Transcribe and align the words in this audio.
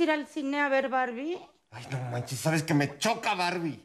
ir 0.00 0.10
al 0.10 0.26
cine 0.26 0.60
a 0.60 0.68
ver 0.68 0.88
Barbie? 0.88 1.38
Ay, 1.70 1.86
no 1.90 1.98
manches, 2.10 2.38
sabes 2.38 2.62
que 2.62 2.74
me 2.74 2.98
choca 2.98 3.34
Barbie. 3.34 3.80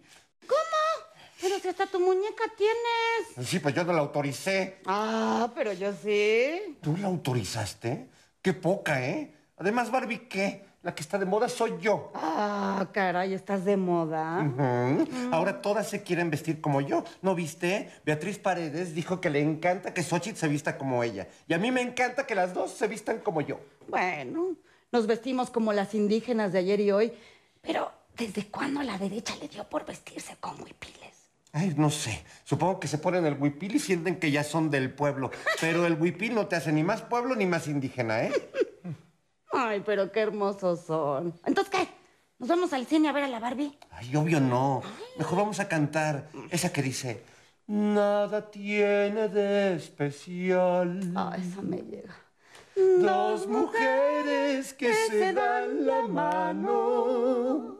Pero 1.41 1.59
si 1.59 1.67
hasta 1.67 1.85
tu 1.85 1.99
muñeca 1.99 2.45
tienes. 2.57 3.47
Sí, 3.47 3.59
pues 3.59 3.75
yo 3.75 3.83
no 3.83 3.93
la 3.93 3.99
autoricé. 3.99 4.79
Ah, 4.85 5.51
pero 5.53 5.73
yo 5.73 5.93
sí. 5.93 6.77
¿Tú 6.81 6.97
la 6.97 7.07
autorizaste? 7.07 8.09
Qué 8.41 8.53
poca, 8.53 9.05
¿eh? 9.05 9.31
Además, 9.57 9.91
Barbie, 9.91 10.27
¿qué? 10.27 10.65
La 10.81 10.95
que 10.95 11.03
está 11.03 11.19
de 11.19 11.25
moda 11.25 11.49
soy 11.49 11.75
yo. 11.79 12.11
Ah, 12.15 12.87
caray, 12.91 13.33
estás 13.33 13.65
de 13.65 13.75
moda. 13.77 14.39
Ujú. 14.39 15.29
Ahora 15.31 15.61
todas 15.61 15.89
se 15.89 16.03
quieren 16.03 16.31
vestir 16.31 16.61
como 16.61 16.81
yo. 16.81 17.03
¿No 17.21 17.35
viste? 17.35 17.91
Beatriz 18.05 18.39
Paredes 18.39 18.95
dijo 18.95 19.21
que 19.21 19.29
le 19.29 19.41
encanta 19.41 19.93
que 19.93 20.03
Xochitl 20.03 20.37
se 20.37 20.47
vista 20.47 20.77
como 20.77 21.03
ella. 21.03 21.27
Y 21.47 21.53
a 21.53 21.57
mí 21.57 21.69
me 21.69 21.81
encanta 21.81 22.25
que 22.25 22.33
las 22.33 22.53
dos 22.53 22.71
se 22.71 22.87
vistan 22.87 23.19
como 23.19 23.41
yo. 23.41 23.59
Bueno, 23.87 24.55
nos 24.95 25.07
vestimos 25.07 25.49
como 25.49 25.73
las 25.73 25.93
indígenas 25.93 26.53
de 26.53 26.59
ayer 26.59 26.79
y 26.79 26.89
hoy, 26.89 27.11
pero 27.61 27.91
¿desde 28.15 28.47
cuándo 28.47 28.81
la 28.81 28.97
derecha 28.97 29.35
le 29.41 29.49
dio 29.49 29.65
por 29.65 29.85
vestirse 29.85 30.37
con 30.39 30.53
huipiles? 30.61 31.31
Ay, 31.51 31.73
no 31.75 31.89
sé. 31.89 32.23
Supongo 32.45 32.79
que 32.79 32.87
se 32.87 32.97
ponen 32.97 33.25
el 33.25 33.33
huipil 33.37 33.75
y 33.75 33.79
sienten 33.79 34.17
que 34.17 34.31
ya 34.31 34.45
son 34.45 34.69
del 34.69 34.93
pueblo. 34.93 35.31
Pero 35.59 35.85
el 35.85 35.99
huipil 35.99 36.33
no 36.33 36.47
te 36.47 36.55
hace 36.55 36.71
ni 36.71 36.81
más 36.81 37.01
pueblo 37.01 37.35
ni 37.35 37.45
más 37.45 37.67
indígena, 37.67 38.23
¿eh? 38.23 38.31
Ay, 39.51 39.83
pero 39.85 40.13
qué 40.13 40.21
hermosos 40.21 40.85
son. 40.85 41.33
Entonces, 41.45 41.73
¿qué? 41.73 41.89
¿Nos 42.39 42.47
vamos 42.47 42.71
al 42.71 42.85
cine 42.85 43.09
a 43.09 43.11
ver 43.11 43.25
a 43.25 43.27
la 43.27 43.41
Barbie? 43.41 43.77
Ay, 43.91 44.15
obvio 44.15 44.39
no. 44.39 44.81
Mejor 45.17 45.39
vamos 45.39 45.59
a 45.59 45.67
cantar 45.67 46.29
esa 46.51 46.71
que 46.71 46.81
dice... 46.81 47.21
Nada 47.67 48.49
tiene 48.49 49.27
de 49.27 49.75
especial. 49.75 50.99
Ah, 51.15 51.35
esa 51.37 51.61
me 51.61 51.77
llega. 51.77 52.15
Dos 52.75 53.47
mujeres 53.47 54.73
que 54.73 54.93
se 54.93 55.33
dan 55.33 55.85
la 55.85 56.01
mano. 56.07 57.77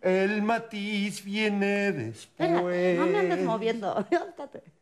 El 0.00 0.42
matiz 0.42 1.24
viene 1.24 1.92
después. 1.92 2.98
No 2.98 3.06
me 3.06 3.18
andes 3.18 3.44
moviendo. 3.44 4.06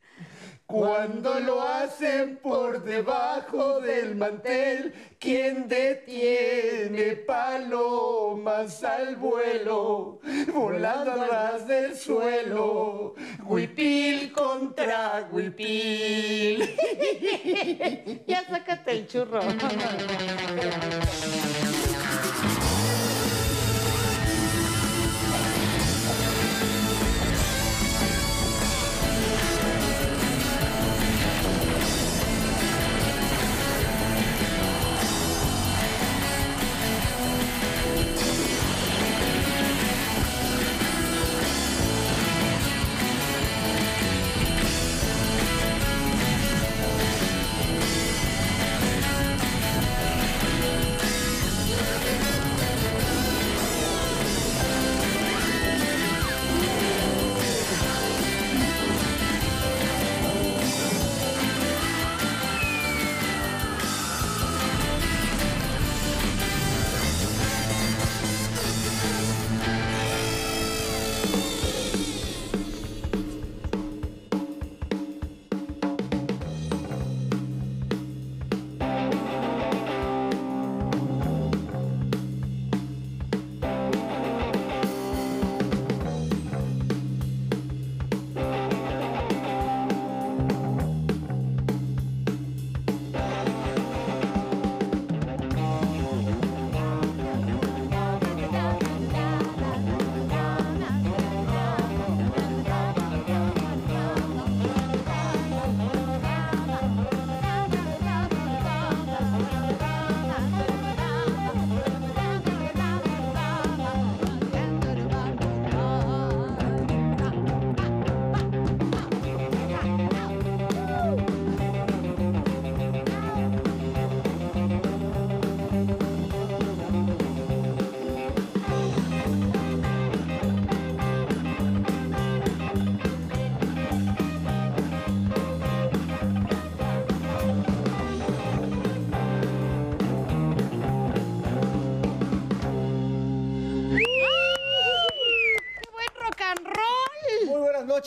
Cuando 0.67 1.39
lo 1.39 1.63
hacen 1.63 2.41
por 2.43 2.83
debajo 2.83 3.81
del 3.81 4.17
mantel, 4.17 4.93
¿quién 5.21 5.69
detiene 5.69 7.15
palomas 7.25 8.83
al 8.83 9.15
vuelo? 9.15 10.19
Volando 10.53 11.13
a 11.13 11.27
ras 11.27 11.69
del 11.69 11.97
suelo, 11.97 13.15
huipil 13.45 14.33
contra 14.33 15.29
huipil. 15.31 16.59
ya 18.27 18.45
sácate 18.45 18.91
el 18.91 19.07
churro. 19.07 19.41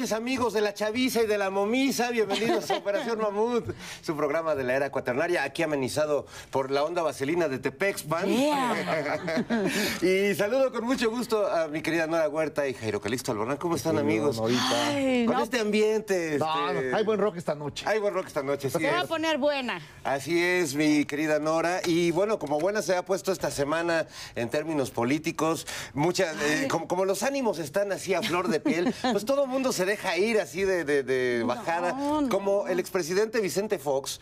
noches, 0.10 0.14
amigos 0.14 0.54
de 0.54 0.62
la 0.62 0.74
Chaviza 0.74 1.24
y 1.24 1.28
de 1.28 1.38
la 1.38 1.50
Momisa. 1.50 2.10
Bienvenidos 2.12 2.70
a 2.72 2.78
Operación 2.78 3.20
Mamut, 3.22 3.66
su 4.02 4.16
programa 4.16 4.56
de 4.56 4.64
la 4.64 4.76
era 4.76 4.92
cuaternaria, 4.92 5.44
aquí 5.44 5.64
amenizado 5.64 6.26
por 6.52 6.72
la 6.72 6.84
onda 6.84 7.02
vaselina 7.02 7.48
de 7.48 7.60
Tepexpan. 7.60 8.30
y 10.02 10.36
saludo 10.36 10.72
con 10.72 10.86
mucho 10.86 11.10
gusto 11.10 11.48
a 11.48 11.68
mi 11.68 11.82
querida 11.82 12.08
Nora 12.08 12.28
Huerta 12.30 12.68
y 12.68 12.74
Jairo 12.74 13.02
Calixto 13.02 13.32
Alborán. 13.32 13.58
¿Cómo 13.58 13.76
están, 13.76 13.98
amigos? 13.98 14.42
Ay, 14.42 15.26
Con 15.26 15.36
no, 15.36 15.44
este 15.44 15.60
ambiente. 15.60 16.38
No, 16.40 16.70
este, 16.72 16.92
no, 16.92 16.98
hay 16.98 17.04
buen 17.04 17.20
rock 17.20 17.38
esta 17.38 17.56
noche. 17.56 17.86
Hay 17.88 18.00
buen 18.00 18.14
rock 18.14 18.28
esta 18.28 18.44
noche, 18.44 18.70
sí 18.70 18.78
se 18.80 18.92
va 18.92 19.02
a 19.02 19.06
poner 19.06 19.38
buena. 19.38 19.82
Así 20.04 20.42
es, 20.42 20.76
mi 20.76 21.06
querida 21.06 21.40
Nora. 21.40 21.82
Y 21.86 22.12
bueno, 22.12 22.40
como 22.40 22.60
buena 22.60 22.82
se 22.82 22.96
ha 22.96 23.04
puesto 23.04 23.32
esta 23.32 23.52
semana 23.52 24.08
en 24.36 24.50
términos 24.50 24.92
políticos, 24.92 25.68
muchas, 25.94 26.36
eh, 26.42 26.68
como, 26.70 26.88
como 26.88 27.06
los 27.06 27.24
ánimos 27.24 27.60
están 27.60 27.92
así 27.92 28.14
a 28.14 28.22
flor 28.22 28.48
de 28.48 28.60
piel, 28.60 28.94
pues 29.12 29.26
todo 29.26 29.44
el 29.44 29.50
mundo 29.50 29.72
se 29.72 29.86
deja 29.86 29.99
ir 30.18 30.40
así 30.40 30.64
de, 30.64 30.84
de- 30.86 31.04
de 31.04 31.44
bajada. 31.44 31.94
no. 31.94 32.28
Como 32.30 32.68
el 32.68 32.80
expresidente 32.80 33.40
Vicente 33.42 33.80
Fox, 33.80 34.20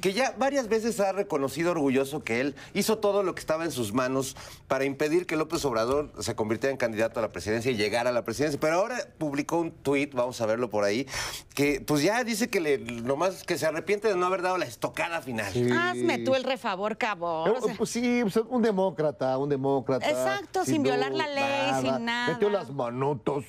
que 0.00 0.12
ya 0.12 0.34
varias 0.38 0.68
veces 0.68 1.00
ha 1.00 1.12
reconocido 1.12 1.70
orgulloso 1.72 2.22
que 2.22 2.40
él 2.40 2.54
hizo 2.74 2.98
todo 2.98 3.22
lo 3.22 3.34
que 3.34 3.40
estaba 3.40 3.64
en 3.64 3.70
sus 3.72 3.92
manos 3.92 4.36
para 4.68 4.84
impedir 4.84 5.26
que 5.26 5.36
López 5.36 5.64
Obrador 5.64 6.12
se 6.20 6.34
convirtiera 6.36 6.70
en 6.70 6.76
candidato 6.76 7.18
a 7.18 7.22
la 7.22 7.32
presidencia 7.32 7.70
y 7.72 7.76
llegara 7.76 8.10
a 8.10 8.12
la 8.12 8.24
presidencia. 8.24 8.60
Pero 8.60 8.76
ahora 8.76 8.98
publicó 9.18 9.58
un 9.58 9.70
tuit, 9.72 10.14
vamos 10.14 10.40
a 10.40 10.46
verlo 10.46 10.70
por 10.70 10.84
ahí, 10.84 11.06
que 11.54 11.80
pues 11.80 12.02
ya 12.02 12.22
dice 12.22 12.48
que 12.48 12.60
le, 12.60 12.78
nomás 12.78 13.42
que 13.44 13.58
se 13.58 13.66
arrepiente 13.66 14.08
de 14.08 14.16
no 14.16 14.26
haber 14.26 14.42
dado 14.42 14.56
la 14.58 14.66
estocada 14.66 15.20
final. 15.20 15.52
Hazme 15.76 16.18
tú 16.18 16.34
el 16.34 16.44
refavor, 16.44 16.96
cabrón. 16.96 17.48
Eh, 17.68 17.74
Pues 17.76 17.90
sí, 17.90 18.20
pues, 18.22 18.36
un 18.48 18.62
demócrata, 18.62 19.36
un 19.38 19.48
demócrata. 19.48 20.08
Exacto, 20.08 20.64
sin 20.64 20.82
violar 20.82 21.12
la 21.12 21.26
ley, 21.28 21.70
sin 21.82 22.04
nada. 22.04 22.32
Metió 22.34 22.50
las 22.50 22.70
manotos. 22.70 23.44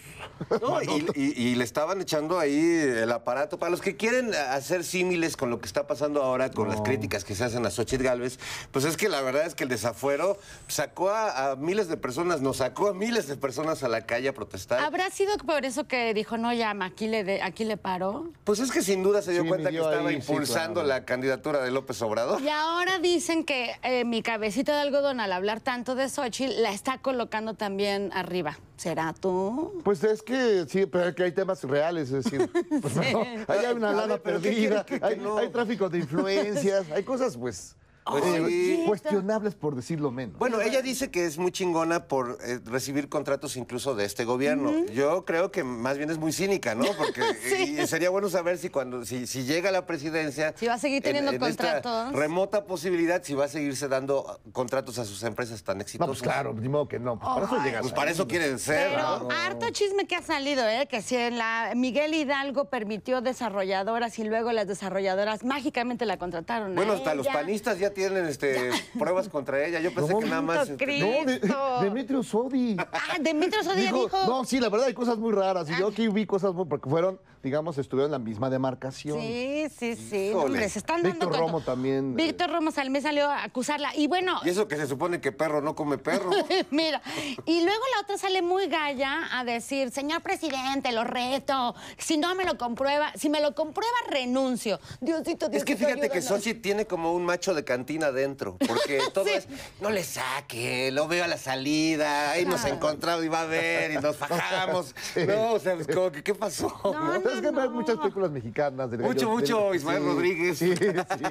No, 0.61 0.81
y, 0.81 1.05
y- 1.15 1.33
y 1.49 1.55
le 1.55 1.63
estaban 1.69 2.01
echando 2.01 2.39
ahí 2.39 2.59
el 2.59 3.11
aparato. 3.11 3.59
Para 3.59 3.69
los 3.69 3.79
que 3.81 3.95
quieren 3.95 4.33
hacer 4.33 4.83
símiles 4.83 5.37
con 5.37 5.51
lo 5.51 5.59
que 5.61 5.67
está 5.67 5.85
pasando 5.85 6.23
ahora, 6.23 6.49
con 6.49 6.67
las 6.67 6.81
críticas 6.81 7.23
que 7.23 7.35
se 7.35 7.43
hacen 7.43 7.63
a 7.65 7.69
Xochitl 7.69 8.03
Galvez, 8.03 8.39
pues 8.71 8.85
es 8.85 8.97
que 8.97 9.07
la 9.07 9.21
verdad 9.21 9.45
es 9.45 9.53
que 9.53 9.63
el 9.65 9.69
desafuero 9.69 10.37
sacó 10.67 11.11
a, 11.11 11.51
a 11.51 11.55
miles 11.55 11.87
de 11.87 11.97
personas, 11.97 12.41
nos 12.41 12.57
sacó 12.57 12.87
a 12.89 12.93
miles 12.95 13.27
de 13.27 13.37
personas 13.37 13.83
a 13.83 13.87
la 13.87 14.05
calle 14.07 14.29
a 14.29 14.33
protestar. 14.33 14.79
¿Habrá 14.79 15.11
sido 15.11 15.37
por 15.37 15.63
eso 15.63 15.87
que 15.87 16.13
dijo, 16.15 16.37
no, 16.37 16.51
ya, 16.53 16.71
aquí 16.81 17.07
le, 17.07 17.23
de- 17.23 17.41
aquí 17.43 17.65
le 17.65 17.77
paró? 17.77 18.31
Pues 18.45 18.59
es 18.59 18.71
que 18.71 18.81
sin 18.81 19.03
duda 19.03 19.21
se 19.21 19.31
dio 19.31 19.43
Sí, 19.43 19.47
cuenta 19.47 19.69
que 19.69 19.77
estaba 19.77 20.09
ahí, 20.09 20.21
sí, 20.21 20.31
impulsando 20.31 20.73
claro. 20.81 20.87
la 20.87 21.05
candidatura 21.05 21.61
de 21.61 21.69
López 21.69 22.01
Obrador. 22.01 22.41
Y 22.41 22.49
ahora 22.49 22.97
dicen 22.97 23.43
que 23.43 23.75
eh, 23.83 24.05
mi 24.05 24.23
cabecita 24.23 24.73
de 24.75 24.81
algodón, 24.81 25.19
al 25.19 25.31
hablar 25.31 25.59
tanto 25.61 25.93
de 25.93 26.09
Xochitl, 26.09 26.63
la 26.63 26.71
está 26.71 26.97
colocando 26.97 27.53
también 27.53 28.09
arriba. 28.13 28.57
¿Será 28.79 29.13
tú? 29.13 29.81
Pues 29.83 30.01
es 30.05 30.23
que 30.23 30.65
sí, 30.69 30.85
pero 30.85 31.09
es 31.09 31.15
que 31.15 31.23
hay 31.23 31.33
temas 31.33 31.61
reales, 31.65 32.09
es 32.13 32.23
decir, 32.23 32.49
pues, 32.81 32.95
no, 32.95 33.01
ahí 33.49 33.65
hay 33.65 33.75
una 33.75 33.91
lana 33.91 34.13
ver, 34.13 34.21
¿pero 34.21 34.39
qué 34.39 34.49
perdida, 34.51 34.85
quiere 34.85 34.85
que- 34.85 34.99
que 35.01 35.05
hay, 35.15 35.19
no? 35.19 35.37
hay 35.37 35.49
tráfico 35.49 35.89
de 35.89 35.97
influencias, 35.97 36.85
hay 36.89 37.03
cosas 37.03 37.35
pues, 37.35 37.75
Pues 38.09 38.23
sí. 38.23 38.83
cuestionables 38.85 39.55
por 39.55 39.75
decirlo 39.75 40.11
menos. 40.11 40.37
Bueno, 40.37 40.61
ella 40.61 40.81
dice 40.81 41.11
que 41.11 41.25
es 41.25 41.37
muy 41.37 41.51
chingona 41.51 42.07
por 42.07 42.37
eh, 42.43 42.59
recibir 42.65 43.09
contratos 43.09 43.55
incluso 43.57 43.95
de 43.95 44.05
este 44.05 44.25
gobierno. 44.25 44.85
Yo 44.87 45.25
creo 45.25 45.51
que 45.51 45.63
más 45.63 45.97
bien 45.97 46.09
es 46.09 46.17
muy 46.17 46.31
cínica, 46.31 46.75
¿no? 46.75 46.85
Porque 46.97 47.21
y 47.81 47.87
sería 47.87 48.09
bueno 48.09 48.29
saber 48.29 48.57
si 48.57 48.69
cuando 48.69 49.05
si, 49.05 49.27
si 49.27 49.43
llega 49.43 49.69
a 49.69 49.71
la 49.71 49.85
presidencia 49.85 50.53
Si 50.57 50.67
va 50.67 50.75
a 50.75 50.79
seguir 50.79 51.01
teniendo 51.03 51.31
esta 51.31 51.47
contratos. 51.47 52.13
remota 52.13 52.65
posibilidad 52.65 53.21
si 53.23 53.33
va 53.33 53.45
a 53.45 53.47
seguirse 53.47 53.87
dando 53.87 54.39
contratos 54.51 54.97
a 54.99 55.05
sus 55.05 55.23
empresas 55.23 55.63
tan 55.63 55.77
no, 55.77 55.81
exitosas. 55.83 56.09
pues 56.09 56.21
claro, 56.21 56.53
ni 56.53 56.69
modo 56.69 56.87
que 56.87 56.99
no, 56.99 57.19
pues 57.19 57.29
para 57.29 57.45
eso. 57.45 57.55
Pues 57.81 57.85
ahí. 57.85 57.95
para 57.95 58.11
eso 58.11 58.27
quieren 58.27 58.59
ser. 58.59 58.91
Pero 58.91 59.19
¿no? 59.19 59.29
harto 59.31 59.69
chisme 59.71 60.05
que 60.07 60.15
ha 60.15 60.21
salido, 60.21 60.67
¿eh? 60.67 60.87
Que 60.89 61.01
si 61.01 61.15
en 61.15 61.37
la 61.37 61.73
Miguel 61.75 62.13
Hidalgo 62.13 62.65
permitió 62.65 63.21
desarrolladoras 63.21 64.17
y 64.19 64.23
luego 64.23 64.51
las 64.51 64.67
desarrolladoras 64.67 65.43
mágicamente 65.43 66.05
la 66.05 66.17
contrataron. 66.17 66.71
a 66.71 66.75
Bueno, 66.75 66.93
hasta 66.93 67.13
los 67.13 67.27
panistas 67.27 67.79
ya 67.79 67.89
tienen 67.91 67.98
este, 68.03 68.71
pruebas 68.97 69.29
contra 69.29 69.63
ella. 69.65 69.79
Yo 69.79 69.93
pensé 69.93 70.13
No, 70.13 70.19
que 70.19 70.25
nada 70.27 70.41
más. 70.41 70.69
Este, 70.69 70.99
No, 70.99 71.07
de, 71.31 71.39
Cristo. 71.39 71.79
Demetrio 71.81 72.23
Sodi. 72.23 72.75
Ah, 72.79 73.17
Demetrio 73.19 73.63
Sodía 73.63 73.91
Dijo- 73.91 74.03
dijo. 74.05 74.25
No, 74.25 74.45
sí, 74.45 74.59
la 74.59 74.69
verdad 74.69 74.87
hay 74.87 74.93
cosas 74.93 75.17
muy 75.17 75.31
raras. 75.33 75.69
Y 75.69 75.77
yo 75.79 75.87
aquí 75.87 76.07
vi 76.07 76.25
cosas 76.25 76.53
muy. 76.53 76.65
Porque 76.65 76.89
fueron, 76.89 77.19
digamos, 77.43 77.77
estuvieron 77.77 78.09
en 78.09 78.11
la 78.13 78.19
misma 78.19 78.49
demarcación. 78.49 79.19
Sí, 79.19 79.67
sí, 79.77 79.95
sí. 79.95 80.29
Híjole. 80.29 80.45
Hombre, 80.45 80.69
se 80.69 80.79
están 80.79 81.01
dando 81.03 81.09
Víctor 81.11 81.29
con 81.31 81.39
Romo 81.39 81.57
todo. 81.61 81.73
también, 81.73 82.11
eh. 82.13 82.23
Víctor 82.25 82.51
Romo 82.51 82.71
Salmé 82.71 83.01
salió 83.01 83.29
a 83.29 83.43
acusarla. 83.43 83.95
Y 83.95 84.07
bueno, 84.07 84.39
Y 84.43 84.49
eso 84.49 84.67
que 84.67 84.75
se 84.77 84.87
supone 84.87 85.21
que 85.21 85.31
perro 85.31 85.61
no 85.61 85.75
come 85.75 85.97
perro. 85.97 86.29
Mira, 86.71 87.01
y 87.45 87.63
luego 87.63 87.83
la 87.95 88.01
otra 88.01 88.17
sale 88.17 88.41
muy 88.41 88.67
galla 88.67 89.27
a 89.37 89.43
decir, 89.43 89.91
señor 89.91 90.21
presidente, 90.21 90.91
lo 90.91 91.03
reto, 91.03 91.75
si 91.97 92.17
no 92.17 92.35
me 92.35 92.45
lo 92.45 92.57
comprueba, 92.57 93.11
si 93.15 93.29
me 93.29 93.41
lo 93.41 93.55
comprueba, 93.55 93.93
renuncio. 94.09 94.79
Diosito, 95.01 95.49
Diosito, 95.49 95.51
Es 95.51 95.65
que 95.65 95.75
fíjate 95.75 96.09
que 96.09 96.17
ayúdanos. 96.19 96.25
Xochitl 96.43 96.61
tiene 96.61 96.85
como 96.85 97.13
un 97.13 97.25
macho 97.25 97.53
de 97.53 97.63
cantina 97.79 98.11
dentro, 98.11 98.57
porque 98.67 98.99
todo 99.13 99.27
es, 99.27 99.47
no 99.79 99.89
le 99.89 100.03
saque, 100.03 100.91
lo 100.91 101.07
veo 101.07 101.23
a 101.23 101.27
la 101.27 101.37
salida, 101.37 102.31
ahí 102.31 102.45
nos 102.45 102.65
encontrado 102.65 103.23
y 103.23 103.29
va 103.29 103.43
a 103.43 103.45
ver 103.45 103.91
y 103.91 103.95
nos 103.95 104.15
fajamos. 104.17 104.93
No, 105.27 105.53
o 105.53 105.59
sea, 105.59 105.77
como 105.93 106.11
que, 106.11 106.21
¿qué 106.21 106.35
pasó? 106.35 106.67
No, 106.83 107.15
es 107.15 107.23
que 107.41 107.51
no, 107.51 107.61
hay 107.61 107.69
no. 107.69 107.75
muchas 107.75 107.97
películas 107.97 108.31
mexicanas. 108.31 108.91
del 108.91 108.99
Mucho, 108.99 109.27
gallo- 109.27 109.39
mucho 109.39 109.65
del- 109.67 109.75
Ismael 109.77 110.03
Rodríguez. 110.03 110.57
Sí, 110.57 110.75
sí, 110.75 110.85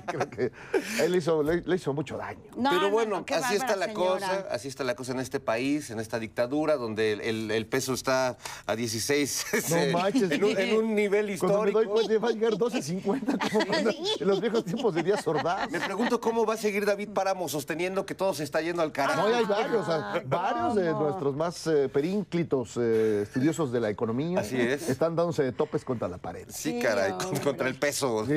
creo 0.07 0.31
que 0.31 0.53
él 1.03 1.15
hizo, 1.17 1.43
le, 1.43 1.61
le 1.61 1.77
hizo 1.77 1.93
mucho 1.93 2.17
daño. 2.17 2.41
No, 2.57 2.71
Pero 2.71 2.83
no, 2.83 2.91
bueno, 2.91 3.25
no, 3.29 3.37
así 3.37 3.55
está 3.57 3.77
la 3.77 3.87
señora. 3.87 4.13
cosa, 4.27 4.47
así 4.51 4.69
está 4.69 4.85
la 4.85 4.95
cosa 4.97 5.13
en 5.13 5.21
este 5.21 5.39
país, 5.41 5.91
en 5.91 6.01
esta 6.01 6.19
dictadura, 6.19 6.77
donde 6.77 7.13
el, 7.13 7.21
el- 7.21 7.51
el 7.51 7.67
peso 7.67 7.93
está 7.93 8.39
a 8.67 8.75
16, 8.75 9.45
este, 9.53 9.93
manches. 9.93 10.31
en, 10.31 10.45
un, 10.45 10.59
en 10.59 10.77
un 10.77 10.95
nivel 10.95 11.39
Cuando 11.39 11.63
me 11.63 11.71
histórico. 11.71 11.79
doy 11.95 12.07
cuenta 12.07 12.19
va 12.27 12.29
a 12.29 12.33
llegar 12.33 12.53
12.50 12.55 13.51
como 13.53 13.67
cuando- 13.67 13.91
en 13.91 14.27
los 14.27 14.41
viejos 14.41 14.65
tiempos 14.65 14.95
de 14.95 15.03
Díaz 15.03 15.27
Ordaz. 15.27 15.71
Me 15.71 15.81
pregunto 15.81 16.21
cómo 16.21 16.38
va 16.47 16.55
a 16.55 16.57
seguir 16.57 16.85
David 16.85 17.11
Páramo 17.11 17.49
sosteniendo 17.49 18.05
que 18.07 18.15
todo 18.15 18.35
se 18.35 18.45
está 18.45 18.61
yendo 18.61 18.83
al 18.83 18.93
carajo. 18.93 19.29
No, 19.29 19.35
hay 19.35 19.45
varios, 19.45 19.87
varios 20.27 20.75
de 20.75 20.93
nuestros 20.93 21.37
más 21.37 21.67
eh, 21.67 21.89
perínclitos 21.89 22.77
eh, 22.77 23.23
estudiosos 23.23 23.73
de 23.73 23.81
la 23.81 23.91
economía 23.91 24.41
Así 24.41 24.61
es. 24.61 24.89
están 24.89 25.17
dándose 25.17 25.43
de 25.43 25.53
topes 25.53 25.85
contra 25.85 26.09
la 26.09 26.19
pared. 26.19 26.47
Sí, 26.49 26.69
Sí, 26.73 26.81
caray, 26.81 27.13
hombre. 27.13 27.41
contra 27.41 27.67
el 27.69 27.79
peso. 27.79 28.27
Sí. 28.27 28.35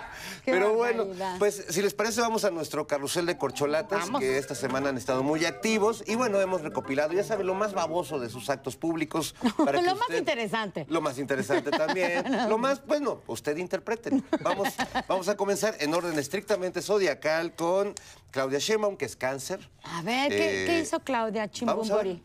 Pero 0.44 0.74
bueno, 0.74 1.06
pues 1.38 1.64
si 1.68 1.80
les 1.82 1.94
parece, 1.94 2.20
vamos 2.20 2.44
a 2.44 2.50
nuestro 2.50 2.86
carrusel 2.86 3.26
de 3.26 3.38
corcholatas, 3.38 4.06
Vamos. 4.06 4.20
que 4.20 4.36
esta 4.38 4.54
semana 4.54 4.90
han 4.90 4.96
estado 4.96 5.22
muy 5.22 5.44
activos. 5.46 6.04
Y 6.06 6.14
bueno, 6.14 6.40
hemos 6.40 6.60
recopilado, 6.60 7.12
ya 7.12 7.24
saben, 7.24 7.46
lo 7.46 7.54
más 7.54 7.72
baboso 7.72 8.18
de 8.20 8.28
sus 8.28 8.50
actos 8.50 8.76
públicos. 8.76 9.34
para 9.64 9.80
que 9.80 9.86
Lo 9.86 9.96
más 9.96 10.10
interesante. 10.16 10.86
Lo 10.88 11.00
más 11.00 11.18
interesante 11.18 11.70
también. 11.70 12.24
lo 12.48 12.58
más, 12.58 12.84
bueno, 12.86 13.22
usted 13.26 13.56
interpreten. 13.56 14.22
Vamos, 14.42 14.68
vamos 15.08 15.28
a 15.28 15.36
comenzar 15.36 15.76
en 15.80 15.94
orden 15.94 16.18
estrictamente 16.18 16.82
zodiacal 16.82 17.39
con 17.48 17.94
Claudia 18.30 18.58
Sheinbaum, 18.58 18.96
que 18.96 19.06
es 19.06 19.16
cáncer. 19.16 19.68
A 19.82 20.02
ver, 20.02 20.28
¿qué, 20.28 20.64
Eh, 20.64 20.66
qué 20.66 20.80
hizo 20.80 21.00
Claudia. 21.00 21.50
Chimbumbori? 21.50 22.22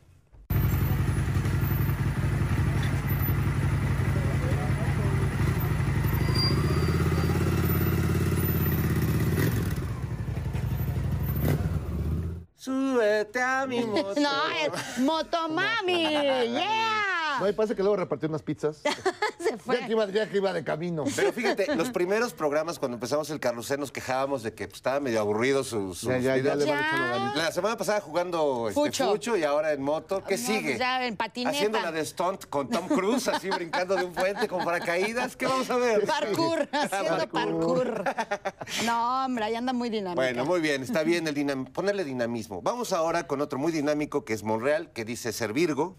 Súbete 12.56 13.42
a 13.42 13.66
mi 13.68 13.82
moto. 13.86 14.20
No, 14.20 14.50
es 14.50 14.98
Motomami. 15.00 16.04
¡Yeah! 16.54 17.25
No, 17.40 17.50
y 17.50 17.54
parece 17.54 17.76
que 17.76 17.82
luego 17.82 17.98
repartió 17.98 18.28
unas 18.30 18.42
pizzas. 18.44 18.82
Se 19.40 19.58
fue. 19.58 19.80
Ya 19.80 19.86
que, 19.86 19.92
iba, 19.92 20.06
ya 20.10 20.30
que 20.30 20.38
iba 20.38 20.54
de 20.54 20.64
camino. 20.64 21.04
Pero 21.16 21.32
fíjate, 21.32 21.76
los 21.76 21.90
primeros 21.92 22.34
programas, 22.34 22.80
cuando 22.80 22.96
empezamos 22.96 23.30
el 23.30 23.40
carrusel, 23.40 23.80
nos 23.80 23.92
quejábamos 23.92 24.42
de 24.44 24.54
que 24.54 24.66
pues, 24.68 24.78
estaba 24.78 25.00
medio 25.00 25.20
aburrido 25.20 25.64
sus, 25.64 26.00
sus 26.00 26.10
Ya, 26.10 26.18
ya, 26.20 26.38
ya 26.38 26.56
le. 26.56 26.66
La 26.66 27.52
semana 27.52 27.78
pasada 27.78 28.02
jugando 28.02 28.70
este, 28.70 28.82
Fucho. 28.82 29.12
fucho. 29.12 29.38
y 29.38 29.44
ahora 29.44 29.72
en 29.74 29.82
moto. 29.82 30.24
¿Qué 30.24 30.38
No, 30.38 30.46
sigue? 30.46 30.70
pues 30.70 30.80
ya 30.80 31.06
en 31.06 31.16
patineta. 31.16 31.56
Haciendo 31.56 31.80
la 31.82 31.92
de 31.92 32.06
stunt 32.06 32.46
con 32.50 32.70
Tom 32.70 32.88
Cruise, 32.88 33.28
así 33.28 33.50
brincando 33.50 33.96
de 33.96 34.06
un 34.06 34.14
puente 34.14 34.48
con 34.48 34.64
paracaídas. 34.66 35.36
¿Qué 35.36 35.46
vamos 35.46 35.70
a 35.70 35.78
ver? 35.78 36.06
Parkour, 36.06 36.68
haciendo 36.72 37.28
parkour. 37.30 38.04
No, 38.86 39.26
hombre, 39.26 39.46
ahí 39.46 39.56
anda 39.56 39.74
muy 39.74 39.90
dinámica. 39.90 40.16
Bueno, 40.22 40.46
muy 40.46 40.60
bien, 40.60 40.81
está 40.84 41.04
bien 41.04 41.28
el 41.28 41.36
dinam- 41.36 41.72
ponerle 41.72 42.04
dinamismo. 42.04 42.62
Vamos 42.62 42.94
ahora 42.94 43.28
con 43.28 43.42
otro 43.42 43.60
muy 43.60 43.72
dinámico 43.72 44.26
que 44.26 44.34
es 44.34 44.44
Monreal, 44.44 44.92
que 44.92 45.06
dice 45.06 45.31
ser 45.34 45.54
Virgo. 45.54 45.96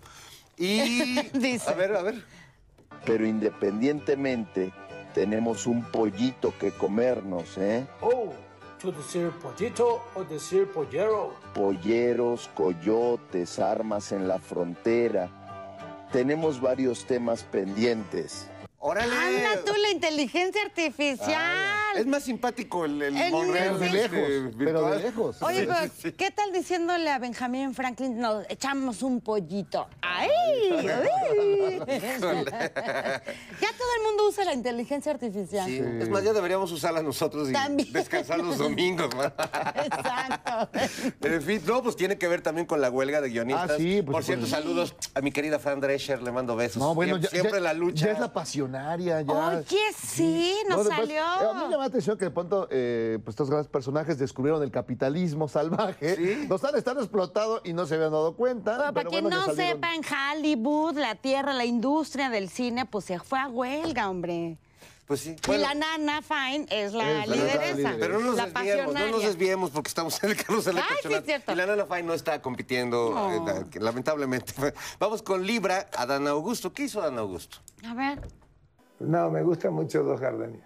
Y. 0.56 1.20
Dice. 1.32 1.70
A 1.70 1.74
ver, 1.74 1.96
a 1.96 2.02
ver. 2.02 2.22
pero 3.04 3.26
independientemente 3.26 4.72
tenemos 5.14 5.66
un 5.66 5.82
pollito 5.90 6.52
que 6.58 6.72
comernos, 6.72 7.56
¿eh? 7.58 7.86
Oh, 8.00 8.32
to 8.78 8.92
decir 8.92 9.30
pollito 9.42 10.02
o 10.14 10.24
decir 10.24 10.66
pollero. 10.68 11.34
Polleros, 11.54 12.50
coyotes, 12.54 13.58
armas 13.58 14.12
en 14.12 14.28
la 14.28 14.38
frontera. 14.38 15.28
Tenemos 16.12 16.60
varios 16.60 17.06
temas 17.06 17.42
pendientes. 17.42 18.48
¡Órale! 18.78 19.12
Anda 19.14 19.64
tú, 19.64 19.72
la 19.80 19.90
inteligencia 19.90 20.62
artificial. 20.62 21.85
Es 21.96 22.06
más 22.06 22.22
simpático 22.24 22.84
el, 22.84 23.00
el 23.02 23.16
El 23.16 23.32
Monreal. 23.32 23.78
de 23.80 23.86
este, 23.86 23.96
lejos, 24.18 24.54
pero 24.58 24.90
de 24.90 24.98
lejos. 25.02 25.42
Oye, 25.42 25.66
pero 25.66 25.82
sí, 25.84 25.90
sí. 26.02 26.12
¿qué 26.12 26.30
tal 26.30 26.52
diciéndole 26.52 27.10
a 27.10 27.18
Benjamín 27.18 27.74
Franklin, 27.74 28.18
nos 28.18 28.44
echamos 28.50 29.02
un 29.02 29.20
pollito? 29.20 29.88
¡Ay! 30.02 30.28
ay! 30.70 31.78
ya 33.60 33.72
todo 33.72 33.88
el 33.96 34.02
mundo 34.06 34.28
usa 34.28 34.44
la 34.44 34.52
inteligencia 34.54 35.12
artificial. 35.12 35.66
Sí, 35.66 35.78
Es 36.00 36.08
más, 36.08 36.22
ya 36.22 36.32
deberíamos 36.32 36.70
usarla 36.72 37.02
nosotros 37.02 37.48
y 37.48 37.52
También. 37.52 37.92
descansar 37.92 38.38
los 38.38 38.58
domingos. 38.58 39.08
¿no? 39.14 39.22
Exacto. 39.24 40.68
en 41.22 41.42
fin, 41.42 41.62
no, 41.66 41.82
pues 41.82 41.96
tiene 41.96 42.18
que 42.18 42.28
ver 42.28 42.42
también 42.42 42.66
con 42.66 42.80
la 42.80 42.90
huelga 42.90 43.20
de 43.20 43.30
guionistas. 43.30 43.70
Ah, 43.72 43.74
sí, 43.76 44.02
pues, 44.02 44.14
Por 44.14 44.24
cierto, 44.24 44.42
pues. 44.42 44.50
saludos 44.50 44.94
a 45.14 45.20
mi 45.20 45.32
querida 45.32 45.58
Fran 45.58 45.80
Drescher, 45.80 46.22
le 46.22 46.32
mando 46.32 46.56
besos. 46.56 46.76
No, 46.82 46.94
bueno, 46.94 47.14
siempre, 47.18 47.28
ya, 47.28 47.40
siempre 47.40 47.60
ya- 47.60 47.64
la 47.64 47.72
lucha. 47.74 48.06
Ya 48.06 48.12
es 48.12 48.20
la 48.20 48.32
pasionaria, 48.32 49.20
ya. 49.22 49.32
Oye, 49.58 49.78
sí, 50.02 50.56
nos 50.68 50.78
No, 50.78 50.84
después, 50.84 51.08
salió. 51.08 51.22
eh, 51.22 51.50
a 51.50 51.54
mí 51.54 51.70
la 51.86 51.90
atención 51.90 52.18
que 52.18 52.24
de 52.26 52.30
pronto 52.30 52.68
eh, 52.70 53.18
pues, 53.24 53.34
estos 53.34 53.48
grandes 53.48 53.68
personajes 53.68 54.18
descubrieron 54.18 54.62
el 54.62 54.70
capitalismo 54.70 55.48
salvaje. 55.48 56.16
Sí. 56.16 56.46
Los 56.48 56.62
han 56.64 56.76
estado 56.76 57.00
explotado 57.00 57.60
y 57.64 57.72
no 57.72 57.86
se 57.86 57.94
habían 57.94 58.10
dado 58.12 58.34
cuenta. 58.36 58.76
Pero 58.78 58.92
para 58.94 59.08
quien 59.08 59.22
bueno, 59.24 59.38
no 59.40 59.46
salieron. 59.46 59.74
sepa, 59.80 59.94
en 59.94 60.02
Hollywood, 60.42 60.98
la 60.98 61.14
tierra, 61.14 61.52
la 61.52 61.64
industria 61.64 62.28
del 62.30 62.48
cine, 62.48 62.86
pues 62.86 63.04
se 63.04 63.18
fue 63.18 63.38
a 63.38 63.48
huelga, 63.48 64.10
hombre. 64.10 64.58
Pues 65.06 65.20
sí. 65.20 65.36
y 65.40 65.46
Bueno, 65.46 65.62
la 65.62 65.74
nana 65.74 66.20
Fine 66.20 66.66
es 66.68 66.92
la 66.92 67.22
Es 67.22 67.28
la 67.28 67.36
lideresa. 67.36 67.74
líder. 67.76 68.00
pero 68.00 68.18
no 68.18 68.26
nos 68.26 68.36
la 68.36 68.46
desviemos, 68.46 68.94
no 68.94 69.06
nos 69.08 69.22
desviemos 69.22 69.70
porque 69.70 69.88
estamos 69.88 70.24
en 70.24 70.30
el 70.30 70.36
carrusel 70.36 70.74
de 70.74 70.80
Ay, 70.80 70.96
sí, 71.02 71.22
cierto. 71.24 71.52
Y 71.52 71.54
la 71.54 71.66
Nana 71.66 71.86
Fine 71.86 72.02
no 72.02 72.12
está 72.14 72.42
compitiendo, 72.42 73.12
No. 73.14 73.32
eh, 73.32 73.64
la- 73.74 73.80
lamentablemente. 73.84 74.52
Vamos 74.98 75.22
con 75.22 75.46
Libra, 75.46 75.86
Adán 75.96 76.26
Augusto. 76.26 76.72
¿Qué 76.72 76.82
hizo 76.84 77.00
Adán 77.00 77.18
Augusto? 77.18 77.58
A 77.88 77.94
ver. 77.94 78.20
No, 78.98 79.30
me 79.30 79.42
gustan 79.44 79.74
mucho 79.74 80.02
dos 80.02 80.18
jardines. 80.18 80.64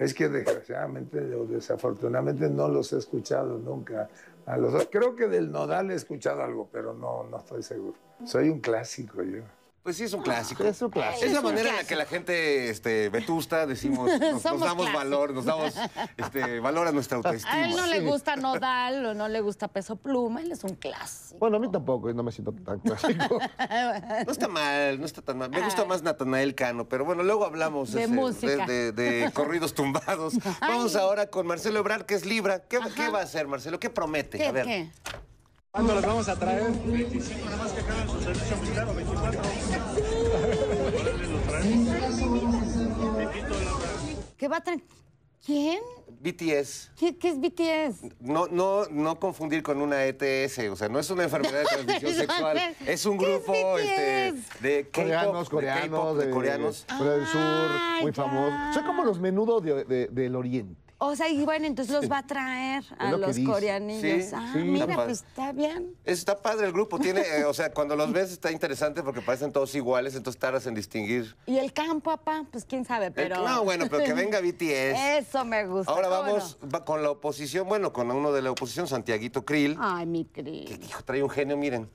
Es 0.00 0.14
que 0.14 0.30
desgraciadamente 0.30 1.18
o 1.34 1.44
desafortunadamente 1.44 2.48
no 2.48 2.68
los 2.68 2.90
he 2.94 2.96
escuchado 2.96 3.58
nunca. 3.58 4.08
A 4.46 4.56
los. 4.56 4.88
Creo 4.90 5.14
que 5.14 5.28
del 5.28 5.52
nodal 5.52 5.90
he 5.90 5.94
escuchado 5.94 6.42
algo, 6.42 6.70
pero 6.72 6.94
no, 6.94 7.24
no 7.24 7.36
estoy 7.36 7.62
seguro. 7.62 7.98
Soy 8.24 8.48
un 8.48 8.60
clásico 8.60 9.22
yo. 9.22 9.42
Pues 9.82 9.96
sí, 9.96 10.04
es 10.04 10.12
un 10.12 10.20
clásico. 10.22 10.62
Es 10.62 10.82
un 10.82 10.90
clásico. 10.90 11.24
Es 11.24 11.32
la 11.32 11.40
manera 11.40 11.70
en 11.70 11.76
la 11.76 11.84
que 11.84 11.96
la 11.96 12.04
gente 12.04 12.68
este, 12.68 13.08
vetusta 13.08 13.66
decimos, 13.66 14.10
nos, 14.20 14.42
damos 14.42 14.60
clásicos. 14.62 14.92
valor, 14.92 15.32
nos 15.32 15.46
damos 15.46 15.74
este, 16.18 16.60
valor 16.60 16.86
a 16.88 16.92
nuestra 16.92 17.16
autoestima. 17.16 17.54
A 17.54 17.64
él 17.66 17.74
no 17.74 17.86
le 17.86 18.00
gusta 18.00 18.36
Nodal 18.36 19.06
o 19.06 19.14
no 19.14 19.28
le 19.28 19.40
gusta 19.40 19.68
Peso 19.68 19.96
Pluma, 19.96 20.42
él 20.42 20.52
es 20.52 20.64
un 20.64 20.74
clásico. 20.74 21.38
Bueno, 21.40 21.56
a 21.56 21.60
mí 21.60 21.70
tampoco, 21.72 22.12
no 22.12 22.22
me 22.22 22.30
siento 22.30 22.52
tan 22.52 22.78
clásico. 22.80 23.38
No 24.26 24.32
está 24.32 24.48
mal, 24.48 25.00
no 25.00 25.06
está 25.06 25.22
tan 25.22 25.38
mal. 25.38 25.48
Me 25.50 25.60
gusta 25.62 25.84
más 25.86 26.02
Natanael 26.02 26.54
Cano, 26.54 26.86
pero 26.88 27.04
bueno, 27.06 27.22
luego 27.22 27.44
hablamos 27.46 27.92
De 27.92 28.02
ese, 28.04 28.12
música. 28.12 28.66
de, 28.66 28.92
de- 28.92 29.20
de 29.22 29.30
corridos 29.34 29.72
tumbados. 29.74 30.34
Vamos 30.60 30.94
Ay. 30.94 31.00
ahora 31.02 31.26
con 31.28 31.46
Marcelo 31.46 31.78
Ebrard, 31.80 32.04
que 32.04 32.14
es 32.14 32.26
Libra. 32.26 32.60
¿Qué, 32.64 32.78
qué 32.94 33.08
va 33.08 33.20
a 33.20 33.22
hacer, 33.22 33.48
Marcelo? 33.48 33.80
¿Qué 33.80 33.88
promete? 33.88 34.36
¿Qué, 34.38 34.46
a 34.46 34.52
ver. 34.52 34.66
qué? 34.66 34.90
¿Cuándo 35.72 35.94
las 35.94 36.04
vamos 36.04 36.28
a 36.28 36.36
traer? 36.36 36.72
¿Qué 44.36 44.48
va 44.48 44.56
a 44.58 44.60
traer? 44.62 44.80
¿Quién? 45.44 45.80
BTS. 46.20 46.90
¿Qué, 46.98 47.16
qué 47.16 47.28
es 47.30 47.40
BTS? 47.40 48.12
No, 48.20 48.46
no, 48.48 48.84
no 48.90 49.18
confundir 49.18 49.62
con 49.62 49.80
una 49.80 50.04
ETS, 50.04 50.58
o 50.70 50.76
sea, 50.76 50.88
no 50.90 50.98
es 50.98 51.08
una 51.10 51.24
enfermedad 51.24 51.60
de 51.60 51.64
transmisión 51.64 52.14
sexual. 52.28 52.58
Es 52.86 53.06
un 53.06 53.16
¿Qué 53.18 53.24
es 53.36 53.44
grupo 53.44 53.78
este, 53.78 54.34
de 54.60 54.90
coreanos, 54.90 55.48
de 55.48 55.50
coreanos, 55.50 55.88
K-pop, 55.90 56.16
de, 56.18 56.30
coreanos. 56.30 56.86
Corea 56.98 57.12
del 57.14 57.26
Sur, 57.26 57.40
Ah, 57.42 57.98
muy 58.02 58.12
ya. 58.12 58.22
famosos. 58.22 58.74
Son 58.74 58.84
como 58.84 59.04
los 59.04 59.18
menudos 59.18 59.62
de- 59.62 59.84
de- 59.84 60.06
del 60.08 60.36
Oriente. 60.36 60.89
O 61.02 61.16
sea, 61.16 61.30
y 61.30 61.42
bueno, 61.46 61.66
entonces 61.66 61.94
los 61.94 62.10
va 62.10 62.18
a 62.18 62.26
traer 62.26 62.84
a 62.98 63.10
lo 63.10 63.18
que 63.18 63.26
los 63.26 63.36
dice. 63.36 63.50
coreanillos. 63.50 64.24
Sí, 64.26 64.34
ah, 64.34 64.50
sí, 64.52 64.58
mira, 64.58 64.84
está 64.84 65.04
pues 65.06 65.24
está 65.26 65.52
bien. 65.52 65.94
Está 66.04 66.36
padre 66.36 66.66
el 66.66 66.72
grupo, 66.72 66.98
tiene, 66.98 67.22
eh, 67.22 67.44
o 67.46 67.54
sea, 67.54 67.72
cuando 67.72 67.96
los 67.96 68.12
ves 68.12 68.30
está 68.30 68.52
interesante 68.52 69.02
porque 69.02 69.22
parecen 69.22 69.50
todos 69.50 69.74
iguales, 69.74 70.14
entonces 70.14 70.38
tardas 70.38 70.66
en 70.66 70.74
distinguir. 70.74 71.34
¿Y 71.46 71.56
el 71.56 71.72
campo, 71.72 72.10
papá? 72.10 72.44
Pues 72.52 72.66
quién 72.66 72.84
sabe, 72.84 73.06
Eh, 73.06 73.12
pero... 73.14 73.42
No, 73.42 73.64
bueno, 73.64 73.86
pero 73.88 74.04
que 74.04 74.12
venga 74.12 74.40
BTS. 74.40 74.60
Eso 75.20 75.42
me 75.46 75.66
gusta. 75.66 75.90
Ahora 75.90 76.08
¿cómo 76.08 76.20
vamos 76.22 76.58
va 76.72 76.84
con 76.84 77.02
la 77.02 77.10
oposición, 77.10 77.66
bueno, 77.66 77.94
con 77.94 78.10
uno 78.10 78.30
de 78.30 78.42
la 78.42 78.50
oposición, 78.50 78.86
Santiaguito 78.86 79.42
Krill. 79.42 79.78
Ay, 79.80 80.04
mi 80.04 80.26
que 80.26 80.42
Cris. 80.42 80.86
hijo, 80.86 81.02
trae 81.02 81.22
un 81.22 81.30
genio, 81.30 81.56
miren. 81.56 81.88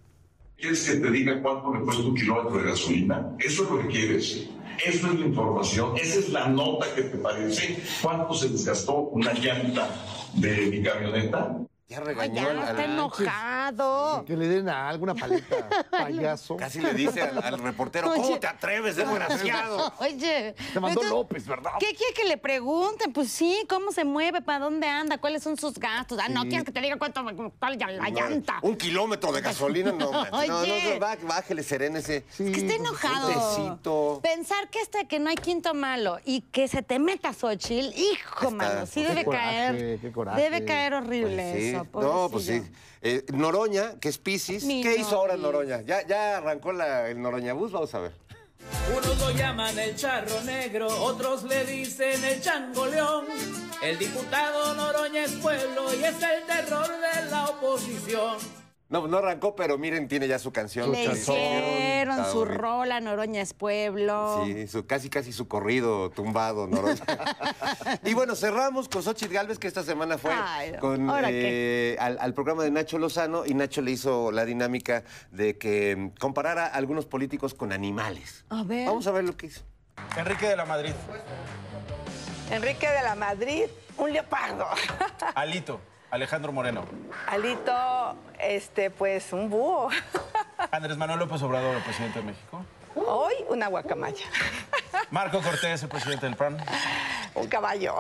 ¿Quieres 0.57 0.89
que 0.89 0.95
te 0.95 1.11
diga 1.11 1.41
cuánto 1.41 1.69
me 1.69 1.81
cuesta 1.81 2.03
un 2.03 2.15
kilómetro 2.15 2.57
de 2.57 2.69
gasolina? 2.69 3.35
¿Eso 3.39 3.63
es 3.63 3.69
lo 3.69 3.79
que 3.79 3.87
quieres? 3.87 4.47
Eso 4.83 5.07
es 5.07 5.19
la 5.19 5.25
información, 5.25 5.97
esa 5.97 6.19
es 6.19 6.29
la 6.29 6.47
nota 6.47 6.93
que 6.95 7.03
te 7.03 7.17
parece. 7.17 7.77
¿Cuánto 8.01 8.33
se 8.33 8.49
desgastó 8.49 8.95
una 8.95 9.33
llanta 9.33 9.89
de 10.33 10.67
mi 10.67 10.81
camioneta? 10.81 11.57
Ya 11.87 11.99
Ay, 11.99 12.03
regañó 12.03 12.33
ya 12.41 12.49
al- 12.49 12.57
está 12.57 12.69
al- 12.71 12.79
enojado. 12.91 14.25
Que 14.25 14.35
le 14.35 14.47
den 14.47 14.69
a 14.69 14.89
alguna 14.89 15.13
paleta, 15.13 15.69
payaso. 15.91 16.57
Casi 16.57 16.79
le 16.79 16.95
dice 16.95 17.21
al, 17.21 17.37
al 17.43 17.59
reportero, 17.59 18.09
Oye. 18.09 18.21
¿cómo 18.23 18.39
te 18.39 18.47
atreves, 18.47 18.95
desgraciado? 18.95 19.93
Oye. 19.99 20.55
Te 20.73 20.79
mandó 20.79 21.01
entonces, 21.01 21.11
López, 21.11 21.45
¿verdad? 21.47 21.73
¿Qué 21.79 21.93
quiere 21.93 22.13
que 22.15 22.23
le 22.25 22.37
pregunten? 22.37 23.13
Pues 23.13 23.29
sí, 23.31 23.63
¿cómo 23.69 23.91
se 23.91 24.03
mueve? 24.03 24.41
¿Para 24.41 24.65
dónde 24.65 24.87
anda? 24.87 25.19
¿Cuáles 25.19 25.43
son 25.43 25.57
sus 25.57 25.75
gastos? 25.77 26.17
Ah, 26.19 26.27
no 26.27 26.41
quieres 26.45 26.63
que 26.63 26.71
te 26.71 26.81
diga 26.81 26.97
cuánto 26.97 27.21
ya 27.77 27.87
la 27.91 28.09
llanta. 28.09 28.57
Un 28.63 28.77
kilómetro 28.77 29.31
de 29.31 29.41
gasolina, 29.41 29.91
no, 29.91 30.11
no, 30.11 30.25
no, 30.25 30.37
Oye. 30.39 30.95
no, 30.99 31.05
bá- 31.05 31.19
bájele, 31.21 31.61
serénese. 31.61 32.25
Es 32.29 32.35
que 32.37 32.61
está 32.61 32.73
enojado. 32.75 33.27
tecito. 33.27 34.19
Pensar 34.23 34.69
que 34.71 34.81
este 34.81 35.05
que 35.07 35.19
no 35.19 35.29
hay 35.29 35.35
quinto 35.35 35.75
malo 35.75 36.17
y 36.25 36.41
que 36.41 36.67
se 36.67 36.81
te 36.81 36.97
meta 36.97 37.31
Xochitl, 37.31 37.95
hijo, 37.95 38.45
Está- 38.45 38.49
mano, 38.49 38.85
sí 38.87 39.03
qué 39.03 39.07
debe 39.09 39.23
coraje, 39.25 39.45
caer. 39.45 39.99
qué 39.99 40.11
coraje. 40.11 40.41
Debe 40.41 40.65
caer 40.65 40.93
horrible 40.95 41.51
Pues 41.51 41.63
sí. 41.63 41.74
No, 41.93 42.29
pues 42.31 42.45
sí. 42.45 42.61
Eh, 43.01 43.23
Noroña, 43.33 43.99
que 43.99 44.09
es 44.09 44.17
Piscis. 44.17 44.63
Mi 44.63 44.81
¿Qué 44.81 44.95
hizo 44.95 45.15
ahora 45.15 45.35
Noroña. 45.37 45.77
Noroña? 45.77 45.87
¿Ya, 46.01 46.07
ya 46.07 46.37
arrancó 46.37 46.71
la- 46.71 47.07
el 47.09 47.21
Noroña 47.21 47.53
Bus? 47.53 47.71
Vamos 47.71 47.93
a 47.93 47.99
ver. 47.99 48.11
Unos 48.97 49.19
lo 49.19 49.29
llaman 49.31 49.77
el 49.77 49.95
charro 49.95 50.41
negro, 50.41 50.87
otros 50.87 51.43
le 51.43 51.65
dicen 51.65 52.23
el 52.23 52.41
changoleón. 52.41 53.25
El 53.83 53.99
diputado 53.99 54.73
Noroña 54.73 55.23
es 55.25 55.31
pueblo 55.33 55.93
y 55.93 56.03
es 56.03 56.15
el 56.15 56.43
terror 56.47 56.87
de 56.87 57.29
la 57.29 57.45
oposición. 57.45 58.37
No, 58.87 59.07
no 59.07 59.17
arrancó, 59.17 59.55
pero 59.55 59.79
miren, 59.79 60.07
tiene 60.07 60.27
ya 60.27 60.37
su 60.37 60.51
canción. 60.53 60.91
Le 60.91 61.05
hicieron 61.05 62.23
su 62.25 62.39
bonito. 62.39 62.45
rola, 62.45 62.99
Noroña 62.99 63.41
es 63.41 63.53
pueblo. 63.55 64.43
Sí, 64.45 64.67
su- 64.67 64.85
casi 64.85 65.09
casi 65.09 65.33
su 65.33 65.47
corrido 65.47 66.11
tumbado, 66.11 66.67
Noroña. 66.67 67.01
y 68.05 68.13
bueno, 68.13 68.35
cerramos 68.35 68.87
con 68.87 69.01
Xochitl 69.01 69.33
Galvez, 69.33 69.57
que 69.57 69.67
esta 69.67 69.81
semana 69.81 70.19
fue 70.19 70.31
Ay, 70.33 70.73
con, 70.79 71.09
¿ahora 71.09 71.29
eh, 71.31 71.97
al, 71.99 72.19
al 72.21 72.33
programa 72.35 72.63
de 72.63 72.69
Nacho 72.69 72.99
Lozano 72.99 73.43
y 73.45 73.55
Nacho 73.55 73.81
le 73.81 73.89
hizo 73.89 74.31
la 74.31 74.45
dinámica 74.45 75.03
de 75.31 75.57
que 75.57 76.11
comparara 76.19 76.65
a 76.67 76.75
algunos 76.75 77.07
políticos 77.07 77.55
con 77.55 77.73
animales. 77.73 78.45
A 78.49 78.63
ver. 78.63 78.85
Vamos 78.85 79.07
a 79.07 79.11
ver 79.11 79.23
lo 79.23 79.35
que 79.35 79.47
hizo. 79.47 79.61
Enrique 80.15 80.47
de 80.47 80.55
la 80.57 80.65
Madrid. 80.65 80.93
Enrique 82.51 82.87
de 82.87 83.01
la 83.01 83.15
Madrid, 83.15 83.63
un 83.97 84.13
leopardo. 84.13 84.67
Alito. 85.33 85.81
Alejandro 86.15 86.53
Moreno. 86.53 86.85
Alito, 87.27 88.15
este, 88.39 88.89
pues 88.89 89.33
un 89.33 89.49
búho. 89.49 89.89
Andrés 90.71 90.95
Manuel 90.95 91.19
López 91.19 91.41
Obrador, 91.41 91.75
el 91.75 91.83
presidente 91.83 92.19
de 92.19 92.25
México. 92.25 92.65
Hoy 92.95 93.33
una 93.49 93.67
guacamaya. 93.67 94.25
Marco 95.11 95.41
Cortés, 95.41 95.83
el 95.83 95.89
presidente 95.89 96.25
del 96.25 96.37
PRAN. 96.37 96.57
Un 97.35 97.47
caballo. 97.47 97.95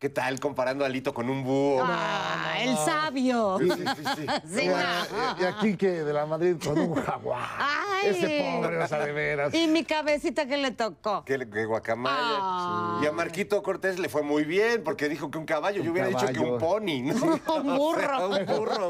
¿Qué 0.00 0.08
tal 0.08 0.40
comparando 0.40 0.82
a 0.82 0.86
Alito 0.86 1.12
con 1.12 1.28
un 1.28 1.44
búho? 1.44 1.82
Ah, 1.84 2.54
el 2.58 2.74
sabio. 2.74 3.58
Sí, 3.58 3.68
sí, 3.70 3.84
sí, 3.84 4.04
sí. 4.16 4.26
Sí, 4.60 4.66
no. 4.66 5.38
Y 5.38 5.44
aquí 5.44 5.76
que 5.76 5.90
de 5.90 6.12
la 6.14 6.24
Madrid 6.24 6.56
con 6.64 6.78
un 6.78 6.94
jaguar. 6.94 7.46
Ay. 7.58 8.08
Ese 8.08 8.50
pobre, 8.62 8.78
o 8.78 8.88
sea, 8.88 9.04
de 9.04 9.12
veras. 9.12 9.52
Y 9.52 9.66
mi 9.66 9.84
cabecita 9.84 10.46
que 10.46 10.56
le 10.56 10.70
tocó. 10.70 11.22
Que, 11.26 11.38
que 11.46 11.66
guacamaya. 11.66 12.16
Ah. 12.16 13.00
Y 13.02 13.06
a 13.08 13.12
Marquito 13.12 13.62
Cortés 13.62 13.98
le 13.98 14.08
fue 14.08 14.22
muy 14.22 14.44
bien 14.44 14.82
porque 14.82 15.06
dijo 15.06 15.30
que 15.30 15.36
un 15.36 15.44
caballo. 15.44 15.82
Yo 15.82 15.92
hubiera 15.92 16.08
dicho 16.08 16.26
que 16.28 16.40
un 16.40 16.58
pony, 16.58 17.02
¿no? 17.02 17.38
Un 17.60 17.76
burro. 17.76 18.26
O 18.26 18.34
sea, 18.34 18.44
un 18.44 18.56
burro. 18.56 18.88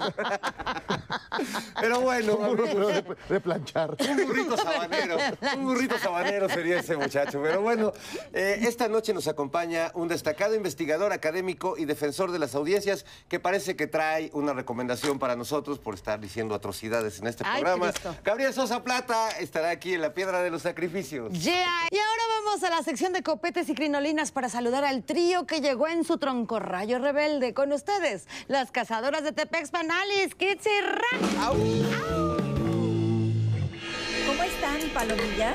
Pero 1.80 2.00
bueno, 2.02 2.36
Un 2.36 2.46
burro, 2.50 2.64
pero 2.72 2.86
de, 2.86 3.04
de 3.28 3.40
planchar. 3.40 3.96
Un 4.08 4.26
burrito 4.28 4.56
sabanero. 4.56 5.16
Un 5.56 5.64
burrito 5.64 5.98
sabanero 5.98 6.48
sería 6.48 6.78
ese 6.78 6.96
muchacho. 6.96 7.40
Pero 7.42 7.62
bueno, 7.62 7.92
eh, 8.32 8.60
esta 8.62 8.86
noche 8.86 9.12
nos 9.12 9.26
acompaña 9.26 9.90
un 9.94 10.06
destacado 10.06 10.54
investigador 10.54 10.99
académico 11.08 11.76
y 11.78 11.84
defensor 11.84 12.30
de 12.30 12.38
las 12.38 12.54
audiencias 12.54 13.04
que 13.28 13.40
parece 13.40 13.76
que 13.76 13.86
trae 13.86 14.30
una 14.34 14.52
recomendación 14.52 15.18
para 15.18 15.36
nosotros 15.36 15.78
por 15.78 15.94
estar 15.94 16.20
diciendo 16.20 16.54
atrocidades 16.54 17.18
en 17.20 17.26
este 17.26 17.44
Ay, 17.46 17.62
programa. 17.62 17.92
Cristo. 17.92 18.14
Gabriel 18.22 18.52
Sosa 18.52 18.84
Plata 18.84 19.30
estará 19.38 19.70
aquí 19.70 19.94
en 19.94 20.02
la 20.02 20.14
Piedra 20.14 20.42
de 20.42 20.50
los 20.50 20.62
Sacrificios. 20.62 21.32
Yeah. 21.32 21.88
Y 21.90 21.98
ahora 21.98 22.22
vamos 22.44 22.62
a 22.62 22.70
la 22.70 22.82
sección 22.82 23.12
de 23.12 23.22
copetes 23.22 23.68
y 23.68 23.74
crinolinas 23.74 24.32
para 24.32 24.48
saludar 24.48 24.84
al 24.84 25.02
trío 25.02 25.46
que 25.46 25.60
llegó 25.60 25.88
en 25.88 26.04
su 26.04 26.18
troncorrayo 26.18 26.98
rebelde. 26.98 27.54
Con 27.54 27.72
ustedes, 27.72 28.26
las 28.48 28.70
cazadoras 28.70 29.24
de 29.24 29.32
Tepex 29.32 29.70
Panalis, 29.70 30.36
Ra. 30.38 31.48
¿Cómo 34.26 34.42
están, 34.42 34.80
Palomilla? 34.94 35.54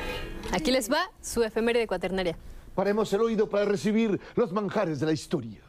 Aquí 0.51 0.71
les 0.71 0.91
va 0.91 1.09
su 1.21 1.43
efeméride 1.43 1.87
cuaternaria. 1.87 2.37
Paremos 2.75 3.11
el 3.13 3.21
oído 3.21 3.49
para 3.49 3.65
recibir 3.65 4.19
los 4.35 4.51
manjares 4.51 4.99
de 4.99 5.05
la 5.05 5.13
historia. 5.13 5.61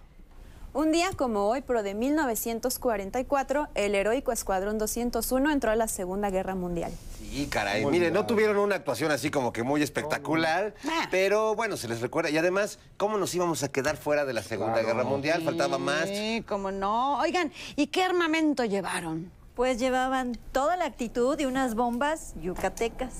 Un 0.74 0.92
día 0.92 1.08
como 1.16 1.48
hoy, 1.48 1.62
pero 1.62 1.82
de 1.82 1.94
1944, 1.94 3.68
el 3.74 3.94
heroico 3.94 4.30
Escuadrón 4.30 4.76
201 4.76 5.50
entró 5.50 5.70
a 5.70 5.76
la 5.76 5.88
Segunda 5.88 6.28
Guerra 6.28 6.54
Mundial. 6.54 6.92
Sí, 7.18 7.46
caray. 7.46 7.86
Mire, 7.86 8.10
no 8.10 8.26
tuvieron 8.26 8.58
una 8.58 8.74
actuación 8.74 9.10
así 9.10 9.30
como 9.30 9.54
que 9.54 9.62
muy 9.62 9.82
espectacular, 9.82 10.74
pero 11.10 11.54
bueno, 11.54 11.78
se 11.78 11.88
les 11.88 12.02
recuerda. 12.02 12.28
Y 12.28 12.36
además, 12.36 12.78
¿cómo 12.98 13.16
nos 13.16 13.34
íbamos 13.34 13.62
a 13.62 13.68
quedar 13.68 13.96
fuera 13.96 14.26
de 14.26 14.34
la 14.34 14.42
Segunda 14.42 14.82
Guerra 14.82 15.04
Mundial? 15.04 15.42
Faltaba 15.42 15.78
más. 15.78 16.08
Sí, 16.08 16.44
cómo 16.46 16.70
no. 16.70 17.20
Oigan, 17.20 17.52
¿y 17.76 17.86
qué 17.86 18.02
armamento 18.02 18.64
llevaron? 18.64 19.30
Pues 19.54 19.78
llevaban 19.78 20.36
toda 20.52 20.76
la 20.76 20.84
actitud 20.84 21.38
de 21.38 21.46
unas 21.46 21.74
bombas 21.74 22.34
yucatecas. 22.42 23.14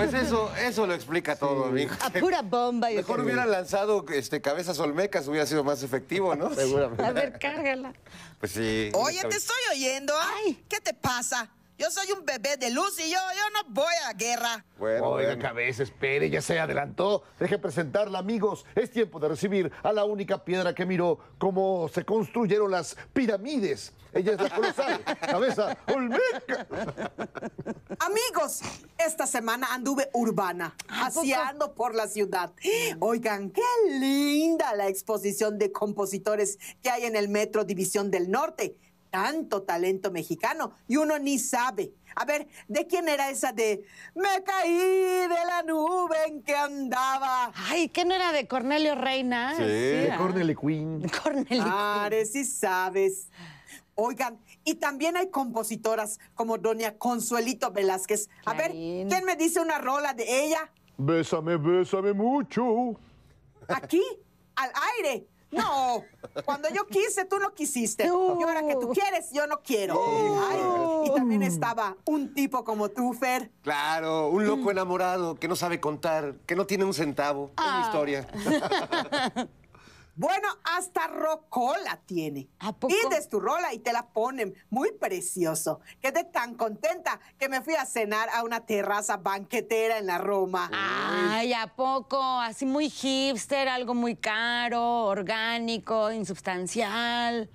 Pues 0.00 0.14
eso, 0.26 0.50
eso 0.56 0.86
lo 0.86 0.94
explica 0.94 1.36
todo, 1.36 1.66
amigo. 1.66 1.92
A 2.00 2.10
pura 2.10 2.40
bomba. 2.42 2.90
y- 2.90 2.96
Mejor 2.96 3.20
hubieran 3.20 3.50
lanzado 3.50 4.04
este, 4.12 4.40
cabezas 4.40 4.78
olmecas, 4.78 5.28
hubiera 5.28 5.44
sido 5.46 5.62
más 5.62 5.82
efectivo, 5.82 6.34
¿no? 6.34 6.54
Seguramente. 6.54 7.04
A 7.04 7.12
ver, 7.12 7.38
cárgala. 7.38 7.92
Pues 8.38 8.52
sí. 8.52 8.90
Oye, 8.94 9.20
te 9.28 9.36
estoy 9.36 9.56
oyendo. 9.72 10.14
¿ah? 10.18 10.30
¿Qué 10.68 10.80
te 10.80 10.94
pasa? 10.94 11.50
Yo 11.80 11.90
soy 11.90 12.12
un 12.12 12.26
bebé 12.26 12.58
de 12.58 12.68
luz 12.70 13.00
y 13.00 13.10
yo, 13.10 13.16
yo 13.16 13.50
no 13.54 13.72
voy 13.72 13.94
a 14.06 14.12
guerra. 14.12 14.66
Bueno, 14.78 15.12
Oiga, 15.12 15.28
bueno. 15.28 15.42
cabeza, 15.42 15.82
espere, 15.82 16.28
ya 16.28 16.42
se 16.42 16.60
adelantó. 16.60 17.22
Deje 17.38 17.58
presentarla, 17.58 18.18
amigos. 18.18 18.66
Es 18.74 18.90
tiempo 18.90 19.18
de 19.18 19.28
recibir 19.28 19.72
a 19.82 19.90
la 19.90 20.04
única 20.04 20.44
piedra 20.44 20.74
que 20.74 20.84
miró 20.84 21.18
cómo 21.38 21.88
se 21.88 22.04
construyeron 22.04 22.70
las 22.70 22.98
pirámides. 23.14 23.94
Ella 24.12 24.32
es 24.32 24.40
la 24.42 24.50
colosal, 24.50 25.04
cabeza 25.22 25.78
olmeca. 25.94 26.66
Amigos, 27.98 28.60
esta 28.98 29.26
semana 29.26 29.72
anduve 29.72 30.10
urbana, 30.12 30.76
paseando 30.86 31.74
por 31.74 31.94
la 31.94 32.08
ciudad. 32.08 32.52
Oigan, 32.98 33.52
qué 33.52 33.62
linda 33.88 34.74
la 34.74 34.88
exposición 34.88 35.58
de 35.58 35.72
compositores 35.72 36.58
que 36.82 36.90
hay 36.90 37.04
en 37.04 37.16
el 37.16 37.30
Metro 37.30 37.64
División 37.64 38.10
del 38.10 38.30
Norte. 38.30 38.76
Tanto 39.10 39.62
talento 39.62 40.10
mexicano 40.10 40.72
y 40.88 40.96
uno 40.96 41.18
ni 41.18 41.38
sabe. 41.38 41.92
A 42.16 42.24
ver, 42.24 42.48
¿de 42.68 42.86
quién 42.86 43.08
era 43.08 43.30
esa 43.30 43.52
de 43.52 43.84
Me 44.14 44.42
caí 44.44 44.72
de 44.72 45.28
la 45.28 45.62
nube 45.64 46.16
en 46.26 46.42
que 46.42 46.54
andaba? 46.54 47.52
Ay, 47.54 47.88
¿qué 47.88 48.04
no 48.04 48.14
era 48.14 48.32
de 48.32 48.48
Cornelio 48.48 48.94
Reina? 48.94 49.54
de 49.56 50.10
ah. 50.12 50.16
Corneli 50.16 50.56
Queen. 50.56 51.08
Cornelio 51.22 51.64
Are, 51.64 52.24
sí 52.26 52.44
sabes. 52.44 53.28
Oigan, 53.94 54.38
y 54.64 54.76
también 54.76 55.16
hay 55.16 55.30
compositoras 55.30 56.18
como 56.34 56.56
doña 56.56 56.96
Consuelito 56.96 57.70
Velázquez. 57.70 58.28
A 58.46 58.54
ver. 58.54 58.70
¿quién 58.72 59.24
me 59.26 59.36
dice 59.36 59.60
una 59.60 59.78
rola 59.78 60.14
de 60.14 60.44
ella? 60.44 60.70
Bésame, 60.96 61.56
bésame 61.56 62.12
mucho. 62.12 62.96
¿Aquí? 63.68 64.02
¿Al 64.56 64.70
aire? 64.96 65.26
No, 65.50 66.04
cuando 66.44 66.68
yo 66.68 66.86
quise, 66.86 67.24
tú 67.24 67.38
no 67.38 67.52
quisiste. 67.54 68.04
Y 68.04 68.08
ahora 68.08 68.66
que 68.66 68.76
tú 68.76 68.90
quieres, 68.90 69.30
yo 69.32 69.46
no 69.46 69.60
quiero. 69.62 70.00
Ay, 70.48 71.10
y 71.10 71.14
también 71.14 71.42
estaba 71.42 71.96
un 72.04 72.34
tipo 72.34 72.64
como 72.64 72.88
tú, 72.88 73.12
Fer. 73.12 73.50
Claro, 73.62 74.28
un 74.28 74.46
loco 74.46 74.70
enamorado 74.70 75.34
que 75.34 75.48
no 75.48 75.56
sabe 75.56 75.80
contar, 75.80 76.34
que 76.46 76.54
no 76.54 76.66
tiene 76.66 76.84
un 76.84 76.94
centavo. 76.94 77.50
Es 77.58 77.74
mi 77.74 77.80
historia. 77.82 78.28
Bueno, 80.20 80.48
hasta 80.64 81.06
rocola 81.06 81.98
tiene. 82.04 82.46
Pides 82.86 83.30
tu 83.30 83.40
rola 83.40 83.72
y 83.72 83.78
te 83.78 83.90
la 83.90 84.08
ponen. 84.08 84.52
Muy 84.68 84.92
precioso. 84.92 85.80
Quedé 85.98 86.24
tan 86.24 86.56
contenta 86.56 87.18
que 87.38 87.48
me 87.48 87.62
fui 87.62 87.74
a 87.74 87.86
cenar 87.86 88.28
a 88.28 88.42
una 88.42 88.66
terraza 88.66 89.16
banquetera 89.16 89.96
en 89.96 90.04
la 90.04 90.18
Roma. 90.18 90.70
Ay, 90.74 91.54
¿a 91.54 91.68
poco? 91.68 92.20
Así 92.20 92.66
muy 92.66 92.90
hipster, 92.90 93.66
algo 93.66 93.94
muy 93.94 94.14
caro, 94.14 95.06
orgánico, 95.06 96.12
insubstancial. 96.12 97.48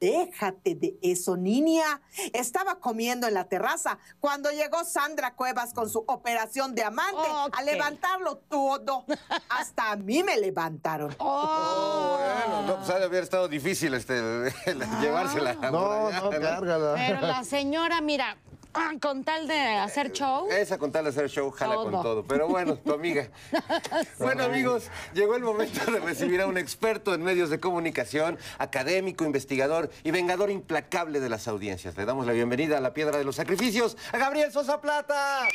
Déjate 0.00 0.74
de 0.74 0.98
eso, 1.02 1.36
niña. 1.36 2.00
Estaba 2.32 2.80
comiendo 2.80 3.28
en 3.28 3.34
la 3.34 3.44
terraza 3.44 3.98
cuando 4.18 4.50
llegó 4.50 4.82
Sandra 4.84 5.34
Cuevas 5.34 5.74
con 5.74 5.90
su 5.90 6.02
operación 6.06 6.74
diamante 6.74 7.28
a 7.52 7.62
levantarlo 7.62 8.36
todo. 8.36 9.04
Hasta 9.50 9.92
a 9.92 9.96
mí 9.96 10.22
me 10.22 10.38
levantaron. 10.38 11.14
Bueno, 11.18 12.62
no, 12.66 12.76
pues 12.76 12.88
ha 12.88 12.98
de 12.98 13.04
haber 13.04 13.24
estado 13.24 13.46
difícil 13.46 13.92
este, 13.92 14.14
llevársela. 15.02 15.54
No, 15.54 16.10
no, 16.10 16.30
cárgala. 16.30 16.94
Pero 16.94 17.20
la 17.20 17.44
señora, 17.44 18.00
mira, 18.00 18.38
ah, 18.74 18.92
con 19.00 19.24
tal 19.24 19.46
de 19.48 19.58
hacer 19.58 20.12
show. 20.12 20.48
Esa 20.50 20.78
con 20.78 20.92
tal 20.92 21.04
de 21.04 21.10
hacer 21.10 21.28
show, 21.28 21.50
jala 21.50 21.76
con 21.76 21.90
Todo. 21.90 22.02
todo. 22.02 22.24
Pero 22.24 22.48
bueno, 22.48 22.76
tu 22.76 22.92
amiga. 22.92 23.28
Bueno, 24.18 24.44
amigos, 24.44 24.88
llegó 25.14 25.34
el 25.34 25.42
momento 25.42 25.90
de 25.90 25.98
recibir 26.00 26.40
a 26.40 26.46
un 26.46 26.58
experto 26.58 27.14
en 27.14 27.22
medios 27.22 27.48
de 27.50 27.58
comunicación, 27.58 28.38
académico, 28.58 29.24
investigador 29.24 29.90
y 30.04 30.10
vengador 30.10 30.50
implacable 30.50 31.20
de 31.20 31.28
las 31.28 31.48
audiencias. 31.48 31.96
Le 31.96 32.04
damos 32.04 32.26
la 32.26 32.32
bienvenida 32.32 32.78
a 32.78 32.80
la 32.80 32.92
Piedra 32.92 33.18
de 33.18 33.24
los 33.24 33.36
Sacrificios, 33.36 33.96
a 34.12 34.18
Gabriel 34.18 34.52
Sosa 34.52 34.80
Plata. 34.80 35.46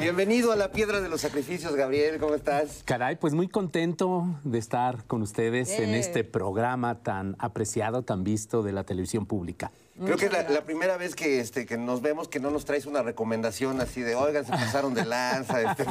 Bienvenido 0.00 0.50
a 0.50 0.56
la 0.56 0.72
Piedra 0.72 1.02
de 1.02 1.10
los 1.10 1.20
Sacrificios, 1.20 1.74
Gabriel. 1.74 2.18
¿Cómo 2.18 2.34
estás? 2.34 2.82
Caray, 2.86 3.16
pues 3.16 3.34
muy 3.34 3.48
contento 3.48 4.24
de 4.44 4.58
estar 4.58 5.04
con 5.04 5.20
ustedes 5.20 5.68
en 5.78 5.90
Eh. 5.90 5.98
este 5.98 6.24
programa 6.24 7.02
tan 7.02 7.36
apreciado, 7.38 8.02
tan 8.02 8.24
visto 8.24 8.62
de 8.62 8.72
la 8.72 8.84
televisión 8.84 9.26
pública. 9.26 9.70
Creo 10.02 10.16
que 10.16 10.24
es 10.26 10.32
la, 10.32 10.48
la 10.48 10.62
primera 10.64 10.96
vez 10.96 11.14
que, 11.14 11.40
este, 11.40 11.66
que 11.66 11.76
nos 11.76 12.00
vemos 12.00 12.26
que 12.28 12.40
no 12.40 12.50
nos 12.50 12.64
traes 12.64 12.86
una 12.86 13.02
recomendación 13.02 13.82
así 13.82 14.00
de, 14.00 14.14
oigan, 14.14 14.46
se 14.46 14.52
pasaron 14.52 14.94
de 14.94 15.04
lanza, 15.04 15.60
este, 15.76 15.84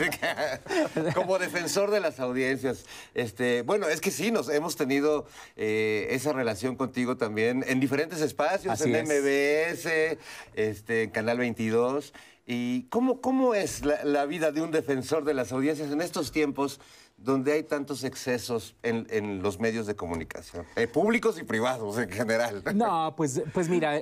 de 1.02 1.14
como 1.14 1.38
defensor 1.38 1.92
de 1.92 2.00
las 2.00 2.20
audiencias. 2.20 2.86
Este, 3.14 3.62
bueno, 3.62 3.88
es 3.88 4.02
que 4.02 4.10
sí, 4.10 4.32
nos 4.32 4.50
hemos 4.50 4.76
tenido 4.76 5.28
eh, 5.56 6.08
esa 6.10 6.34
relación 6.34 6.76
contigo 6.76 7.18
también 7.18 7.64
en 7.68 7.80
diferentes 7.80 8.20
espacios, 8.22 8.74
Así 8.74 8.90
en 8.92 8.96
es. 8.96 9.04
MBS, 9.08 10.18
este, 10.56 11.04
en 11.04 11.10
Canal 11.12 11.38
22. 11.38 12.12
¿Y 12.52 12.88
cómo, 12.90 13.22
cómo 13.22 13.54
es 13.54 13.86
la, 13.86 14.26
vida 14.26 14.52
de 14.52 14.64
un 14.64 14.72
defensor 14.72 15.24
de 15.24 15.36
las 15.36 15.52
audiencias 15.52 15.92
en 15.92 16.02
estos 16.02 16.32
tiempos 16.32 16.80
donde 17.16 17.52
hay 17.52 17.62
tantos 17.62 18.04
excesos 18.04 18.76
en, 18.82 19.06
en 19.12 19.44
los 19.44 19.60
medios 19.60 19.86
de 19.86 19.96
comunicación, 19.96 20.66
eh, 20.76 20.88
públicos 20.88 21.40
y 21.40 21.44
privados 21.44 22.00
en 22.00 22.10
general? 22.10 22.64
No, 22.74 23.14
pues, 23.16 23.44
pues 23.54 23.70
mira, 23.70 24.02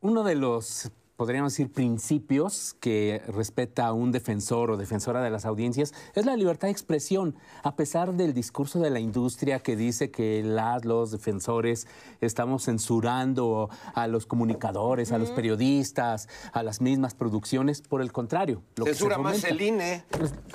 uno 0.00 0.24
de 0.24 0.36
los, 0.36 0.90
podríamos 1.20 1.52
decir, 1.52 1.70
principios 1.70 2.74
que 2.80 3.20
respeta 3.28 3.92
un 3.92 4.10
defensor 4.10 4.70
o 4.70 4.78
defensora 4.78 5.20
de 5.20 5.28
las 5.28 5.44
audiencias 5.44 5.92
es 6.14 6.24
la 6.24 6.34
libertad 6.34 6.68
de 6.68 6.72
expresión, 6.72 7.34
a 7.62 7.76
pesar 7.76 8.14
del 8.14 8.32
discurso 8.32 8.78
de 8.80 8.88
la 8.88 9.00
industria 9.00 9.58
que 9.58 9.76
dice 9.76 10.10
que 10.10 10.42
las, 10.42 10.86
los 10.86 11.10
defensores 11.10 11.86
estamos 12.22 12.64
censurando 12.64 13.68
a 13.94 14.06
los 14.06 14.24
comunicadores, 14.24 15.12
a 15.12 15.18
los 15.18 15.30
periodistas, 15.30 16.26
a 16.54 16.62
las 16.62 16.80
mismas 16.80 17.12
producciones. 17.12 17.82
Por 17.82 18.00
el 18.00 18.12
contrario, 18.12 18.62
lo 18.76 18.86
que 18.86 18.92
se 18.94 19.00
Censura 19.00 19.18
más 19.18 19.42
fomenta- 19.42 19.48
el 19.50 19.60
INE. 19.60 20.04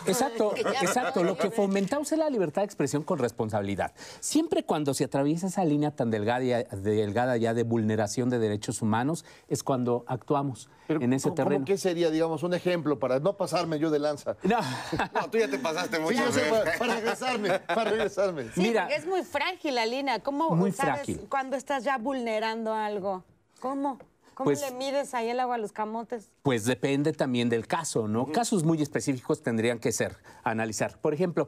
Exacto, 0.07 0.49
Que 0.55 0.63
ya- 0.63 0.79
exacto. 0.81 1.23
Lo 1.23 1.37
que 1.37 1.51
fomentamos 1.51 2.11
es 2.11 2.17
la 2.17 2.31
libertad 2.31 2.63
de 2.63 2.65
expresión 2.65 3.03
con 3.03 3.19
responsabilidad. 3.19 3.93
Siempre 4.19 4.63
cuando 4.63 4.95
se 4.95 5.03
atraviesa 5.03 5.45
esa 5.45 5.63
línea 5.63 5.91
tan 5.91 6.09
delgada 6.09 7.37
ya 7.37 7.53
de 7.53 7.63
vulneración 7.63 8.31
de 8.31 8.39
derechos 8.39 8.81
humanos, 8.81 9.25
es 9.47 9.61
cuando 9.61 10.05
actuamos 10.07 10.54
en 10.87 11.13
ese 11.13 11.29
¿Cómo- 11.29 11.35
terreno. 11.35 11.55
¿Cómo 11.57 11.65
qué 11.65 11.77
sería, 11.77 12.09
digamos, 12.09 12.43
un 12.43 12.53
ejemplo 12.53 12.99
para 12.99 13.19
no 13.19 13.37
pasarme 13.37 13.79
yo 13.79 13.89
de 13.89 13.99
lanza? 13.99 14.35
No, 14.43 14.57
No, 15.13 15.29
tú 15.29 15.37
ya 15.37 15.47
te 15.49 15.57
pasaste 15.59 15.97
Sí, 15.97 16.01
mucho. 16.03 16.17
yo 16.25 16.31
sé, 16.31 16.41
para, 16.49 16.77
para 16.77 16.95
regresarme, 16.95 17.59
para 17.59 17.91
regresarme. 17.91 18.43
Sí, 18.53 18.61
Mira- 18.61 18.83
porque 18.83 18.95
es 18.95 19.05
muy 19.07 19.23
frágil 19.23 19.75
la 19.75 19.85
línea. 19.85 20.19
¿Cómo 20.19 20.51
Muy 20.55 20.71
sabes 20.71 20.93
frágil. 20.95 21.27
cuando 21.29 21.55
estás 21.57 21.83
ya 21.83 21.97
vulnerando 21.97 22.73
algo? 22.73 23.23
¿Cómo? 23.59 23.97
¿Cómo 24.33 24.45
Pues- 24.49 24.61
le 24.61 24.71
mides 24.77 25.13
ahí 25.13 25.29
el 25.29 25.39
agua 25.39 25.55
a 25.55 25.57
los 25.57 25.71
camotes? 25.71 26.29
Pues 26.43 26.65
depende 26.65 27.13
también 27.13 27.47
del 27.47 27.67
caso, 27.67 28.07
¿no? 28.09 28.25
Casos 28.33 28.63
muy 28.65 28.81
específicos 28.81 29.41
tendrían 29.41 29.79
que 29.79 29.91
ser, 29.93 30.17
analizar. 30.43 30.97
Por 30.99 31.13
ejemplo, 31.13 31.47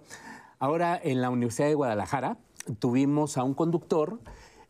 ahora 0.57 0.97
en 1.03 1.21
la 1.21 1.29
Universidad 1.29 1.67
de 1.67 1.73
Guadalajara 1.75 2.37
tuvimos 2.79 3.37
a 3.37 3.43
un 3.43 3.53
conductor 3.53 4.19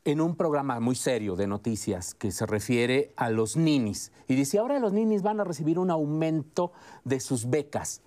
en 0.08 0.22
un 0.22 0.38
programa 0.38 0.80
muy 0.80 0.96
serio 0.96 1.36
de 1.36 1.48
noticias 1.48 2.16
que 2.16 2.32
se 2.32 2.46
refiere 2.46 3.12
a 3.18 3.30
los 3.30 3.58
ninis. 3.58 4.14
Y 4.30 4.36
dice, 4.36 4.58
ahora 4.58 4.80
los 4.80 4.94
ninis 4.94 5.22
van 5.22 5.42
a 5.42 5.44
recibir 5.44 5.78
un 5.78 5.92
aumento 5.92 6.72
de 7.04 7.20
sus 7.20 7.50
becas. 7.50 8.02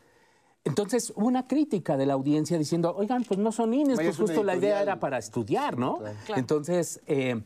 Entonces, 0.64 1.12
hubo 1.14 1.26
una 1.26 1.46
crítica 1.46 1.98
de 1.98 2.06
la 2.06 2.14
audiencia 2.14 2.56
diciendo, 2.56 2.94
oigan, 2.96 3.24
pues 3.24 3.38
no 3.38 3.52
son 3.52 3.72
ninis, 3.72 3.96
pues 3.96 4.16
justo 4.16 4.42
la 4.42 4.56
idea 4.56 4.80
era 4.80 4.98
para 4.98 5.18
estudiar, 5.18 5.76
¿no? 5.76 5.98
Claro. 5.98 6.40
Entonces, 6.40 7.02
eh, 7.06 7.42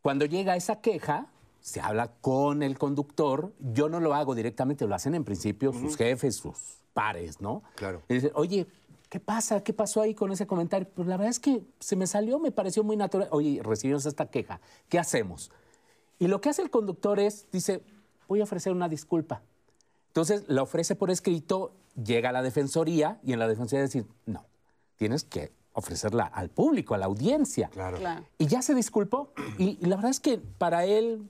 cuando 0.00 0.26
llega 0.26 0.54
esa 0.54 0.80
queja, 0.80 1.26
se 1.60 1.80
habla 1.80 2.12
con 2.20 2.62
el 2.62 2.78
conductor. 2.78 3.52
Yo 3.58 3.88
no 3.88 3.98
lo 3.98 4.14
hago 4.14 4.36
directamente, 4.36 4.86
lo 4.86 4.94
hacen 4.94 5.16
en 5.16 5.24
principio 5.24 5.72
sus 5.72 5.96
jefes, 5.96 6.36
sus 6.36 6.56
pares, 6.92 7.40
¿no? 7.40 7.64
Claro. 7.74 8.02
Y 8.08 8.14
dicen, 8.14 8.30
oye, 8.34 8.68
¿qué 9.10 9.20
pasa? 9.20 9.62
¿Qué 9.62 9.74
pasó 9.74 10.00
ahí 10.00 10.14
con 10.14 10.32
ese 10.32 10.46
comentario? 10.46 10.88
Pues 10.94 11.06
la 11.06 11.18
verdad 11.18 11.30
es 11.30 11.40
que 11.40 11.62
se 11.80 11.96
me 11.96 12.06
salió, 12.06 12.38
me 12.38 12.52
pareció 12.52 12.82
muy 12.82 12.96
natural. 12.96 13.28
Oye, 13.32 13.60
recibimos 13.62 14.06
esta 14.06 14.30
queja. 14.30 14.60
¿Qué 14.88 14.98
hacemos? 14.98 15.50
Y 16.18 16.28
lo 16.28 16.40
que 16.40 16.48
hace 16.48 16.62
el 16.62 16.70
conductor 16.70 17.18
es, 17.18 17.46
dice, 17.50 17.82
voy 18.28 18.40
a 18.40 18.44
ofrecer 18.44 18.72
una 18.72 18.88
disculpa. 18.88 19.42
Entonces 20.06 20.44
la 20.46 20.62
ofrece 20.62 20.94
por 20.94 21.10
escrito, 21.10 21.72
llega 22.02 22.30
a 22.30 22.32
la 22.32 22.42
defensoría 22.42 23.20
y 23.22 23.32
en 23.32 23.40
la 23.40 23.48
defensoría 23.48 23.82
decir, 23.82 24.06
no, 24.26 24.46
tienes 24.96 25.24
que 25.24 25.52
ofrecerla 25.72 26.24
al 26.24 26.48
público, 26.48 26.94
a 26.94 26.98
la 26.98 27.06
audiencia. 27.06 27.68
Claro. 27.68 27.98
Claro. 27.98 28.24
Y 28.38 28.46
ya 28.46 28.62
se 28.62 28.74
disculpó. 28.74 29.32
Y, 29.58 29.76
y 29.80 29.86
la 29.86 29.96
verdad 29.96 30.10
es 30.12 30.20
que 30.20 30.38
para 30.38 30.84
él 30.84 31.28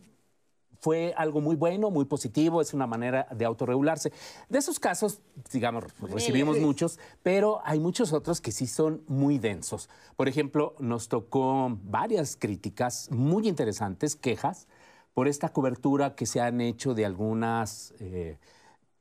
fue 0.81 1.15
algo 1.17 1.41
muy 1.41 1.57
bueno, 1.57 1.91
muy 1.91 2.05
positivo, 2.05 2.61
es 2.61 2.75
una 2.75 2.87
manera 2.87 3.27
de 3.31 3.45
autorregularse. 3.45 4.13
De 4.49 4.59
esos 4.59 4.81
casos, 4.81 5.21
digamos, 5.53 5.85
recibimos 6.01 6.59
muchos, 6.59 6.99
pero 7.23 7.61
hay 7.65 7.79
muchos 7.79 8.13
otros 8.13 8.41
que 8.41 8.53
sí 8.53 8.67
son 8.67 9.03
muy 9.07 9.39
densos. 9.39 9.89
Por 10.17 10.29
ejemplo, 10.29 10.75
nos 10.79 11.09
tocó 11.09 11.79
varias 11.85 12.37
críticas 12.37 13.09
muy 13.11 13.49
interesantes, 13.49 14.17
quejas, 14.17 14.67
por 15.15 15.29
esta 15.29 15.51
cobertura 15.51 16.15
que 16.15 16.27
se 16.27 16.41
han 16.41 16.61
hecho 16.61 16.95
de 16.95 17.05
algunas... 17.05 17.95
eh, 18.01 18.39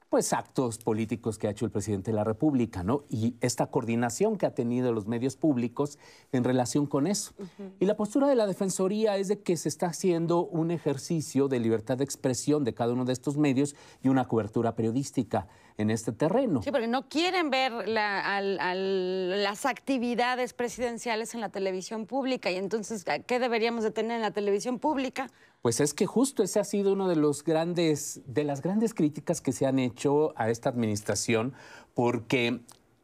pues 0.10 0.34
actos 0.34 0.80
políticos 0.80 1.38
que 1.38 1.48
ha 1.48 1.52
hecho 1.52 1.66
el 1.66 1.72
presidente 1.72 2.10
de 2.10 2.16
la 2.16 2.24
República, 2.24 2.82
¿no? 2.84 3.04
Y 3.10 3.36
esta 3.42 3.68
coordinación 3.68 4.38
que 4.38 4.48
ha 4.48 4.56
tenido 4.56 4.92
los 4.92 5.06
medios 5.06 5.36
públicos 5.36 6.00
en 6.32 6.44
relación 6.44 6.88
con 6.88 7.06
eso. 7.06 7.34
Y 7.80 7.86
la 7.86 7.96
postura 7.96 8.28
de 8.28 8.36
la 8.36 8.48
Defensoría 8.48 9.18
es 9.18 9.28
de 9.28 9.42
que 9.42 9.56
se 9.56 9.70
está 9.70 9.86
haciendo 9.88 10.46
un 10.48 10.72
ejercicio 10.72 11.48
de 11.48 11.60
libertad 11.60 11.98
de 11.98 12.04
expresión 12.06 12.64
de 12.64 12.74
cada 12.74 12.94
uno 12.94 13.06
de 13.06 13.14
estos 13.14 13.38
medios 13.38 13.76
y 14.02 14.10
una 14.10 14.28
cobertura 14.28 14.76
periodística 14.76 15.48
en 15.78 15.92
este 15.92 16.12
terreno. 16.12 16.62
Sí, 16.64 16.72
porque 16.72 16.88
no 16.88 17.08
quieren 17.08 17.50
ver 17.52 17.88
la- 17.88 18.36
al- 18.36 18.60
al- 18.60 19.44
las 19.44 19.66
actividades 19.68 20.54
presidenciales 20.54 21.36
en 21.36 21.42
la 21.42 21.50
televisión 21.50 22.08
pública. 22.08 22.50
Y 22.52 22.56
entonces, 22.56 23.06
¿qué 23.28 23.40
deberíamos 23.40 23.84
de 23.84 23.92
tener 23.92 24.14
en 24.18 24.22
la 24.24 24.32
televisión 24.32 24.80
pública? 24.80 25.30
Pues 25.62 25.82
es 25.82 25.94
que 25.94 26.06
justo 26.06 26.42
ese 26.42 26.60
ha 26.60 26.64
sido 26.64 26.94
uno 26.94 27.10
de 27.10 27.18
los 27.18 27.44
grandes, 27.44 28.22
de 28.26 28.46
las 28.46 28.62
grandes 28.62 28.94
críticas 28.94 29.42
que 29.42 29.52
se 29.52 29.66
han 29.66 29.78
hecho 29.78 30.34
a 30.38 30.50
esta 30.50 30.70
administración, 30.70 31.54
porque, 31.94 32.62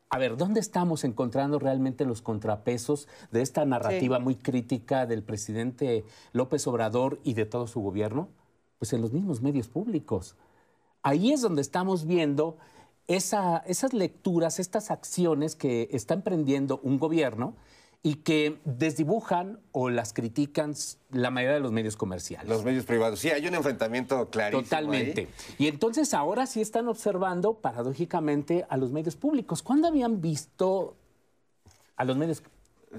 a 0.10 0.18
ver, 0.18 0.38
¿dónde 0.38 0.62
estamos 0.62 1.04
encontrando 1.04 1.60
realmente 1.60 2.06
los 2.06 2.22
contrapesos 2.22 3.10
de 3.32 3.42
esta 3.42 3.66
narrativa 3.66 4.18
Sí. 4.18 4.24
muy 4.24 4.36
crítica 4.36 5.06
del 5.06 5.22
presidente 5.22 6.06
López 6.32 6.66
Obrador 6.68 7.20
y 7.26 7.34
de 7.34 7.46
todo 7.46 7.68
su 7.68 7.82
gobierno? 7.82 8.30
Pues 8.80 8.94
en 8.94 9.02
los 9.02 9.12
mismos 9.12 9.42
medios 9.42 9.68
públicos. 9.68 10.38
Ahí 11.04 11.34
es 11.34 11.42
donde 11.42 11.62
estamos 11.62 12.06
viendo 12.06 12.58
esa- 13.08 13.58
esas 13.68 13.94
lecturas, 13.94 14.60
estas 14.60 14.92
acciones 14.92 15.56
que 15.56 15.90
está 15.92 16.14
emprendiendo 16.14 16.80
un 16.84 17.00
gobierno 17.00 17.54
y 18.06 18.18
que 18.18 18.60
desdibujan 18.66 19.60
o 19.72 19.90
las 19.90 20.14
critican 20.14 20.76
la 21.10 21.32
mayoría 21.32 21.56
de 21.56 21.60
los 21.60 21.72
medios 21.72 21.98
comerciales. 21.98 22.48
Los 22.48 22.64
medios 22.64 22.86
privados. 22.86 23.18
Sí, 23.18 23.32
hay 23.32 23.48
un 23.48 23.56
enfrentamiento 23.56 24.30
clarísimo. 24.30 24.62
Totalmente. 24.62 25.22
ahí. 25.22 25.28
Y 25.58 25.68
entonces 25.68 26.14
ahora 26.14 26.46
sí 26.46 26.62
están 26.62 26.88
observando, 26.88 27.56
paradójicamente, 27.56 28.64
a 28.70 28.78
los 28.78 28.92
medios 28.92 29.16
públicos. 29.16 29.64
¿Cuándo 29.64 29.88
habían 29.88 30.22
visto 30.22 30.96
a 31.96 32.06
los 32.06 32.16
medios 32.16 32.44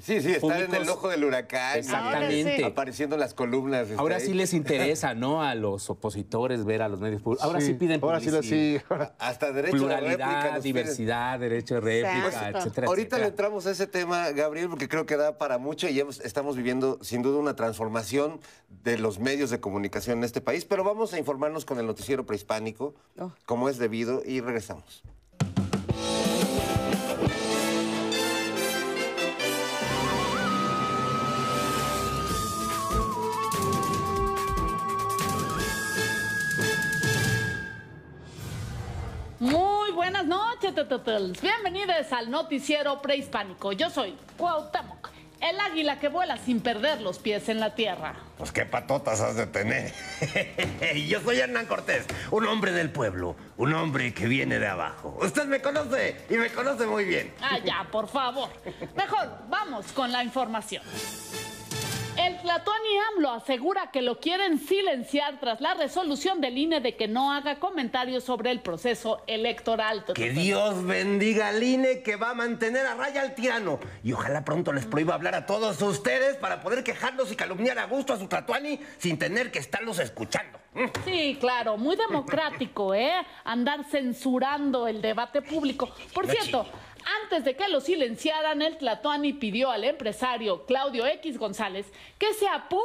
Sí, 0.01 0.21
sí, 0.21 0.33
están 0.33 0.63
en 0.63 0.75
el 0.75 0.89
ojo 0.89 1.09
del 1.09 1.25
huracán. 1.25 1.79
Exactamente. 1.79 2.65
Apareciendo 2.65 3.17
en 3.17 3.21
las 3.21 3.35
columnas. 3.35 3.83
este, 3.89 3.97
Ahora 4.01 4.17
ahí. 4.17 4.27
sí 4.27 4.35
les 4.35 4.53
interesa, 4.55 5.15
¿no? 5.15 5.43
A 5.43 5.55
los 5.55 5.89
opositores 5.91 6.65
ver 6.65 6.83
a 6.83 6.89
los 6.89 7.01
medios 7.01 7.23
públicos. 7.23 7.45
Ahora 7.45 7.61
sí, 7.61 7.67
Sí, 7.69 7.75
piden 7.75 8.01
ahora 8.03 8.21
sí, 8.21 8.31
publicidad. 8.31 8.79
sí. 8.89 9.15
Hasta 9.19 9.53
derecho 9.53 9.77
de 9.77 9.79
Pluralidad, 9.81 10.11
réplica. 10.19 10.43
nos 10.55 10.63
piden. 10.63 10.63
diversidad, 10.63 11.39
derecho 11.41 11.75
de 11.77 11.81
réplica, 11.81 12.23
Pues, 12.23 12.35
etcétera, 12.57 12.87
Ahorita 12.87 13.07
etcétera. 13.17 13.19
le 13.23 13.29
entramos 13.29 13.67
a 13.67 13.71
ese 13.71 13.87
tema, 13.87 14.31
Gabriel, 14.31 14.69
porque 14.69 14.89
creo 14.89 15.07
que 15.07 15.17
da 15.17 15.39
para 15.39 15.59
mucho 15.59 15.89
y 15.89 15.99
estamos 16.23 16.57
viviendo 16.57 16.99
sin 17.03 17.23
duda 17.23 17.39
una 17.39 17.57
transformación 17.57 18.41
de 18.85 18.99
los 18.99 19.19
medios 19.19 19.51
de 19.51 19.61
comunicación 19.61 20.19
en 20.19 20.25
este 20.25 20.41
país, 20.41 20.65
pero 20.65 20.85
vamos 20.85 21.13
a 21.13 21.19
informarnos 21.19 21.65
con 21.65 21.79
el 21.79 21.87
noticiero 21.87 22.25
prehispánico, 22.27 22.95
como 23.47 23.69
es 23.69 23.79
debido, 23.79 24.23
y 24.25 24.41
regresamos. 24.41 25.03
Buenas 40.07 40.27
noches, 40.27 40.73
tetetels. 40.73 41.41
Bienvenidos 41.41 42.13
al 42.13 42.31
noticiero 42.31 43.03
prehispánico. 43.03 43.73
Yo 43.73 43.91
soy 43.91 44.17
Cuauhtémoc, 44.37 45.11
el 45.41 45.59
águila 45.59 45.99
que 45.99 46.07
vuela 46.07 46.37
sin 46.37 46.61
perder 46.61 47.01
los 47.01 47.19
pies 47.19 47.49
en 47.49 47.59
la 47.59 47.75
tierra. 47.75 48.15
Pues 48.39 48.53
qué 48.53 48.65
patotas 48.65 49.21
has 49.21 49.35
de 49.35 49.49
tener. 49.49 49.93
Yo 51.09 51.21
soy 51.23 51.41
Hernán 51.41 51.67
Cortés, 51.67 52.07
un 52.31 52.47
hombre 52.47 52.71
del 52.71 52.91
pueblo, 52.91 53.35
un 53.57 53.75
hombre 53.75 54.15
que 54.15 54.29
viene 54.29 54.61
de 54.61 54.69
abajo. 54.69 55.19
Usted 55.21 55.47
me 55.47 55.61
conoce 55.61 56.25
y 56.31 56.35
me 56.35 56.51
conoce 56.51 56.87
muy 56.87 57.05
bien. 57.05 57.35
Ah, 57.43 57.59
ya, 57.59 57.89
por 57.91 58.07
favor. 58.07 58.49
Mejor, 58.97 59.29
vamos 59.49 59.91
con 59.91 60.13
la 60.13 60.23
información. 60.23 60.85
El 62.27 62.39
Tlatuani 62.39 62.89
AMLO 63.15 63.31
asegura 63.31 63.93
que 63.93 64.03
lo 64.03 64.19
quieren 64.19 64.59
silenciar 64.59 65.39
tras 65.39 65.61
la 65.61 65.75
resolución 65.75 66.41
del 66.41 66.59
INE 66.59 66.81
de 66.81 66.97
que 66.97 67.07
no 67.07 67.31
haga 67.31 67.61
comentarios 67.61 68.25
sobre 68.25 68.51
el 68.51 68.59
proceso 68.63 69.23
electoral. 69.29 70.05
Que 70.13 70.31
Dios 70.31 70.85
bendiga 70.85 71.51
al 71.51 71.63
INE 71.63 72.03
que 72.03 72.17
va 72.17 72.31
a 72.31 72.35
mantener 72.35 72.85
a 72.85 72.97
raya 72.97 73.23
al 73.23 73.37
tirano. 73.37 73.79
Y 74.03 74.13
ojalá 74.13 74.45
pronto 74.45 74.73
les 74.73 74.87
prohíba 74.87 75.15
hablar 75.15 75.37
a 75.37 75.47
todos 75.47 75.81
ustedes 75.81 76.35
para 76.39 76.63
poder 76.63 76.83
quejarnos 76.83 77.31
y 77.31 77.37
calumniar 77.37 77.79
a 77.79 77.85
gusto 77.85 78.13
a 78.13 78.19
su 78.19 78.27
Tlatuani 78.27 78.81
sin 78.99 79.21
tener 79.21 79.53
que 79.53 79.61
estarlos 79.61 80.01
escuchando. 80.01 80.59
Sí, 81.05 81.39
claro, 81.39 81.77
muy 81.77 81.95
democrático, 81.95 82.93
¿eh? 82.93 83.25
Andar 83.45 83.85
censurando 83.85 84.89
el 84.89 85.01
debate 85.01 85.43
público. 85.43 85.91
Por 86.13 86.27
cierto, 86.27 86.67
antes 87.23 87.45
de 87.45 87.55
que 87.55 87.69
lo 87.69 87.81
silenciaran, 87.81 88.63
el 88.63 88.79
Tlatuani 88.79 89.33
pidió 89.33 89.71
al 89.71 89.85
empresario 89.85 90.67
Claudio 90.67 91.07
X 91.07 91.39
González 91.39 91.87
que 92.19 92.35
se 92.35 92.49
apure 92.49 92.83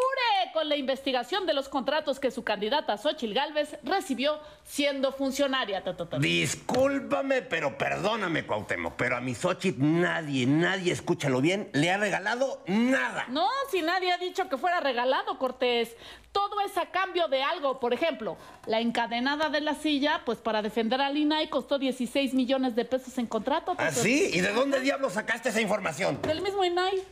con 0.53 0.69
la 0.69 0.75
investigación 0.75 1.45
de 1.45 1.53
los 1.53 1.69
contratos 1.69 2.19
que 2.19 2.31
su 2.31 2.43
candidata 2.43 2.97
Xochil 2.97 3.33
Gálvez 3.33 3.77
recibió 3.83 4.39
siendo 4.63 5.11
funcionaria. 5.11 5.83
Discúlpame, 6.19 7.41
pero 7.41 7.77
perdóname, 7.77 8.45
Cuauhtémoc, 8.45 8.95
pero 8.95 9.17
a 9.17 9.21
mi 9.21 9.33
Xochitl 9.33 9.81
nadie, 9.81 10.45
nadie, 10.45 10.91
escúchalo 10.91 11.41
bien, 11.41 11.69
le 11.73 11.91
ha 11.91 11.97
regalado 11.97 12.63
nada. 12.67 13.25
No, 13.29 13.47
si 13.71 13.81
nadie 13.81 14.11
ha 14.11 14.17
dicho 14.17 14.47
que 14.49 14.57
fuera 14.57 14.79
regalado, 14.79 15.37
Cortés. 15.37 15.95
Todo 16.31 16.61
es 16.61 16.77
a 16.77 16.85
cambio 16.85 17.27
de 17.27 17.43
algo. 17.43 17.79
Por 17.81 17.93
ejemplo, 17.93 18.37
la 18.65 18.79
encadenada 18.79 19.49
de 19.49 19.59
la 19.59 19.75
silla, 19.75 20.21
pues 20.25 20.37
para 20.37 20.61
defender 20.61 21.01
al 21.01 21.17
INAI 21.17 21.49
costó 21.49 21.77
16 21.77 22.33
millones 22.33 22.73
de 22.73 22.85
pesos 22.85 23.17
en 23.17 23.25
contrato. 23.25 23.75
¿Ah, 23.77 23.91
sí? 24.11 24.31
¿Y 24.33 24.41
de 24.41 24.51
dónde 24.53 24.79
diablos 24.79 25.13
sacaste 25.13 25.49
esa 25.49 25.61
información? 25.61 26.21
Del 26.23 26.41
mismo 26.41 26.63
INAI. 26.63 27.03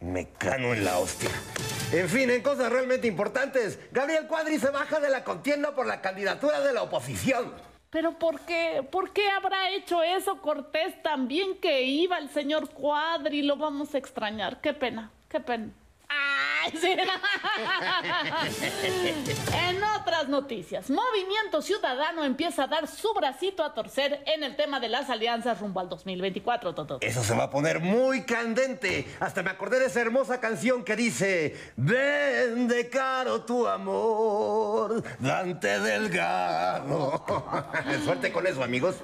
Me 0.00 0.28
cano 0.28 0.74
en 0.74 0.84
la 0.84 0.98
hostia. 0.98 1.30
En 1.92 2.08
fin, 2.08 2.30
en 2.30 2.42
cosas 2.42 2.70
realmente 2.70 3.06
importantes, 3.06 3.78
Gabriel 3.92 4.26
Cuadri 4.26 4.58
se 4.58 4.70
baja 4.70 5.00
de 5.00 5.08
la 5.08 5.24
contienda 5.24 5.74
por 5.74 5.86
la 5.86 6.00
candidatura 6.00 6.60
de 6.60 6.72
la 6.72 6.82
oposición. 6.82 7.52
Pero 7.90 8.18
¿por 8.18 8.40
qué? 8.40 8.86
¿Por 8.90 9.12
qué 9.12 9.30
habrá 9.30 9.70
hecho 9.70 10.02
eso 10.02 10.40
Cortés 10.42 11.02
también 11.02 11.58
que 11.60 11.82
iba 11.82 12.18
el 12.18 12.28
señor 12.30 12.68
Cuadri? 12.70 13.42
Lo 13.42 13.56
vamos 13.56 13.94
a 13.94 13.98
extrañar. 13.98 14.60
Qué 14.60 14.74
pena, 14.74 15.10
qué 15.28 15.40
pena. 15.40 15.70
Ay, 16.08 16.72
sí. 16.80 16.96
en 19.68 19.84
otras 19.84 20.28
noticias, 20.28 20.90
Movimiento 20.90 21.62
Ciudadano 21.62 22.24
empieza 22.24 22.64
a 22.64 22.66
dar 22.66 22.86
su 22.86 23.12
bracito 23.14 23.64
a 23.64 23.74
torcer 23.74 24.22
en 24.26 24.44
el 24.44 24.56
tema 24.56 24.80
de 24.80 24.88
las 24.88 25.10
alianzas 25.10 25.60
rumbo 25.60 25.80
al 25.80 25.88
2024. 25.88 26.74
Toto. 26.74 26.98
Eso 27.00 27.22
se 27.22 27.34
va 27.34 27.44
a 27.44 27.50
poner 27.50 27.80
muy 27.80 28.24
candente. 28.24 29.06
Hasta 29.20 29.42
me 29.42 29.50
acordé 29.50 29.80
de 29.80 29.86
esa 29.86 30.00
hermosa 30.00 30.40
canción 30.40 30.84
que 30.84 30.96
dice: 30.96 31.56
Vende 31.76 32.88
caro 32.88 33.42
tu 33.42 33.66
amor, 33.66 35.02
Dante 35.18 35.80
Delgado. 35.80 37.24
Suerte 38.04 38.32
con 38.32 38.46
eso, 38.46 38.62
amigos. 38.62 38.96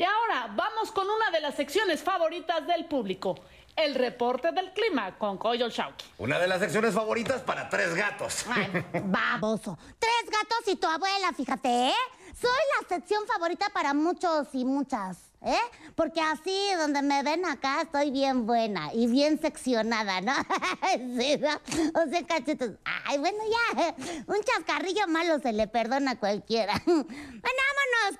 Y 0.00 0.02
ahora 0.02 0.50
vamos 0.56 0.90
con 0.92 1.06
una 1.10 1.30
de 1.30 1.40
las 1.42 1.56
secciones 1.56 2.02
favoritas 2.02 2.66
del 2.66 2.86
público, 2.86 3.38
el 3.76 3.94
reporte 3.94 4.52
del 4.52 4.72
clima 4.72 5.16
con 5.18 5.38
Coyo 5.38 5.68
Shauki. 5.68 6.04
Una 6.18 6.38
de 6.38 6.48
las 6.48 6.60
secciones 6.60 6.94
favoritas 6.94 7.42
para 7.42 7.68
tres 7.68 7.94
gatos. 7.94 8.44
Baboso. 9.04 9.78
Tres 9.98 10.24
gatos 10.26 10.72
y 10.72 10.76
tu 10.76 10.86
abuela, 10.86 11.32
fíjate, 11.36 11.88
¿eh? 11.88 11.94
Soy 12.40 12.50
la 12.50 12.88
sección 12.88 13.26
favorita 13.26 13.66
para 13.74 13.92
muchos 13.92 14.48
y 14.52 14.64
muchas, 14.64 15.18
¿eh? 15.42 15.58
Porque 15.94 16.20
así, 16.20 16.56
donde 16.78 17.02
me 17.02 17.22
ven 17.22 17.44
acá, 17.44 17.82
estoy 17.82 18.10
bien 18.10 18.46
buena 18.46 18.94
y 18.94 19.08
bien 19.08 19.40
seccionada, 19.40 20.20
¿no? 20.20 20.32
sí, 21.18 21.38
¿no? 21.38 22.00
O 22.00 22.08
sea, 22.08 22.26
cachetos. 22.26 22.70
Ay, 23.04 23.18
bueno, 23.18 23.38
ya. 23.50 23.94
Un 24.26 24.42
chascarrillo 24.42 25.06
malo 25.08 25.38
se 25.40 25.52
le 25.52 25.66
perdona 25.66 26.12
a 26.12 26.18
cualquiera. 26.18 26.80
bueno, 26.86 27.04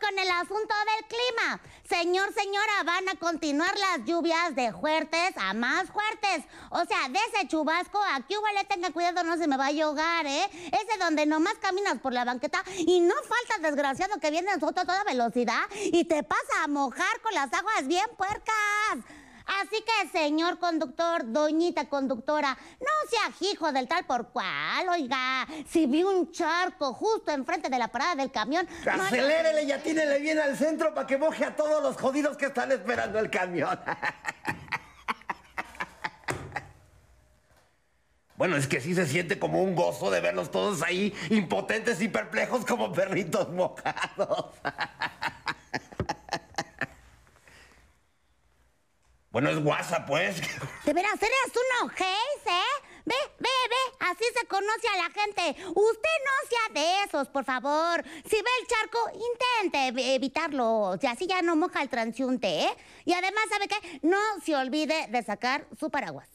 con 0.00 0.18
el 0.18 0.30
asunto 0.30 0.74
del 0.84 1.06
clima. 1.06 1.60
Señor, 1.88 2.32
señora, 2.34 2.82
van 2.84 3.08
a 3.08 3.16
continuar 3.16 3.72
las 3.76 4.06
lluvias 4.06 4.54
de 4.54 4.72
fuertes 4.72 5.32
a 5.36 5.54
más 5.54 5.90
fuertes. 5.90 6.44
O 6.70 6.84
sea, 6.84 7.08
de 7.08 7.18
ese 7.32 7.48
chubasco, 7.48 8.00
aquí 8.12 8.34
igual 8.34 8.54
tenga 8.68 8.92
cuidado, 8.92 9.24
no 9.24 9.36
se 9.36 9.48
me 9.48 9.56
vaya 9.56 9.84
a 9.84 9.86
ahogar, 9.86 10.26
¿eh? 10.26 10.48
Ese 10.66 10.98
donde 10.98 11.26
nomás 11.26 11.54
caminas 11.54 11.98
por 11.98 12.12
la 12.12 12.24
banqueta 12.24 12.62
y 12.78 13.00
no 13.00 13.14
falta 13.14 13.68
desgraciado 13.68 14.20
que 14.20 14.30
viene 14.30 14.52
en 14.52 14.60
a 14.64 14.72
toda 14.72 15.04
velocidad 15.04 15.64
y 15.74 16.04
te 16.04 16.22
pasa 16.22 16.64
a 16.64 16.68
mojar 16.68 17.20
con 17.22 17.34
las 17.34 17.52
aguas 17.52 17.86
bien 17.86 18.06
puercas. 18.16 18.98
Así 19.46 19.84
que, 19.84 20.08
señor 20.08 20.58
conductor, 20.58 21.22
doñita 21.24 21.88
conductora, 21.88 22.56
no 22.80 23.10
sea 23.10 23.50
hijo 23.50 23.72
del 23.72 23.88
tal 23.88 24.04
por 24.04 24.28
cual, 24.28 24.88
oiga. 24.88 25.46
Si 25.68 25.86
vi 25.86 26.02
un 26.02 26.30
charco 26.32 26.92
justo 26.94 27.32
enfrente 27.32 27.68
de 27.68 27.78
la 27.78 27.88
parada 27.88 28.14
del 28.14 28.30
camión. 28.30 28.66
Acelérele 28.86 29.64
y 29.64 29.72
atínele 29.72 30.18
bien 30.18 30.38
al 30.38 30.56
centro 30.56 30.94
para 30.94 31.06
que 31.06 31.18
moje 31.18 31.44
a 31.44 31.56
todos 31.56 31.82
los 31.82 31.96
jodidos 31.96 32.36
que 32.36 32.46
están 32.46 32.72
esperando 32.72 33.18
el 33.18 33.30
camión. 33.30 33.78
Bueno, 38.40 38.56
es 38.56 38.66
que 38.66 38.80
sí 38.80 38.94
se 38.94 39.06
siente 39.06 39.38
como 39.38 39.62
un 39.62 39.74
gozo 39.74 40.10
de 40.10 40.22
verlos 40.22 40.50
todos 40.50 40.80
ahí, 40.80 41.14
impotentes 41.28 42.00
y 42.00 42.08
perplejos 42.08 42.64
como 42.64 42.90
perritos 42.90 43.50
mojados. 43.50 44.46
Bueno, 49.30 49.48
es 49.50 49.58
WhatsApp, 49.64 50.06
pues. 50.08 50.40
De 50.84 50.92
veras, 50.92 51.14
eres 51.14 51.54
un 51.54 51.86
ojéis, 51.86 52.46
¿eh? 52.46 52.86
Ve, 53.04 53.14
ve, 53.38 53.48
ve, 53.48 53.96
así 54.10 54.24
se 54.38 54.46
conoce 54.46 54.88
a 54.88 54.96
la 54.98 55.10
gente. 55.10 55.62
Usted 55.68 56.16
no 56.26 56.48
sea 56.48 56.74
de 56.74 57.04
esos, 57.04 57.28
por 57.28 57.44
favor. 57.44 58.04
Si 58.28 58.36
ve 58.36 58.50
el 58.60 58.66
charco, 58.66 58.98
intente 59.14 59.78
ev- 60.00 60.14
evitarlo. 60.16 60.96
Y 61.00 61.06
así 61.06 61.26
ya 61.26 61.42
no 61.42 61.56
moja 61.56 61.80
el 61.82 61.88
transiunte, 61.88 62.64
¿eh? 62.64 62.76
Y 63.04 63.12
además, 63.12 63.44
¿sabe 63.50 63.68
qué? 63.68 64.00
No 64.02 64.18
se 64.44 64.54
olvide 64.54 65.06
de 65.08 65.22
sacar 65.22 65.64
su 65.78 65.90
paraguas. 65.90 66.28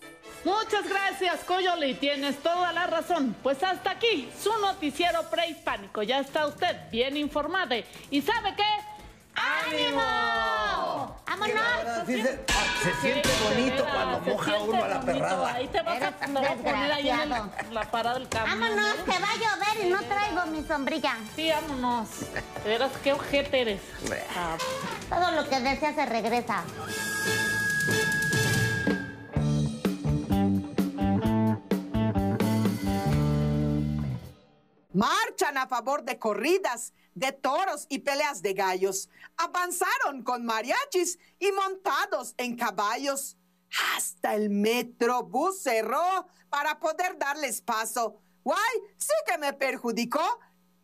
Muchas 0.44 0.88
gracias, 0.90 1.44
Coyoli. 1.44 1.96
Tienes 1.96 2.38
toda 2.42 2.72
la 2.74 2.88
razón. 2.88 3.36
Pues 3.44 3.62
hasta 3.62 3.92
aquí, 3.92 4.30
su 4.42 4.52
noticiero 4.60 5.30
prehispánico. 5.30 6.02
Ya 6.04 6.20
está 6.20 6.48
usted 6.48 6.76
bien 6.92 7.16
informado. 7.18 7.76
¿Y 8.10 8.22
sabe 8.22 8.54
qué? 8.56 8.64
¡Ánimo! 9.36 11.16
¡Vámonos! 11.28 12.06
Sí, 12.08 12.22
se, 12.22 12.46
se 12.84 12.94
siente 13.02 13.30
bonito 13.44 13.84
cuando 13.84 14.20
moja 14.22 14.58
uno 14.60 14.84
a 14.84 14.88
la 14.88 15.02
perrada. 15.02 15.54
Ahí 15.54 15.68
te 15.68 15.82
vas 15.82 16.02
a, 16.02 16.28
me 16.28 16.42
poner 16.42 16.92
ahí 16.92 17.10
en 17.10 17.74
la 17.74 17.92
parada 17.92 18.20
del 18.20 18.30
camión. 18.30 18.60
Vámonos, 18.60 18.96
¿eh? 18.96 19.04
que 19.06 19.20
va 19.20 19.30
a 19.30 19.36
llover 19.36 19.86
y 19.86 19.90
no 19.90 20.02
traigo 20.04 20.46
mi 20.48 20.64
sombrilla. 20.64 21.18
Sí, 21.36 21.50
vámonos. 21.50 22.10
De 22.64 22.70
veras, 22.70 22.92
qué 23.04 23.14
ojete 23.14 23.62
eres. 23.62 23.82
Ah, 24.36 24.58
Todo 25.10 25.32
lo 25.32 25.50
que 25.50 25.60
desea 25.60 25.94
se 25.94 26.06
regresa. 26.06 26.64
Marchan 34.94 35.58
a 35.58 35.68
favor 35.68 36.04
de 36.04 36.18
corridas, 36.18 36.94
de 37.16 37.32
toros 37.32 37.88
y 37.90 38.00
peleas 38.00 38.42
de 38.42 38.54
gallos. 38.54 39.10
Avanzaron 39.38 40.22
con 40.24 40.46
mariachis 40.46 41.18
y 41.40 41.52
montados 41.52 42.36
en 42.38 42.56
caballos. 42.56 43.38
Hasta 43.96 44.36
el 44.36 44.50
metrobús 44.50 45.62
cerró 45.62 46.28
para 46.50 46.80
poder 46.80 47.18
darles 47.18 47.62
paso. 47.62 48.22
Guay, 48.44 48.60
sí 48.98 49.14
que 49.26 49.38
me 49.38 49.54
perjudicó 49.54 50.22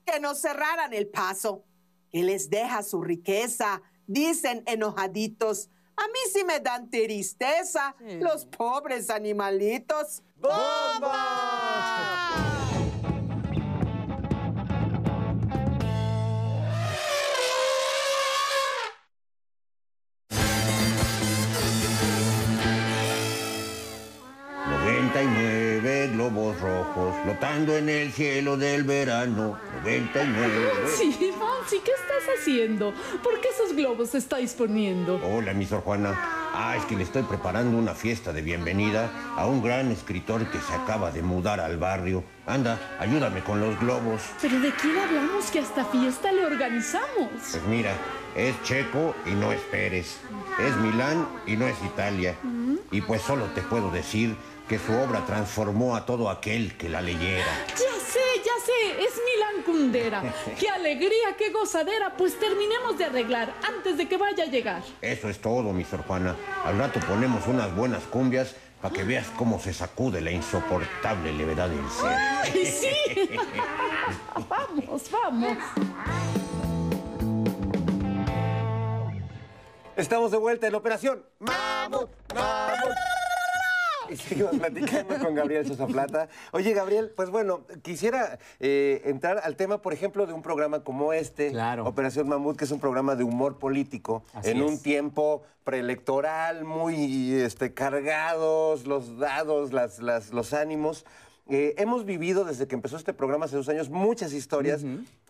que 0.05 0.19
nos 0.19 0.39
cerraran 0.39 0.93
el 0.93 1.07
paso. 1.07 1.63
Que 2.09 2.23
les 2.23 2.49
deja 2.49 2.81
su 2.81 3.01
riqueza, 3.03 3.81
dicen 4.07 4.63
enojaditos. 4.65 5.69
A 5.95 6.07
mí 6.07 6.19
sí 6.33 6.43
me 6.43 6.59
dan 6.59 6.89
tristeza 6.89 7.95
los 8.19 8.45
pobres 8.45 9.09
animalitos. 9.09 10.23
Noventa 10.37 12.10
globos 26.21 26.61
rojos 26.61 27.15
flotando 27.23 27.75
en 27.75 27.89
el 27.89 28.11
cielo 28.11 28.55
del 28.55 28.83
verano. 28.83 29.57
99. 29.83 30.51
Sí, 30.97 31.11
Fonsi, 31.11 31.79
¿qué 31.83 31.91
estás 31.91 32.39
haciendo? 32.39 32.93
¿Por 33.23 33.41
qué 33.41 33.47
esos 33.49 33.75
globos 33.75 34.13
estáis 34.13 34.53
poniendo? 34.53 35.19
Hola, 35.23 35.53
mi 35.53 35.65
Sor 35.65 35.81
Juana. 35.81 36.15
Ah, 36.53 36.75
es 36.77 36.85
que 36.85 36.95
le 36.95 37.03
estoy 37.03 37.23
preparando 37.23 37.75
una 37.75 37.95
fiesta 37.95 38.33
de 38.33 38.41
bienvenida 38.43 39.09
a 39.35 39.47
un 39.47 39.63
gran 39.63 39.89
escritor 39.91 40.45
que 40.51 40.59
se 40.59 40.73
acaba 40.73 41.11
de 41.11 41.23
mudar 41.23 41.59
al 41.59 41.77
barrio. 41.77 42.23
Anda, 42.45 42.77
ayúdame 42.99 43.41
con 43.41 43.59
los 43.59 43.79
globos. 43.79 44.21
¿Pero 44.41 44.59
de 44.59 44.71
quién 44.73 44.97
hablamos 44.99 45.49
que 45.49 45.59
hasta 45.59 45.85
fiesta 45.85 46.31
le 46.31 46.45
organizamos? 46.45 47.29
Pues 47.51 47.63
mira, 47.67 47.93
es 48.35 48.61
checo 48.63 49.15
y 49.25 49.31
no 49.31 49.51
es 49.51 49.59
Pérez. 49.71 50.17
Es 50.59 50.75
Milán 50.77 51.27
y 51.47 51.55
no 51.55 51.65
es 51.65 51.75
Italia. 51.83 52.35
Y 52.91 53.01
pues 53.01 53.21
solo 53.21 53.45
te 53.55 53.61
puedo 53.61 53.89
decir 53.89 54.35
que 54.71 54.79
su 54.79 54.93
obra 54.93 55.25
transformó 55.25 55.97
a 55.97 56.05
todo 56.05 56.29
aquel 56.29 56.77
que 56.77 56.87
la 56.87 57.01
leyera. 57.01 57.43
Ya 57.71 57.75
sé, 57.75 58.21
ya 58.37 58.53
sé, 58.65 59.03
es 59.03 59.19
Milán 59.25 59.63
Kundera. 59.65 60.23
¡Qué 60.57 60.69
alegría, 60.69 61.35
qué 61.37 61.49
gozadera! 61.49 62.15
Pues 62.15 62.39
terminemos 62.39 62.97
de 62.97 63.03
arreglar 63.03 63.53
antes 63.67 63.97
de 63.97 64.07
que 64.07 64.15
vaya 64.15 64.45
a 64.45 64.47
llegar. 64.47 64.81
Eso 65.01 65.27
es 65.27 65.41
todo, 65.41 65.73
mi 65.73 65.83
Sor 65.83 66.03
Juana. 66.03 66.37
Al 66.63 66.77
rato 66.77 67.01
ponemos 67.01 67.45
unas 67.47 67.75
buenas 67.75 68.03
cumbias 68.03 68.55
para 68.81 68.93
que 68.93 69.03
veas 69.03 69.27
cómo 69.35 69.59
se 69.59 69.73
sacude 69.73 70.21
la 70.21 70.31
insoportable 70.31 71.33
levedad 71.33 71.67
del 71.67 71.89
cielo. 71.89 72.15
¡Ay, 72.15 72.65
sí! 72.65 73.39
vamos, 74.47 75.11
vamos. 75.11 75.57
Estamos 79.97 80.31
de 80.31 80.37
vuelta 80.37 80.65
en 80.65 80.71
la 80.71 80.77
operación. 80.77 81.25
¡Mamut! 81.39 82.09
¡Mamut! 82.33 83.20
Y 84.11 84.17
seguimos 84.17 84.57
platicando 84.57 85.17
con 85.19 85.33
Gabriel 85.35 85.65
Sosa 85.65 85.87
Plata. 85.87 86.27
Oye, 86.51 86.73
Gabriel, 86.73 87.11
pues 87.15 87.29
bueno, 87.29 87.61
quisiera 87.81 88.37
eh, 88.59 89.01
entrar 89.05 89.39
al 89.43 89.55
tema, 89.55 89.81
por 89.81 89.93
ejemplo, 89.93 90.25
de 90.27 90.33
un 90.33 90.41
programa 90.41 90.83
como 90.83 91.13
este, 91.13 91.51
Operación 91.87 92.27
Mamut, 92.27 92.57
que 92.57 92.65
es 92.65 92.71
un 92.71 92.79
programa 92.79 93.15
de 93.15 93.23
humor 93.23 93.57
político, 93.59 94.23
Así 94.33 94.49
en 94.51 94.61
un 94.61 94.81
tiempo 94.81 95.43
preelectoral, 95.63 96.63
muy 96.65 97.33
este, 97.33 97.73
cargados 97.73 98.85
los 98.85 99.17
dados, 99.17 99.73
las, 99.73 99.99
las- 99.99 100.31
los 100.31 100.53
ánimos. 100.53 101.05
Eh, 101.49 101.75
hemos 101.77 102.05
vivido 102.05 102.45
desde 102.45 102.67
que 102.67 102.75
empezó 102.75 102.97
este 102.97 103.13
programa 103.13 103.45
hace 103.45 103.55
dos 103.57 103.67
años 103.69 103.89
muchas 103.89 104.31
historias 104.33 104.83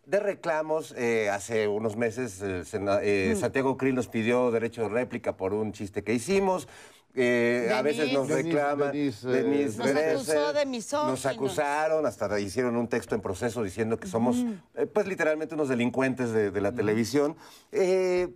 de 0.06 0.20
reclamos. 0.20 0.94
Eh, 0.98 1.30
hace 1.30 1.68
unos 1.68 1.96
meses 1.96 2.44
sena- 2.68 3.00
eh. 3.02 3.36
Santiago 3.40 3.78
Krill 3.78 3.96
nos 3.96 4.08
pidió 4.08 4.52
derecho 4.52 4.84
de 4.84 4.90
réplica 4.90 5.36
por 5.38 5.54
un 5.54 5.72
chiste 5.72 6.04
que 6.04 6.14
hicimos. 6.14 6.68
Eh, 7.14 7.70
a 7.74 7.82
veces 7.82 8.12
nos 8.14 8.30
reclaman. 8.30 8.92
Denise, 8.92 9.28
eh, 9.28 9.44
Denise 9.44 9.78
Nos 9.78 9.90
acusó 9.96 10.54
de 10.54 10.66
misóginos. 10.66 11.12
Nos 11.12 11.26
acusaron, 11.26 12.06
hasta 12.06 12.40
hicieron 12.40 12.76
un 12.78 12.88
texto 12.88 13.16
en 13.16 13.22
proceso 13.22 13.64
diciendo 13.64 13.98
que 13.98 14.08
somos, 14.08 14.38
eh, 14.76 14.86
pues 14.86 15.08
literalmente 15.08 15.56
unos 15.56 15.70
delincuentes 15.70 16.32
de, 16.32 16.52
de 16.52 16.62
la 16.62 16.72
televisión. 16.74 17.36
Eh, 17.72 18.30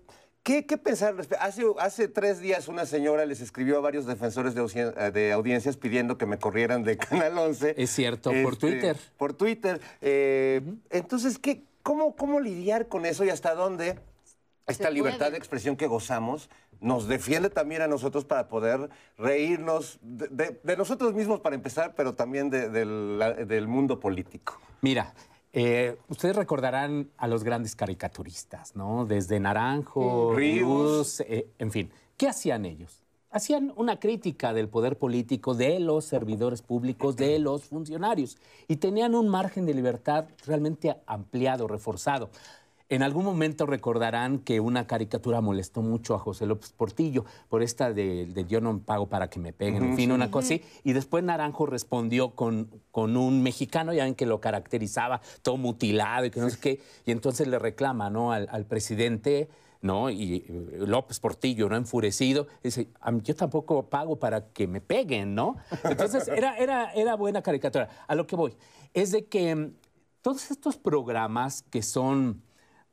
¿Qué, 0.43 0.67
qué 0.67 0.77
pensar? 0.77 1.15
Hace, 1.39 1.63
hace 1.79 2.07
tres 2.07 2.39
días 2.39 2.67
una 2.67 2.85
señora 2.85 3.25
les 3.25 3.41
escribió 3.41 3.77
a 3.77 3.81
varios 3.81 4.05
defensores 4.05 4.53
de, 4.53 4.61
audien- 4.61 5.11
de 5.11 5.31
audiencias 5.31 5.75
pidiendo 5.75 6.19
que 6.19 6.27
me 6.27 6.37
corrieran 6.37 6.83
de 6.83 6.97
Canal 6.99 7.35
11. 7.37 7.73
Es 7.77 7.89
cierto, 7.89 8.29
por 8.43 8.53
Este, 8.53 8.55
Twitter. 8.69 8.97
Por 9.17 9.33
Twitter. 9.33 9.81
Eh, 10.01 10.61
Entonces, 10.91 11.39
¿qué, 11.39 11.63
cómo, 11.81 12.15
¿cómo 12.15 12.39
lidiar 12.39 12.87
con 12.89 13.07
eso 13.07 13.23
y 13.25 13.29
hasta 13.31 13.55
dónde 13.55 13.97
esta 14.67 14.89
libertad 14.89 15.19
puede. 15.19 15.31
de 15.31 15.37
expresión 15.37 15.75
que 15.75 15.87
gozamos 15.87 16.49
nos 16.81 17.07
defiende 17.07 17.49
también 17.49 17.81
a 17.81 17.87
nosotros 17.87 18.25
para 18.25 18.47
poder 18.47 18.89
reírnos 19.17 19.97
de, 20.01 20.27
de- 20.27 20.59
de 20.63 20.77
nosotros 20.77 21.13
mismos 21.13 21.39
para 21.39 21.55
empezar, 21.55 21.93
pero 21.95 22.13
también 22.13 22.49
de- 22.49 22.69
del, 22.69 23.17
la- 23.17 23.33
del 23.33 23.67
mundo 23.67 23.99
político? 23.99 24.59
Mira, 24.81 25.13
eh, 25.53 25.97
ustedes 26.09 26.35
recordarán 26.35 27.09
a 27.17 27.27
los 27.27 27.43
grandes 27.43 27.75
caricaturistas, 27.75 28.75
¿no? 28.75 29.05
Desde 29.05 29.39
Naranjo, 29.39 30.31
Mm. 30.33 30.35
Ríos. 30.35 30.67
Ríos, 30.67 31.19
eh, 31.21 31.47
en 31.59 31.71
fin. 31.71 31.91
¿Qué 32.17 32.27
hacían 32.27 32.65
ellos? 32.65 33.01
Hacían 33.31 33.73
una 33.75 33.99
crítica 33.99 34.53
del 34.53 34.69
poder 34.69 34.97
político, 34.97 35.53
de 35.55 35.79
los 35.79 36.05
servidores 36.05 36.61
públicos, 36.61 37.17
de 37.17 37.37
los 37.39 37.65
funcionarios, 37.65 38.37
y 38.67 38.77
tenían 38.77 39.13
un 39.15 39.27
margen 39.27 39.65
de 39.65 39.73
libertad 39.73 40.25
realmente 40.45 40.95
ampliado, 41.05 41.67
reforzado. 41.67 42.29
En 42.87 43.01
algún 43.01 43.25
momento 43.25 43.65
recordarán 43.65 44.37
que 44.37 44.59
una 44.59 44.85
caricatura 44.85 45.41
molestó 45.41 45.81
mucho 45.81 46.13
a 46.13 46.19
José 46.19 46.45
López 46.45 46.71
Portillo 46.71 47.25
por 47.49 47.63
esta 47.63 47.91
de, 47.91 48.27
de 48.27 48.45
yo 48.45 48.61
no 48.61 48.77
pago 48.79 49.07
para 49.09 49.27
que 49.27 49.39
me 49.39 49.53
peguen, 49.53 49.81
en 49.81 49.87
Ujú, 49.89 49.95
fin, 49.95 50.09
sí. 50.09 50.13
una 50.13 50.29
cosa 50.29 50.45
así. 50.45 50.63
Y 50.83 50.93
después 50.93 51.23
Naranjo 51.23 51.65
respondió 51.65 52.35
con, 52.35 52.69
con 52.91 53.17
un 53.17 53.41
mexicano, 53.41 53.91
ya 53.91 54.03
ven 54.03 54.13
que 54.13 54.27
lo 54.27 54.39
caracterizaba 54.39 55.19
todo 55.41 55.57
mutilado 55.57 56.25
y 56.25 56.29
que 56.31 56.39
no 56.39 56.49
sé 56.49 56.59
qué. 56.59 56.79
Y 57.07 57.11
entonces 57.11 57.47
le 57.47 57.57
reclama, 57.57 58.11
¿no? 58.11 58.31
Al, 58.31 58.47
al 58.51 58.65
presidente, 58.65 59.49
¿no? 59.81 60.11
Y 60.11 60.45
López 60.77 61.19
Portillo, 61.19 61.67
¿no? 61.69 61.77
Enfurecido, 61.77 62.45
dice, 62.63 62.89
"A 63.01 63.09
mí- 63.11 63.21
yo 63.23 63.35
tampoco 63.35 63.89
pago 63.89 64.17
para 64.19 64.49
que 64.49 64.67
me 64.67 64.79
peguen, 64.79 65.33
¿no? 65.33 65.57
Entonces 65.85 66.27
era, 66.27 66.55
era, 66.59 66.91
era 66.93 67.15
buena 67.15 67.41
caricatura. 67.41 67.89
A 68.07 68.13
lo 68.13 68.27
que 68.27 68.35
voy, 68.35 68.53
es 68.93 69.11
de 69.11 69.25
que 69.25 69.55
mm, 69.55 69.73
todos 70.21 70.51
estos 70.51 70.77
programas 70.77 71.63
que 71.63 71.81
son 71.81 72.43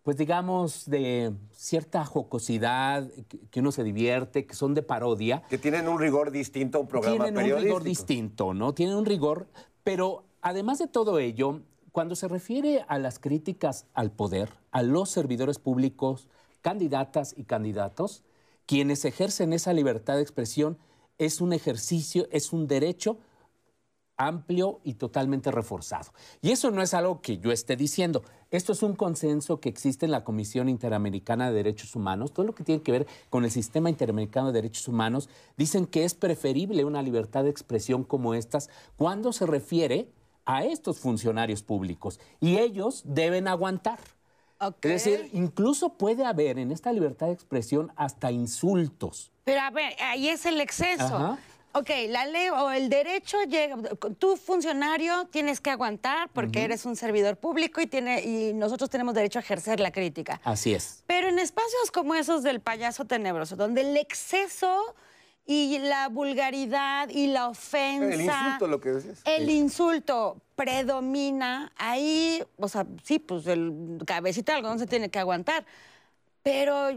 pues 0.03 0.17
digamos, 0.17 0.89
de 0.91 1.33
cierta 1.53 2.05
jocosidad, 2.05 3.09
que- 3.51 3.61
uno 3.61 3.71
se 3.71 3.85
divierte, 3.85 4.47
que 4.47 4.55
son 4.55 4.75
de 4.75 4.83
parodia. 4.83 5.43
Que 5.49 5.59
tienen 5.59 5.89
un 5.89 5.99
rigor 6.01 6.31
distinto 6.33 6.79
a 6.79 6.81
un 6.81 6.89
programa 6.89 7.17
Tienen 7.25 7.35
un 7.35 7.37
periodístico. 7.43 7.69
rigor 7.79 7.83
distinto, 7.85 8.55
¿no? 8.55 8.75
Tienen 8.75 8.97
un 8.97 9.05
rigor, 9.07 9.47
pero 9.85 10.25
además 10.41 10.79
de 10.81 10.89
todo 10.89 11.19
ello, 11.21 11.61
cuando 11.93 12.17
se 12.17 12.27
refiere 12.27 12.85
a 12.89 12.99
las 12.99 13.19
críticas 13.19 13.87
al 13.95 14.11
poder, 14.11 14.49
a 14.73 14.83
los 14.83 15.11
servidores 15.11 15.59
públicos, 15.59 16.27
candidatas 16.63 17.35
y 17.37 17.45
candidatos, 17.45 18.25
quienes 18.67 19.05
ejercen 19.05 19.53
esa 19.53 19.73
libertad 19.73 20.17
de 20.17 20.23
expresión, 20.23 20.79
es 21.19 21.41
un 21.41 21.53
ejercicio, 21.53 22.27
es 22.33 22.53
un 22.53 22.67
derecho 22.67 23.19
amplio 24.17 24.81
y 24.85 24.95
totalmente 24.95 25.51
reforzado. 25.51 26.13
Y 26.41 26.51
eso 26.51 26.71
no 26.71 26.83
es 26.83 26.95
algo 26.95 27.21
que 27.21 27.39
yo 27.39 27.53
esté 27.53 27.77
diciendo. 27.77 28.23
Esto 28.51 28.73
es 28.73 28.83
un 28.83 28.95
consenso 28.95 29.61
que 29.61 29.69
existe 29.69 30.07
en 30.07 30.13
la 30.13 30.25
Comisión 30.25 30.69
Interamericana 30.69 31.49
de 31.49 31.57
Derechos 31.57 31.97
Humanos. 31.97 32.33
Todo 32.33 32.47
lo 32.47 32.55
que 32.55 32.65
tiene 32.65 32.83
que 32.83 32.93
ver 32.93 33.07
con 33.31 33.45
el 33.45 33.51
sistema 33.51 33.91
interamericano 33.91 34.49
de 34.49 34.61
derechos 34.61 34.89
humanos 34.89 35.29
dicen 35.57 35.87
que 35.87 36.05
es 36.05 36.15
preferible 36.15 36.85
una 36.85 37.03
libertad 37.03 37.45
de 37.45 37.51
expresión 37.51 38.05
como 38.05 38.35
estas 38.35 38.69
cuando 38.97 39.33
se 39.33 39.47
refiere 39.47 40.09
a 40.45 40.65
estos 40.65 40.99
funcionarios 40.99 41.63
públicos. 41.63 42.21
Y 42.41 42.59
ellos 42.59 43.03
deben 43.07 43.49
aguantar. 43.49 44.01
Es 44.83 45.05
decir, 45.05 45.29
incluso 45.33 45.95
puede 45.95 46.25
haber 46.25 46.59
en 46.59 46.71
esta 46.71 46.93
libertad 46.93 47.27
de 47.27 47.33
expresión 47.33 47.93
hasta 47.97 48.31
insultos. 48.31 49.33
Pero 49.43 49.61
a 49.61 49.71
ver, 49.71 49.97
ahí 50.01 50.29
es 50.29 50.47
el 50.47 50.61
exceso. 50.61 51.17
Ajá. 51.17 51.39
Ok, 51.75 51.91
la 52.09 52.27
ley 52.27 52.51
o 52.51 52.71
el 52.71 52.89
derecho 52.89 53.43
llega. 53.45 53.77
Tú, 54.19 54.37
funcionario, 54.37 55.27
tienes 55.27 55.61
que 55.61 55.71
aguantar 55.71 56.29
porque 56.35 56.65
eres 56.65 56.85
un 56.85 56.97
servidor 56.97 57.37
público 57.37 57.81
y, 57.81 57.87
tiene, 57.87 58.23
y 58.23 58.53
nosotros 58.53 58.91
tenemos 58.91 59.15
derecho 59.15 59.39
a 59.39 59.43
ejercer 59.43 59.81
la 59.81 59.91
crítica. 59.91 60.41
Así 60.45 60.75
es. 60.75 61.03
Pero 61.07 61.29
en 61.29 61.39
espacios 61.39 61.91
como 61.91 62.15
esos 62.15 62.43
del 62.43 62.61
payaso 62.61 63.07
tenebroso, 63.07 63.57
donde 63.57 63.81
el 63.81 63.97
exceso 63.97 64.95
y 65.47 65.79
la 65.79 66.09
vulgaridad 66.09 67.09
y 67.09 67.27
la 67.29 67.49
ofensa. 67.49 68.15
El 68.15 68.21
insulto, 68.21 68.67
lo 68.67 68.81
que 68.81 68.91
decías. 68.91 69.23
El 69.25 69.51
insulto 69.51 70.37
predomina, 70.55 71.73
ahí, 71.77 72.45
o 72.57 72.69
sea, 72.69 72.87
sí, 73.03 73.19
pues 73.19 73.47
el 73.47 73.99
cabecita 74.07 74.53
de 74.53 74.59
algodón 74.59 74.79
se 74.79 74.87
tiene 74.87 75.11
que 75.11 75.19
aguantar. 75.19 75.65
Pero 76.43 76.91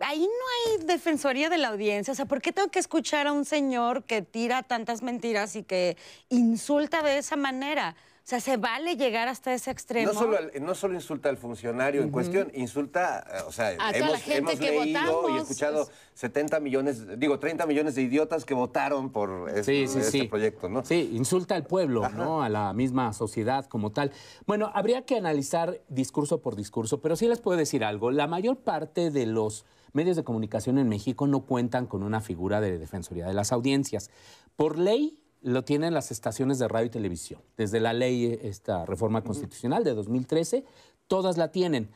ahí 0.00 0.20
no 0.20 0.26
hay 0.26 0.86
defensoría 0.86 1.48
de 1.48 1.58
la 1.58 1.68
audiencia. 1.68 2.12
O 2.12 2.14
sea, 2.14 2.26
¿por 2.26 2.40
qué 2.40 2.52
tengo 2.52 2.68
que 2.68 2.78
escuchar 2.78 3.26
a 3.26 3.32
un 3.32 3.44
señor 3.44 4.04
que 4.04 4.22
tira 4.22 4.62
tantas 4.62 5.02
mentiras 5.02 5.56
y 5.56 5.62
que 5.62 5.96
insulta 6.28 7.02
de 7.02 7.18
esa 7.18 7.36
manera? 7.36 7.96
O 8.22 8.28
sea, 8.30 8.38
¿se 8.38 8.58
vale 8.58 8.96
llegar 8.96 9.26
hasta 9.26 9.52
ese 9.52 9.70
extremo? 9.72 10.12
No 10.12 10.18
solo, 10.18 10.36
al- 10.36 10.52
no 10.60 10.74
solo 10.74 10.94
insulta 10.94 11.28
al 11.30 11.36
funcionario 11.36 12.02
en 12.02 12.10
cuestión, 12.10 12.52
insulta, 12.54 13.24
eh, 13.28 13.42
o 13.48 13.50
sea, 13.50 13.68
A 13.70 13.92
toda 13.92 13.92
la 13.92 13.96
hemos, 13.98 14.22
gente 14.22 14.38
hemos 14.38 14.54
que 14.60 14.70
leído 14.70 15.28
y 15.30 15.38
escuchado 15.38 15.88
70 16.14 16.60
millones, 16.60 17.18
digo, 17.18 17.40
30 17.40 17.66
millones 17.66 17.94
de 17.96 18.02
idiotas 18.02 18.44
que 18.44 18.54
votaron 18.54 19.10
por 19.10 19.48
este, 19.48 19.64
Sí, 19.64 19.86
sí, 19.88 19.98
este 19.98 20.10
sí. 20.10 20.22
proyecto, 20.24 20.68
¿no? 20.68 20.84
Sí, 20.84 21.10
insulta 21.14 21.56
al 21.56 21.64
pueblo, 21.66 22.08
¿no? 22.10 22.42
A 22.42 22.48
la 22.48 22.72
misma 22.72 23.12
sociedad 23.14 23.64
como 23.66 23.90
tal. 23.90 24.12
Bueno, 24.46 24.70
habría 24.74 25.02
que 25.04 25.16
analizar 25.16 25.80
discurso 25.88 26.40
por 26.40 26.54
discurso, 26.54 27.00
pero 27.00 27.16
sí 27.16 27.26
les 27.26 27.40
puedo 27.40 27.58
decir 27.58 27.82
algo. 27.84 28.10
La 28.12 28.26
mayor 28.28 28.58
parte 28.58 29.10
de 29.10 29.26
los 29.26 29.64
medios 29.92 30.16
de 30.16 30.22
comunicación 30.22 30.78
en 30.78 30.88
México 30.88 31.26
no 31.26 31.40
cuentan 31.46 31.86
con 31.86 32.04
una 32.04 32.20
figura 32.20 32.60
de 32.60 32.78
defensoría 32.78 33.26
de 33.26 33.34
las 33.34 33.50
audiencias. 33.50 34.08
Por 34.54 34.78
ley 34.78 35.16
lo 35.42 35.64
tienen 35.64 35.94
las 35.94 36.10
estaciones 36.10 36.58
de 36.58 36.68
radio 36.68 36.86
y 36.86 36.90
televisión. 36.90 37.40
Desde 37.56 37.80
la 37.80 37.92
ley, 37.92 38.38
esta 38.42 38.84
reforma 38.86 39.22
constitucional 39.22 39.84
de 39.84 39.94
2013, 39.94 40.64
todas 41.06 41.36
la 41.38 41.50
tienen. 41.50 41.90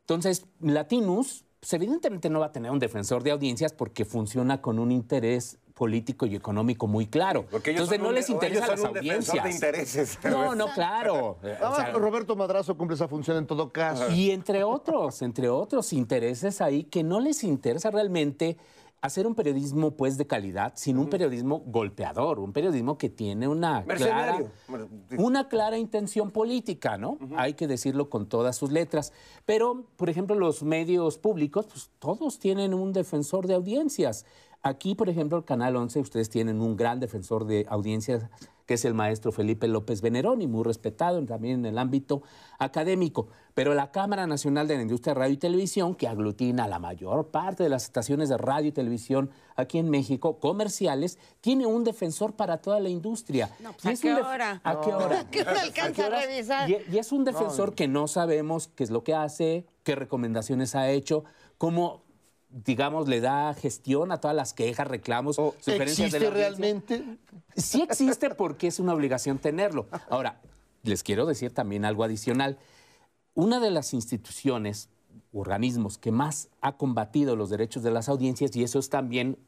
Entonces, 0.00 0.46
Latinus, 0.60 1.44
pues, 1.60 1.72
evidentemente 1.72 2.30
no 2.30 2.40
va 2.40 2.46
a 2.46 2.52
tener 2.52 2.70
un 2.70 2.78
defensor 2.78 3.22
de 3.22 3.30
audiencias 3.30 3.72
porque 3.72 4.04
funciona 4.04 4.60
con 4.60 4.78
un 4.78 4.90
interés 4.92 5.58
político 5.74 6.26
y 6.26 6.36
económico 6.36 6.86
muy 6.86 7.06
claro. 7.06 7.46
Porque 7.50 7.70
ellos 7.70 7.84
Entonces 7.84 8.00
no 8.02 8.08
un- 8.08 8.14
les 8.14 8.28
interesa 8.28 8.66
las 8.66 8.84
audiencias. 8.84 9.44
de 9.44 9.50
intereses. 9.50 10.18
No, 10.24 10.54
no, 10.54 10.66
claro. 10.74 11.38
Eh, 11.42 11.56
o 11.62 11.74
sea, 11.74 11.92
Roberto 11.92 12.36
Madrazo 12.36 12.76
cumple 12.76 12.96
esa 12.96 13.08
función 13.08 13.38
en 13.38 13.46
todo 13.46 13.70
caso. 13.72 14.10
y 14.10 14.30
entre 14.30 14.62
otros, 14.62 15.22
entre 15.22 15.48
otros 15.48 15.94
intereses 15.94 16.60
ahí 16.60 16.84
que 16.84 17.02
no 17.02 17.18
les 17.20 17.44
interesa 17.44 17.90
realmente 17.90 18.58
hacer 19.02 19.26
un 19.26 19.34
periodismo 19.34 19.92
pues 19.92 20.18
de 20.18 20.26
calidad, 20.26 20.72
sino 20.76 21.00
un 21.00 21.08
periodismo 21.08 21.62
golpeador, 21.66 22.38
un 22.38 22.52
periodismo 22.52 22.98
que 22.98 23.08
tiene 23.08 23.48
una 23.48 23.84
clara, 23.84 24.38
una 25.16 25.48
clara 25.48 25.78
intención 25.78 26.30
política, 26.30 26.98
¿no? 26.98 27.18
Hay 27.36 27.54
que 27.54 27.66
decirlo 27.66 28.10
con 28.10 28.28
todas 28.28 28.56
sus 28.56 28.70
letras. 28.70 29.12
Pero, 29.46 29.84
por 29.96 30.10
ejemplo, 30.10 30.36
los 30.36 30.62
medios 30.62 31.18
públicos, 31.18 31.66
pues 31.66 31.90
todos 31.98 32.38
tienen 32.38 32.74
un 32.74 32.92
defensor 32.92 33.46
de 33.46 33.54
audiencias. 33.54 34.26
Aquí, 34.62 34.94
por 34.94 35.08
ejemplo, 35.08 35.38
el 35.38 35.44
Canal 35.44 35.76
11, 35.76 36.00
ustedes 36.00 36.28
tienen 36.28 36.60
un 36.60 36.76
gran 36.76 37.00
defensor 37.00 37.46
de 37.46 37.66
audiencias, 37.70 38.26
que 38.70 38.74
es 38.74 38.84
el 38.84 38.94
maestro 38.94 39.32
Felipe 39.32 39.66
López 39.66 40.00
Veneroni, 40.00 40.46
muy 40.46 40.62
respetado 40.62 41.20
también 41.24 41.58
en 41.58 41.66
el 41.66 41.76
ámbito 41.76 42.22
académico. 42.56 43.26
Pero 43.52 43.74
la 43.74 43.90
Cámara 43.90 44.28
Nacional 44.28 44.68
de 44.68 44.76
la 44.76 44.82
Industria 44.82 45.12
de 45.12 45.18
Radio 45.18 45.34
y 45.34 45.38
Televisión, 45.38 45.96
que 45.96 46.06
aglutina 46.06 46.68
la 46.68 46.78
mayor 46.78 47.32
parte 47.32 47.64
de 47.64 47.68
las 47.68 47.82
estaciones 47.82 48.28
de 48.28 48.38
radio 48.38 48.68
y 48.68 48.70
televisión 48.70 49.30
aquí 49.56 49.78
en 49.78 49.90
México, 49.90 50.38
comerciales, 50.38 51.18
tiene 51.40 51.66
un 51.66 51.82
defensor 51.82 52.34
para 52.34 52.58
toda 52.58 52.78
la 52.78 52.88
industria. 52.90 53.50
No, 53.58 53.72
pues, 53.72 53.86
Y 53.86 53.88
¿a 53.88 53.90
es 53.90 54.00
qué 54.02 54.14
hora? 54.14 54.60
¿A 54.62 54.80
qué 54.80 54.94
hora? 54.94 55.18
¿A 55.18 55.28
qué 55.28 55.40
hora 55.40 55.62
alcanza 55.62 56.06
a 56.06 56.10
revisar? 56.10 56.70
Y, 56.70 56.76
y 56.92 56.98
es 56.98 57.10
un 57.10 57.24
defensor 57.24 57.74
que 57.74 57.88
no 57.88 58.06
sabemos 58.06 58.68
qué 58.76 58.84
es 58.84 58.90
lo 58.92 59.02
que 59.02 59.14
hace, 59.14 59.66
qué 59.82 59.96
recomendaciones 59.96 60.76
ha 60.76 60.88
hecho, 60.90 61.24
cómo, 61.58 62.04
digamos, 62.50 63.08
le 63.08 63.20
da 63.20 63.54
gestión 63.54 64.12
a 64.12 64.20
todas 64.20 64.36
las 64.36 64.52
quejas, 64.52 64.86
reclamos, 64.86 65.36
sugerencias 65.36 66.12
de 66.12 66.20
la 66.20 66.26
¿Existe 66.26 66.30
realmente? 66.30 67.04
Sí 67.56 67.82
existe 67.82 68.30
porque 68.30 68.66
es 68.66 68.80
una 68.80 68.92
obligación 68.92 69.38
tenerlo. 69.38 69.86
Ahora, 70.08 70.40
les 70.82 71.02
quiero 71.02 71.26
decir 71.26 71.52
también 71.52 71.84
algo 71.84 72.04
adicional. 72.04 72.58
Una 73.34 73.60
de 73.60 73.70
las 73.70 73.94
instituciones, 73.94 74.88
organismos 75.32 75.98
que 75.98 76.10
más 76.10 76.48
ha 76.60 76.76
combatido 76.76 77.36
los 77.36 77.50
derechos 77.50 77.82
de 77.82 77.92
las 77.92 78.08
audiencias, 78.08 78.54
y 78.56 78.64
eso 78.64 78.78
es 78.78 78.90
también 78.90 79.38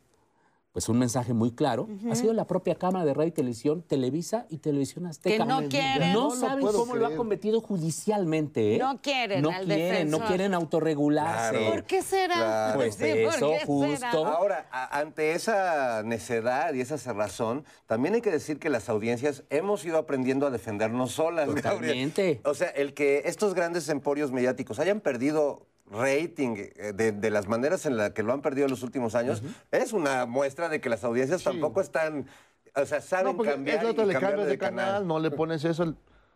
pues 0.73 0.89
un 0.89 0.99
mensaje 0.99 1.35
muy 1.35 1.53
claro, 1.53 1.87
ha 2.11 2.15
sido 2.15 2.33
la 2.33 2.47
propia 2.47 2.75
Cámara 2.77 3.05
de 3.05 3.13
Radio 3.13 3.29
y 3.29 3.33
Televisión, 3.33 3.83
Televisa 3.83 4.47
y 4.49 4.57
Televisión 4.57 5.05
Azteca. 5.07 5.45
Que 5.45 5.49
no 5.49 5.69
quieren. 5.69 6.15
No 6.15 6.31
No 6.31 6.37
saben 6.37 6.65
cómo 6.67 6.97
lo 6.97 7.05
ha 7.05 7.09
creer. 7.09 7.19
combatido 7.19 7.61
judicialmente. 7.61 8.77
¿eh? 8.77 8.79
No 8.79 9.01
quieren 9.03 9.43
No 9.43 9.51
al 9.51 9.67
quieren, 9.67 10.11
no 10.11 10.21
quieren 10.21 10.55
autorregularse. 10.55 11.59
Claro. 11.59 11.71
¿Por 11.73 11.85
qué 11.85 12.03
será? 12.03 12.35
Claro. 12.35 12.79
Pues 12.79 12.95
Sí, 12.95 13.03
¿por 13.25 13.35
eso, 13.35 13.53
justo. 13.67 13.97
será? 13.97 14.11
Ahora, 14.13 14.67
a- 14.71 14.99
ante 14.99 15.33
esa 15.35 16.03
necedad 16.05 16.73
y 16.73 16.81
esa 16.81 16.97
cerrazón, 16.97 17.65
también 17.87 18.15
hay 18.15 18.23
que 18.23 18.31
decir 18.31 18.59
que 18.59 18.71
las 18.71 18.89
audiencias 18.89 19.45
hemos 19.51 19.85
ido 19.85 19.99
aprendiendo 19.99 20.47
a 20.47 20.51
defendernos 20.51 21.13
solas. 21.13 21.49
Gabriel. 21.55 21.63
Totalmente. 22.11 22.41
O 22.45 22.55
sea, 22.55 22.69
el 22.69 22.95
que 22.95 23.23
estos 23.27 23.53
grandes 23.55 23.89
emporios 23.91 24.33
mediáticos 24.33 24.79
hayan 24.79 25.01
perdido 25.01 25.67
rating 25.93 26.57
eh, 26.57 26.93
de, 26.95 27.13
de 27.13 27.31
las 27.31 27.47
maneras 27.47 27.87
en 27.87 27.97
las 27.97 28.11
que 28.11 28.23
lo 28.23 28.33
han 28.33 28.43
perdido 28.43 28.67
en 28.67 28.71
los 28.71 28.83
últimos 28.83 29.15
años 29.15 29.43
es 29.71 29.93
una 29.93 30.27
muestra 30.27 30.69
de 30.69 30.81
que 30.81 30.89
las 30.89 31.05
audiencias 31.05 31.43
tampoco 31.43 31.81
están, 31.81 32.27
o 32.75 32.87
sea, 32.87 33.01
saben 33.01 33.27
No, 33.27 33.37
porque 33.37 33.53
cambiar 33.53 33.85
es 33.85 33.97
le 33.97 34.15
cambias 34.15 34.49
de 34.49 34.59
canal, 34.59 35.07
no 35.07 35.19
le 35.19 35.31
pones 35.31 35.65
eso. 35.65 35.95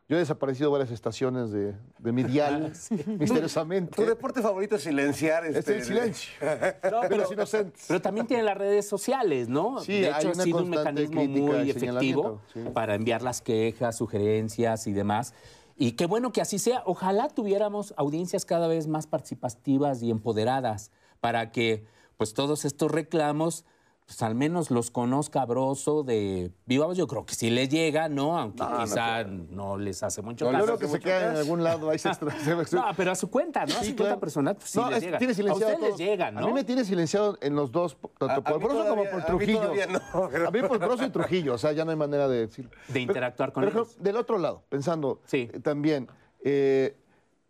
Yo 0.09 0.15
he 0.15 0.21
desaparecido 0.21 0.71
varias 0.71 0.93
estaciones 0.93 1.51
de, 1.51 1.75
de 1.99 2.13
mi 2.13 2.23
dial, 2.23 2.73
misteriosamente. 3.19 3.97
Tu 3.97 4.05
deporte 4.05 4.41
favorito 4.41 4.77
es 4.77 4.83
silenciar. 4.83 5.45
Es 5.45 5.57
este, 5.57 5.79
el 5.79 5.85
silencio. 5.85 6.33
No, 6.91 7.01
de 7.03 7.09
pero, 7.09 7.23
los 7.23 7.33
inocentes. 7.33 7.87
pero 7.89 8.01
también 8.01 8.29
tiene 8.29 8.45
las 8.45 8.57
redes 8.57 8.89
sociales, 8.89 9.49
¿no? 9.49 9.81
Sí, 9.81 10.01
de 10.01 10.11
hecho, 10.11 10.31
ha 10.31 10.35
sido 10.35 10.59
un 10.59 10.71
mecanismo 10.71 11.25
muy 11.25 11.63
y 11.63 11.71
efectivo 11.71 12.41
sí. 12.53 12.61
para 12.73 12.95
enviar 12.95 13.23
las 13.23 13.41
quejas, 13.41 13.97
sugerencias 13.97 14.87
y 14.87 14.93
demás. 14.93 15.35
Y 15.77 15.93
qué 15.93 16.07
bueno 16.07 16.33
que 16.33 16.41
así 16.41 16.59
sea. 16.59 16.83
Ojalá 16.87 17.29
tuviéramos 17.29 17.93
audiencias 17.97 18.47
cada 18.47 18.67
vez 18.67 18.87
más 18.87 19.07
participativas 19.07 20.03
y 20.03 20.11
empoderadas 20.11 20.91
para 21.21 21.53
que 21.53 21.87
pues 22.17 22.33
todos 22.33 22.65
estos 22.65 22.91
reclamos 22.91 23.65
pues 24.07 24.23
al 24.23 24.37
menos 24.37 24.71
los 24.71 24.93
conozca 24.93 25.45
Broso 25.45 26.05
de 26.05 26.53
vivamos 26.65 26.97
yo 26.97 27.09
creo 27.09 27.27
que 27.27 27.35
sí 27.35 27.51
les 27.51 27.69
llega 27.69 28.09
no 28.09 28.39
aunque 28.39 28.63
No, 28.63 28.71
no 28.71 28.85
quizá 28.85 29.25
no, 29.25 29.77
les 29.77 30.01
hace 30.05 30.23
mucho 30.23 30.45
Yo 30.47 30.53
caso 30.53 30.65
creo 30.65 30.79
que 30.79 30.87
se 30.89 31.01
queda 31.01 31.33
en 31.33 31.37
algún 31.37 31.65
lado. 31.65 31.91
Ahí 31.91 31.99
se 31.99 32.09
extra- 32.11 32.31
se- 32.67 32.77
no 32.77 32.85
pero 32.97 33.11
a 33.11 33.15
su 33.17 33.29
cuenta 33.29 33.67
no 33.67 33.75
a 33.75 33.79
su 33.79 33.83
cuenta 33.87 33.97
claro. 34.05 34.21
personal 34.21 34.55
pues 34.55 34.71
sí 34.71 34.79
No, 34.79 34.89
les 34.91 34.99
es- 34.99 35.03
llega 35.05 35.19
tiene 35.19 35.33
a 35.51 35.53
ustedes 35.55 35.81
les 35.81 35.89
todo. 35.91 35.99
llegan 35.99 36.35
no 36.37 36.41
A 36.41 36.47
mí 36.47 36.53
me 36.53 36.63
tiene 36.63 36.85
silenciado 36.85 37.37
en 37.41 37.57
los 37.57 37.73
dos, 37.73 37.97
tanto 38.17 38.27
A- 38.27 38.35
a 38.37 38.43
por 38.45 38.59
mí 38.61 38.65
Broso 38.65 38.89
como 38.89 39.03
por 39.05 39.13
a 39.15 39.17
mí 39.17 39.23
Trujillo. 39.27 39.61
todavía 39.61 39.87
no, 39.89 40.01
pero- 40.31 40.49
A 40.49 40.51
mí 40.53 40.63
por 40.63 40.79
Broso 40.79 41.05
y 41.05 41.11
Trujillo, 41.11 41.55
o 41.55 41.59
sea, 41.59 41.73
ya 41.73 41.85
no 41.85 41.91
hay 41.91 41.97
manera 41.97 42.29
de 42.29 42.39
decir. 42.47 42.71
de 42.87 43.01
interactuar 43.01 43.53
con 43.53 43.65
Pero, 43.65 43.73
ellos 43.75 43.89
ejemplo, 43.89 44.05
del 44.05 44.17
otro 44.19 44.39
lado, 44.39 44.63
pensando 44.69 45.21
Sí. 45.25 45.51
eh, 45.53 45.59
también 45.61 46.09
eh, 46.45 46.97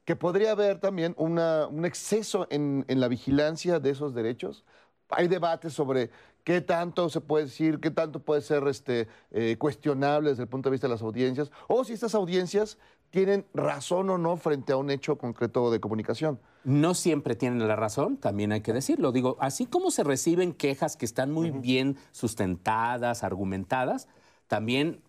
que 0.06 0.16
podría 0.16 0.52
haber 0.52 0.78
también 0.80 1.14
una- 1.18 1.66
un 1.66 1.84
exceso 1.84 2.46
en, 2.48 2.86
en 2.88 2.98
la 3.00 3.08
vigilancia 3.08 3.78
de 3.78 3.90
esos 3.90 4.14
derechos. 4.14 4.64
Hay 5.10 5.28
debates 5.28 5.72
sobre 5.74 6.10
qué 6.46 6.61
tanto 6.61 7.09
se 7.09 7.20
puede 7.20 7.46
decir, 7.46 7.80
qué 7.80 7.90
tanto 7.90 8.20
puede 8.20 8.40
ser 8.40 8.68
este, 8.68 9.09
eh, 9.32 9.56
cuestionable 9.59 10.30
desde 10.30 10.44
el 10.44 10.48
punto 10.48 10.68
de 10.68 10.74
vista 10.74 10.87
de 10.87 10.92
las 10.92 11.02
audiencias, 11.02 11.50
o 11.66 11.82
si 11.82 11.92
estas 11.92 12.14
audiencias 12.14 12.78
tienen 13.11 13.44
razón 13.52 14.11
o 14.11 14.16
no 14.16 14.37
frente 14.37 14.72
a 14.72 14.76
un 14.76 14.90
hecho 14.90 15.18
concreto 15.18 15.72
de 15.72 15.80
comunicación. 15.80 16.38
No 16.62 16.94
siempre 16.94 17.35
tienen 17.35 17.66
la 17.66 17.74
razón, 17.74 18.16
también 18.16 18.52
hay 18.52 18.61
que 18.61 18.72
decirlo. 18.72 19.11
Digo, 19.11 19.37
así 19.40 19.66
como 19.66 19.90
se 19.90 20.04
reciben 20.04 20.52
quejas 20.52 20.96
que 20.96 21.04
están 21.04 21.32
muy 21.32 21.50
bien 21.50 21.96
sustentadas, 22.12 23.24
argumentadas, 23.24 24.07
también 24.47 25.03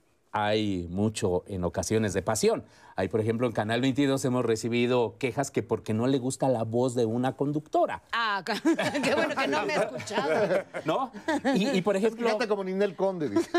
hay 0.45 0.88
mucho 0.89 1.43
en 1.47 1.63
ocasiones 1.63 2.13
de 2.13 2.21
pasión. 2.21 2.63
Hay, 2.95 3.09
por 3.09 3.19
ejemplo, 3.19 3.45
en 3.47 3.53
Canal 3.53 3.81
22 3.81 4.23
hemos 4.25 4.45
recibido 4.45 5.17
quejas 5.19 5.51
que 5.51 5.61
porque 5.63 5.93
no 5.93 6.07
le 6.07 6.17
gusta 6.17 6.49
la 6.49 6.63
voz 6.63 6.95
de 6.95 7.05
una 7.05 7.35
conductora, 7.35 8.01
Ah, 8.11 8.43
qué 9.03 9.15
bueno 9.15 9.35
que 9.35 9.47
no 9.47 9.65
me 9.65 9.73
ha 9.73 9.83
escuchado. 9.83 10.63
¿no? 10.85 11.11
Y, 11.55 11.69
y, 11.69 11.81
por 11.81 11.95
ejemplo... 11.95 12.27
Fíjate 12.27 12.47
como 12.47 12.63
Ninel 12.63 12.95
Conde, 12.95 13.29
dice. 13.29 13.49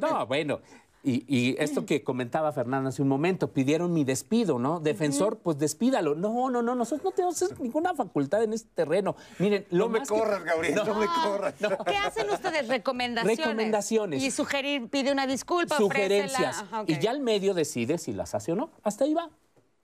No, 0.00 0.26
bueno, 0.26 0.60
Y, 1.04 1.24
y 1.28 1.56
esto 1.60 1.86
que 1.86 2.02
comentaba 2.02 2.52
Fernanda 2.52 2.88
hace 2.88 3.02
un 3.02 3.08
momento, 3.08 3.52
pidieron 3.52 3.92
mi 3.92 4.02
despido, 4.04 4.58
¿no? 4.58 4.80
Defensor, 4.80 5.38
pues 5.38 5.56
despídalo. 5.56 6.16
No, 6.16 6.50
no, 6.50 6.60
no, 6.60 6.74
nosotros 6.74 7.04
no 7.04 7.10
tenemos 7.12 7.60
ninguna 7.60 7.94
facultad 7.94 8.42
en 8.42 8.52
este 8.52 8.68
terreno. 8.74 9.14
Miren, 9.38 9.64
lo 9.70 9.84
No 9.84 9.88
me 9.90 9.98
más 10.00 10.08
que- 10.08 10.14
corras, 10.18 10.42
Gabriel, 10.44 10.74
no, 10.74 10.94
me 10.98 11.06
corras. 11.06 11.54
¿Qué 11.86 11.96
hacen 11.96 12.28
ustedes? 12.30 12.66
Recomendaciones. 12.68 13.38
Recomendaciones. 13.38 14.22
Y 14.22 14.30
sugerir, 14.32 14.88
pide 14.90 15.12
una 15.12 15.26
disculpa, 15.28 15.76
sugerencias. 15.76 16.58
Ajá, 16.62 16.82
ok. 16.82 16.90
Y 16.90 16.98
ya 16.98 17.12
el 17.12 17.20
medio 17.20 17.54
decide 17.54 17.98
si 17.98 18.12
las 18.12 18.34
hace 18.34 18.52
o 18.52 18.56
no. 18.56 18.70
Hasta 18.82 19.04
ahí 19.04 19.14
va. 19.14 19.30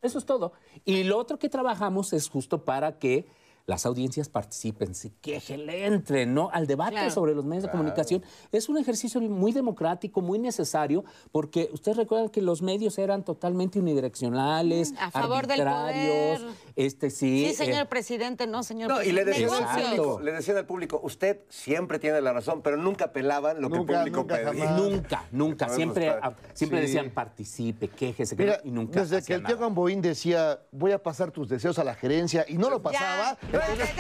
Eso 0.02 0.18
es 0.18 0.26
todo. 0.26 0.52
Y 0.84 1.04
lo 1.04 1.16
otro 1.16 1.38
que 1.38 1.48
trabajamos 1.48 2.12
es 2.12 2.28
justo 2.28 2.64
para 2.64 2.98
que 2.98 3.26
las 3.66 3.86
audiencias 3.86 4.28
participen, 4.28 4.94
se 4.94 5.12
quejen, 5.22 5.64
le 5.66 5.86
entren 5.86 6.34
¿no? 6.34 6.50
al 6.52 6.66
debate 6.66 6.92
Claro. 6.92 7.10
sobre 7.10 7.34
los 7.34 7.44
medios 7.46 7.64
de 7.64 7.70
comunicación. 7.70 8.22
Es 8.52 8.68
un 8.68 8.76
ejercicio 8.76 9.20
muy 9.22 9.52
democrático, 9.52 10.20
muy 10.20 10.38
necesario, 10.38 11.04
porque 11.32 11.70
ustedes 11.72 11.96
recuerdan 11.96 12.28
que 12.28 12.42
los 12.42 12.60
medios 12.60 12.98
eran 12.98 13.24
totalmente 13.24 13.78
unidireccionales, 13.78 14.92
Mm, 14.92 14.96
a 14.98 15.10
favor 15.10 15.46
del 15.46 15.62
poder. 15.64 16.40
Este, 16.76 17.08
sí, 17.10 17.46
Sí, 17.48 17.54
señor 17.54 17.82
eh, 17.82 17.86
presidente, 17.86 18.46
no, 18.46 18.62
señor 18.62 18.90
No, 18.90 19.02
y 19.02 19.12
le 19.12 19.22
presidente. 19.22 19.54
decían, 19.54 19.68
al 19.68 19.76
Negocios. 19.76 19.96
público, 20.06 20.20
le 20.20 20.32
decían 20.32 20.56
al 20.58 20.66
público, 20.66 21.00
usted 21.02 21.40
siempre 21.48 21.98
tiene 21.98 22.20
la 22.20 22.32
razón, 22.32 22.60
pero 22.62 22.76
nunca 22.76 23.12
pelaban 23.12 23.60
lo 23.62 23.70
que 23.70 23.78
el 23.78 23.84
público 23.86 24.16
nunca, 24.20 24.34
pedía. 24.36 24.66
jamás. 24.66 24.80
Nunca, 24.80 25.24
nunca. 25.32 25.68
Siempre, 25.70 26.08
ah, 26.10 26.34
siempre 26.52 26.80
Sí. 26.80 26.86
decían 26.86 27.10
participe, 27.10 27.88
quéjese, 27.88 28.36
Mira, 28.36 28.60
y 28.64 28.70
nunca. 28.70 29.00
desde 29.00 29.22
que 29.22 29.34
el 29.34 29.44
tío 29.44 29.56
Gamboín 29.56 30.02
decía, 30.02 30.60
voy 30.72 30.92
a 30.92 31.02
pasar 31.02 31.30
tus 31.30 31.48
deseos 31.48 31.78
a 31.78 31.84
la 31.84 31.94
gerencia, 31.94 32.44
y 32.48 32.58
no 32.58 32.68
lo 32.70 32.82
pasaba. 32.82 33.38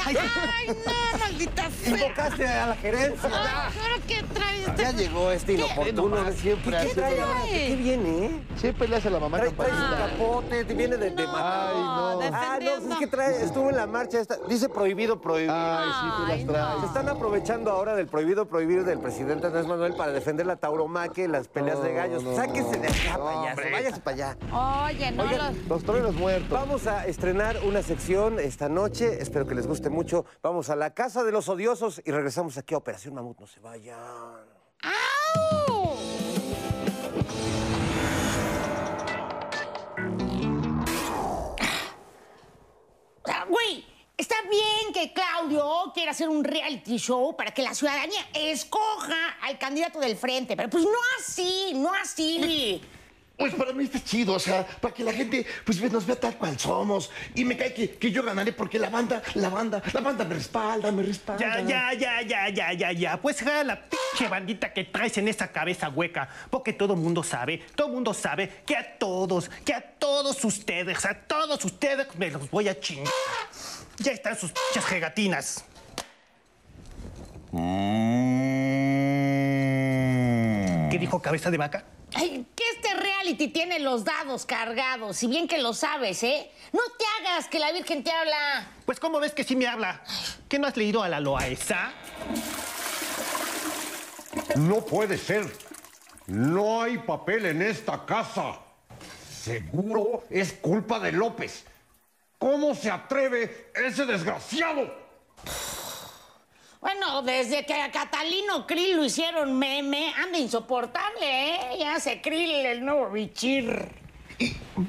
Ay, 0.06 0.16
no, 0.68 1.18
maldita 1.18 1.70
sea. 1.70 1.90
Invocaste 1.96 2.46
a 2.48 2.66
la 2.68 2.76
gerencia. 2.76 3.30
Ah, 3.32 3.70
¿Ahora 3.80 3.94
qué 4.06 4.22
traes? 4.34 4.76
Ya 4.76 4.90
llegó 4.92 5.30
este 5.30 5.52
inoportuno 5.54 6.24
de 6.24 6.32
siempre. 6.32 6.78
¿Qué 6.80 6.88
¿Qué 6.88 6.94
trae 6.94 7.20
ahora? 7.20 7.40
¿Qué 7.48 7.76
viene? 7.76 8.26
eh? 8.26 8.42
Siempre 8.56 8.88
le 8.88 8.96
hace 8.96 9.08
a 9.08 9.10
la 9.12 9.20
mamá 9.20 9.38
Trae, 9.38 9.50
trae 9.52 9.68
campanita. 9.68 10.08
capote, 10.10 10.64
te 10.64 10.74
viene 10.74 10.96
de, 10.96 11.10
de 11.10 11.26
matar. 11.26 11.68
Ay, 11.74 11.82
no. 11.82 12.20
Ah, 12.32 12.58
no, 12.60 12.92
es 12.92 12.98
que 12.98 13.06
trae, 13.06 13.44
estuvo 13.44 13.70
en 13.70 13.76
la 13.76 13.86
marcha 13.86 14.20
esta. 14.20 14.36
Dice 14.48 14.68
prohibido, 14.68 15.20
prohibido. 15.20 15.54
Ay, 15.54 15.88
sí, 16.00 16.06
tú 16.16 16.26
las 16.26 16.46
traes. 16.46 16.80
Se 16.80 16.86
están 16.86 17.08
aprovechando 17.08 17.70
ahora 17.70 17.94
del 17.94 18.06
prohibido 18.06 18.46
prohibir 18.46 18.84
del 18.84 18.98
presidente 18.98 19.46
Andrés 19.46 19.66
Manuel 19.66 19.94
para 19.94 20.12
defender 20.12 20.46
la 20.46 20.56
tauromaquia 20.56 21.24
y 21.24 21.28
las 21.28 21.48
peleas 21.48 21.82
de 21.82 21.92
gallos. 21.92 22.22
Sáquese 22.34 22.78
de 22.78 22.88
acá, 22.88 23.18
payaso. 23.18 23.60
Váyase 23.72 24.00
para 24.00 24.14
allá. 24.14 24.36
Oye, 24.86 25.10
no 25.12 25.24
los- 25.24 25.68
Los 25.68 25.84
toreros 25.84 26.14
muertos. 26.14 26.50
Vamos 26.50 26.86
a 26.86 27.06
estrenar 27.06 27.56
una 27.66 27.82
sección 27.82 28.38
esta 28.40 28.68
noche. 28.68 29.20
Espero 29.20 29.43
que 29.46 29.54
les 29.54 29.66
guste 29.66 29.90
mucho. 29.90 30.24
Vamos 30.42 30.70
a 30.70 30.76
la 30.76 30.94
Casa 30.94 31.22
de 31.24 31.32
los 31.32 31.48
Odiosos 31.48 32.00
y 32.04 32.10
regresamos 32.10 32.56
aquí 32.56 32.74
a 32.74 32.78
Operación 32.78 33.14
Mamut. 33.14 33.40
No 33.40 33.46
se 33.46 33.60
vayan. 33.60 33.96
¡Au! 34.82 35.96
Sea, 43.24 43.46
güey, 43.48 43.84
está 44.16 44.36
bien 44.42 44.92
que 44.92 45.12
Claudio 45.12 45.92
quiera 45.94 46.10
hacer 46.12 46.28
un 46.28 46.44
reality 46.44 46.98
show 46.98 47.36
para 47.36 47.52
que 47.52 47.62
la 47.62 47.74
ciudadanía 47.74 48.20
escoja 48.34 49.38
al 49.42 49.58
candidato 49.58 50.00
del 50.00 50.16
frente, 50.16 50.56
pero 50.56 50.68
pues 50.70 50.84
no 50.84 50.98
así, 51.18 51.72
no 51.74 51.92
así. 51.94 52.80
Pues 53.36 53.52
para 53.54 53.72
mí 53.72 53.82
está 53.82 54.02
chido, 54.02 54.34
o 54.34 54.38
sea, 54.38 54.64
para 54.64 54.94
que 54.94 55.02
la 55.02 55.12
gente 55.12 55.44
pues 55.64 55.80
nos 55.90 56.06
vea 56.06 56.14
tal 56.14 56.38
cual 56.38 56.56
somos. 56.58 57.10
Y 57.34 57.44
me 57.44 57.56
cae 57.56 57.74
que, 57.74 57.90
que 57.90 58.12
yo 58.12 58.22
ganaré 58.22 58.52
porque 58.52 58.78
la 58.78 58.90
banda, 58.90 59.20
la 59.34 59.48
banda, 59.48 59.82
la 59.92 60.00
banda 60.00 60.24
me 60.24 60.36
respalda, 60.36 60.92
me 60.92 61.02
respalda. 61.02 61.44
Ya, 61.44 61.60
ya, 61.60 61.92
ya, 61.94 62.22
ya, 62.22 62.48
ya, 62.48 62.72
ya, 62.72 62.92
ya. 62.92 63.20
Pues 63.20 63.40
jala 63.40 63.64
la 63.64 63.82
pinche 63.82 64.28
bandita 64.28 64.72
que 64.72 64.84
traes 64.84 65.18
en 65.18 65.26
esa 65.26 65.50
cabeza 65.50 65.88
hueca. 65.88 66.28
Porque 66.48 66.72
todo 66.72 66.94
mundo 66.94 67.24
sabe, 67.24 67.58
todo 67.74 67.88
mundo 67.88 68.14
sabe 68.14 68.62
que 68.64 68.76
a 68.76 68.98
todos, 68.98 69.50
que 69.64 69.74
a 69.74 69.80
todos 69.80 70.44
ustedes, 70.44 71.04
a 71.04 71.14
todos 71.14 71.64
ustedes 71.64 72.06
me 72.16 72.30
los 72.30 72.48
voy 72.50 72.68
a 72.68 72.78
chingar. 72.78 73.12
Ya 73.98 74.12
están 74.12 74.38
sus 74.38 74.52
pinches 74.52 74.84
gegatinas. 74.84 75.64
¿Qué 80.90 80.98
dijo 81.00 81.20
cabeza 81.20 81.50
de 81.50 81.56
vaca? 81.56 81.84
Ay, 82.14 82.46
que 82.54 82.64
este 82.74 82.94
reality 82.94 83.48
tiene 83.48 83.80
los 83.80 84.04
dados 84.04 84.46
cargados, 84.46 85.16
si 85.16 85.26
bien 85.26 85.48
que 85.48 85.58
lo 85.58 85.74
sabes, 85.74 86.22
¿eh? 86.22 86.50
No 86.72 86.80
te 86.98 87.04
hagas 87.18 87.48
que 87.48 87.58
la 87.58 87.72
Virgen 87.72 88.04
te 88.04 88.10
habla. 88.12 88.68
Pues 88.86 89.00
cómo 89.00 89.20
ves 89.20 89.32
que 89.32 89.44
sí 89.44 89.56
me 89.56 89.66
habla. 89.66 90.02
¿Qué 90.48 90.58
no 90.58 90.66
has 90.66 90.76
leído 90.76 91.02
a 91.02 91.08
la 91.08 91.20
Loaesa? 91.20 91.92
No 94.56 94.84
puede 94.84 95.18
ser. 95.18 95.50
No 96.26 96.82
hay 96.82 96.98
papel 96.98 97.46
en 97.46 97.62
esta 97.62 98.04
casa. 98.06 98.60
Seguro 99.42 100.24
es 100.30 100.52
culpa 100.54 100.98
de 101.00 101.12
López. 101.12 101.64
¿Cómo 102.38 102.74
se 102.74 102.90
atreve 102.90 103.70
ese 103.74 104.06
desgraciado? 104.06 105.03
Bueno, 106.84 107.22
desde 107.22 107.64
que 107.64 107.72
a 107.72 107.90
Catalino 107.90 108.66
Krill 108.66 108.96
lo 108.96 109.06
hicieron 109.06 109.58
meme, 109.58 110.12
anda 110.22 110.36
insoportable, 110.36 111.22
¿eh? 111.22 111.78
Ya 111.78 111.98
se 111.98 112.20
Krill 112.20 112.50
el 112.50 112.84
nuevo 112.84 113.08
bichir. 113.08 114.03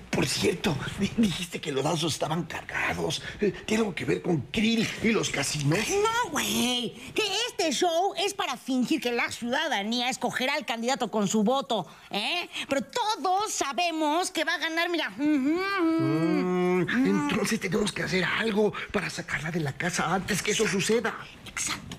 Por 0.09 0.25
cierto, 0.27 0.75
di- 0.99 1.11
dijiste 1.17 1.61
que 1.61 1.71
los 1.71 1.83
lazos 1.83 2.13
estaban 2.13 2.43
cargados. 2.45 3.21
Eh, 3.39 3.51
¿Tiene 3.65 3.81
algo 3.83 3.93
que 3.95 4.03
ver 4.05 4.21
con 4.21 4.41
Krill 4.51 4.87
y 5.03 5.11
los 5.11 5.29
casinos? 5.29 5.77
No, 5.89 6.31
güey. 6.31 6.93
Que 7.13 7.21
este 7.49 7.71
show 7.71 8.13
es 8.17 8.33
para 8.33 8.57
fingir 8.57 8.99
que 8.99 9.11
la 9.11 9.31
ciudadanía 9.31 10.09
escogerá 10.09 10.55
al 10.55 10.65
candidato 10.65 11.11
con 11.11 11.27
su 11.27 11.43
voto, 11.43 11.85
¿eh? 12.09 12.49
Pero 12.67 12.81
todos 12.83 13.51
sabemos 13.53 14.31
que 14.31 14.43
va 14.43 14.55
a 14.55 14.57
ganar, 14.57 14.89
mira. 14.89 15.09
Mm, 15.09 16.81
entonces 17.05 17.59
tenemos 17.59 17.91
que 17.91 18.03
hacer 18.03 18.23
algo 18.23 18.73
para 18.91 19.09
sacarla 19.09 19.51
de 19.51 19.59
la 19.59 19.73
casa 19.73 20.13
antes 20.13 20.41
que 20.41 20.51
eso 20.51 20.67
suceda. 20.67 21.15
Exacto. 21.45 21.97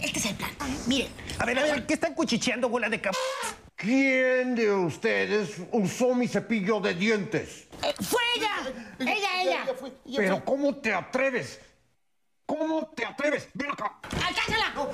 Este 0.00 0.18
es 0.18 0.26
el 0.26 0.34
plan. 0.36 0.50
Miren. 0.86 1.08
A 1.38 1.44
ver, 1.44 1.58
a 1.58 1.62
ver, 1.62 1.86
¿qué 1.86 1.94
están 1.94 2.14
cuchicheando, 2.14 2.68
bola 2.68 2.88
de 2.88 3.00
cap... 3.00 3.14
¿Quién 3.80 4.54
de 4.54 4.70
ustedes 4.70 5.56
usó 5.72 6.14
mi 6.14 6.28
cepillo 6.28 6.80
de 6.80 6.92
dientes? 6.92 7.66
Eh, 7.82 7.94
¡Fue 8.02 8.20
ella! 8.36 8.50
¡Ella, 8.98 9.42
ella! 9.42 9.74
Pero 10.14 10.44
¿cómo 10.44 10.76
te 10.76 10.92
atreves? 10.92 11.58
¿Cómo 12.44 12.86
te 12.94 13.06
atreves? 13.06 13.48
Ven 13.54 13.70
acá. 13.70 13.98
¡Alcánzala! 14.02 14.86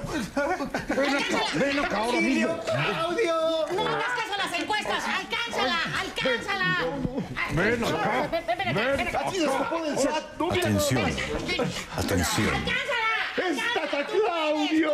Ven 0.89 1.17
acá. 1.17 1.45
Ven 1.55 1.79
acá 1.81 1.97
ahora 1.97 2.21
mismo. 2.21 2.61
¡Claudio! 2.61 3.67
No 3.75 3.89
hagas 3.89 4.05
caso 4.05 4.35
a 4.35 4.37
las 4.47 4.61
encuestas. 4.61 5.05
¡Alcánzala! 5.05 5.79
¡Alcánzala! 5.99 6.87
Ven 7.55 7.85
acá. 7.85 8.29
Ven, 8.73 9.01
acá. 9.09 9.21
Atención, 10.53 11.11
atención. 11.97 12.55
¡Está 13.37 14.07
Claudio! 14.07 14.93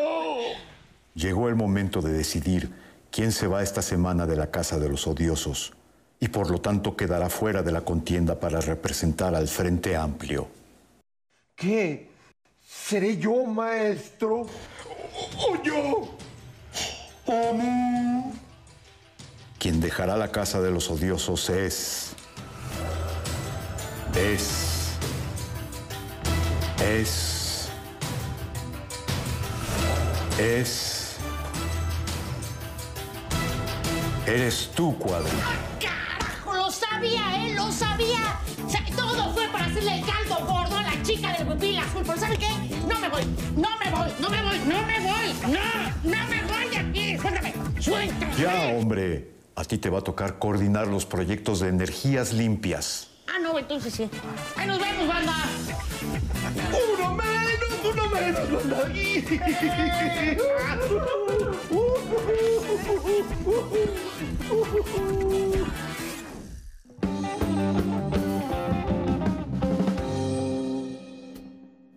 Llegó 1.14 1.51
el 1.51 1.57
momento 1.57 2.01
de 2.01 2.14
decidir 2.14 2.82
quién 3.13 3.31
se 3.31 3.47
va 3.47 3.63
esta 3.63 3.83
semana 3.83 4.27
de 4.27 4.37
la 4.37 4.51
Casa 4.51 4.79
de 4.79 4.89
los 4.89 5.07
Odiosos 5.07 5.75
y 6.19 6.29
por 6.29 6.51
lo 6.51 6.61
tanto 6.61 6.97
quedará 6.97 7.29
fuera 7.29 7.63
de 7.63 7.71
la 7.71 7.83
contienda 7.83 8.41
para 8.41 8.61
representar 8.61 9.35
al 9.35 9.47
Frente 9.47 9.95
Amplio. 9.95 10.49
¿Qué? 11.55 12.09
¿Seré 12.67 13.19
yo, 13.19 13.45
maestro? 13.45 14.47
¿O 15.39 15.63
yo? 15.63 16.17
Quien 19.59 19.81
dejará 19.81 20.17
la 20.17 20.33
Casa 20.33 20.61
de 20.61 20.71
los 20.71 20.91
Odiosos 20.91 21.51
es... 21.51 22.13
Es... 24.17 24.97
Es... 26.81 27.69
Es... 30.39 30.91
Eres 34.27 34.70
tú, 34.77 34.97
Cuadri. 34.99 35.31
¡Carajo! 35.81 36.53
Lo 36.55 36.70
sabía, 36.70 37.45
¿eh? 37.45 37.55
Lo 37.55 37.73
sabía. 37.73 38.39
O 38.64 38.70
sea, 38.70 38.85
todo 38.97 39.33
fue 39.35 39.49
para 39.49 39.64
hacerle 39.64 39.99
el 39.99 40.05
caldo 40.07 40.37
gordo 40.47 40.77
a 40.77 40.83
la 40.83 41.03
chica 41.03 41.33
del 41.33 41.49
huipil 41.49 41.77
azul. 41.79 42.03
Pero 42.07 42.20
¿sabe 42.20 42.37
qué? 42.37 42.49
No 42.87 43.01
me 43.01 43.09
voy. 43.09 43.25
No 43.57 43.68
me 43.79 43.91
voy. 43.91 44.12
No 44.20 44.31
me 44.31 44.41
voy. 44.43 44.59
No 44.61 44.81
me 44.87 45.01
voy. 45.01 45.35
No. 45.53 45.61
No 46.05 46.27
me 46.29 46.41
voy 46.45 46.68
de 46.70 46.77
aquí. 46.77 47.18
Suéltame. 47.18 47.53
Suéltame. 47.81 48.37
Ya, 48.37 48.77
hombre. 48.79 49.33
A 49.57 49.64
ti 49.64 49.79
te 49.79 49.91
va 49.91 49.99
a 49.99 50.03
tocar 50.03 50.39
coordinar 50.39 50.87
los 50.87 51.05
proyectos 51.05 51.59
de 51.61 51.68
energías 51.68 52.33
limpias. 52.33 53.09
Ah, 53.27 53.39
no, 53.43 53.59
entonces 53.59 53.93
sí. 53.93 54.09
Ahí 54.57 54.68
nos 54.68 54.79
vemos, 54.79 55.09
banda. 55.09 55.35
¡Uno 56.95 57.14
menos! 57.14 57.73
¡Uno 57.93 58.09
menos! 58.09 58.70
banda! 58.70 58.89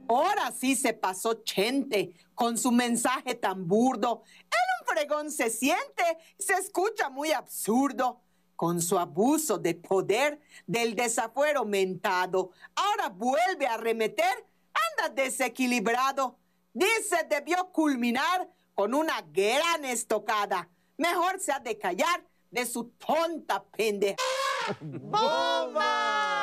Ahora 0.08 0.52
sí 0.52 0.76
se 0.76 0.94
pasó 0.94 1.44
Chente 1.44 2.14
con 2.36 2.58
su 2.58 2.72
mensaje 2.72 3.36
tan 3.36 3.68
burdo. 3.68 4.24
Era 4.40 4.60
un 4.82 4.92
Obregón 4.92 5.32
se 5.32 5.50
siente, 5.50 6.04
se 6.38 6.54
escucha 6.54 7.10
muy 7.10 7.32
absurdo. 7.32 8.22
Con 8.56 8.82
su 8.82 8.98
abuso 8.98 9.58
de 9.58 9.76
poder 9.76 10.40
del 10.66 10.96
desafuero 10.96 11.66
mentado, 11.66 12.52
ahora 12.74 13.10
vuelve 13.10 13.68
a 13.68 13.74
arremeter, 13.74 14.48
anda 14.98 15.14
desequilibrado. 15.14 16.38
Dice 16.74 17.26
debió 17.30 17.70
culminar 17.74 18.50
con 18.74 18.94
una 18.94 19.22
gran 19.34 19.84
estocada. 19.84 20.70
Mejor 20.98 21.40
se 21.40 21.52
ha 21.52 21.60
de 21.60 21.78
callar 21.78 22.26
de 22.52 22.66
su 22.66 22.90
tonta 22.92 23.64
pendeja. 23.64 24.16
¡Bomba! 24.82 26.35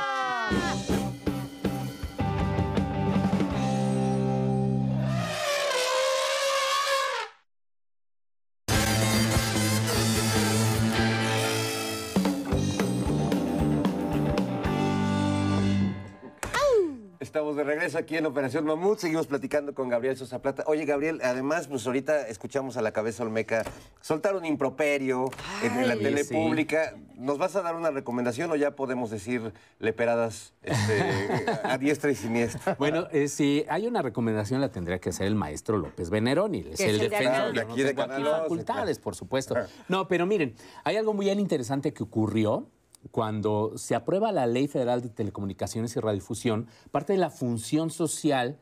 Estamos 17.32 17.56
de 17.56 17.64
regreso 17.64 17.96
aquí 17.96 18.18
en 18.18 18.26
Operación 18.26 18.66
Mamut. 18.66 18.98
Seguimos 18.98 19.26
platicando 19.26 19.72
con 19.72 19.88
Gabriel 19.88 20.18
Sosa 20.18 20.42
Plata. 20.42 20.64
Oye, 20.66 20.84
Gabriel, 20.84 21.18
además, 21.24 21.66
pues 21.66 21.86
ahorita 21.86 22.28
escuchamos 22.28 22.76
a 22.76 22.82
la 22.82 22.92
cabeza 22.92 23.22
Olmeca 23.22 23.64
soltar 24.02 24.36
un 24.36 24.44
improperio 24.44 25.30
en 25.62 25.88
la 25.88 25.96
tele 25.96 26.24
sí. 26.24 26.34
pública. 26.34 26.94
¿Nos 27.16 27.38
vas 27.38 27.56
a 27.56 27.62
dar 27.62 27.74
una 27.74 27.90
recomendación 27.90 28.50
o 28.50 28.56
ya 28.56 28.72
podemos 28.72 29.08
decir 29.08 29.54
leperadas 29.78 30.52
este, 30.62 31.02
a 31.64 31.78
diestra 31.78 32.10
y 32.10 32.16
siniestra? 32.16 32.76
Bueno, 32.78 33.08
eh, 33.12 33.28
si 33.28 33.64
hay 33.66 33.86
una 33.86 34.02
recomendación 34.02 34.60
la 34.60 34.70
tendría 34.70 34.98
que 34.98 35.08
hacer 35.08 35.26
el 35.26 35.34
maestro 35.34 35.78
López 35.78 36.10
Veneroni, 36.10 36.66
es 36.70 36.80
el 36.80 36.90
el 36.90 36.98
de 36.98 37.08
defensor. 37.08 37.54
De 37.54 37.64
no 37.64 37.72
aquí 37.72 37.82
de 37.82 37.90
11, 37.92 38.30
facultades, 38.42 38.98
por 38.98 39.14
supuesto. 39.14 39.54
No, 39.88 40.06
pero 40.06 40.26
miren, 40.26 40.54
hay 40.84 40.98
algo 40.98 41.14
muy 41.14 41.24
bien 41.24 41.40
interesante 41.40 41.94
que 41.94 42.02
ocurrió 42.02 42.68
cuando 43.10 43.72
se 43.76 43.94
aprueba 43.94 44.32
la 44.32 44.46
Ley 44.46 44.68
Federal 44.68 45.02
de 45.02 45.08
Telecomunicaciones 45.08 45.96
y 45.96 46.00
Radiodifusión. 46.00 46.68
Parte 46.90 47.12
de 47.12 47.18
la 47.18 47.30
función 47.30 47.90
social 47.90 48.58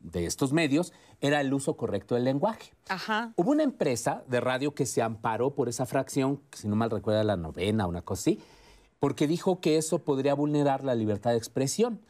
de 0.00 0.26
estos 0.26 0.52
medios 0.52 0.92
era 1.20 1.40
el 1.40 1.52
uso 1.52 1.76
correcto 1.76 2.14
del 2.14 2.24
lenguaje. 2.24 2.72
Ajá. 2.88 3.32
Hubo 3.36 3.50
una 3.50 3.62
empresa 3.62 4.22
de 4.28 4.40
radio 4.40 4.74
que 4.74 4.86
se 4.86 5.02
amparó 5.02 5.54
por 5.54 5.68
esa 5.68 5.86
fracción, 5.86 6.40
si 6.52 6.68
no 6.68 6.76
mal 6.76 6.90
recuerda 6.90 7.24
la 7.24 7.36
novena, 7.36 7.86
una 7.86 8.02
cosa 8.02 8.20
así, 8.20 8.40
porque 9.00 9.26
dijo 9.26 9.60
que 9.60 9.76
eso 9.76 10.00
podría 10.00 10.34
vulnerar 10.34 10.84
la 10.84 10.94
libertad 10.94 11.30
de 11.32 11.38
expresión 11.38 12.00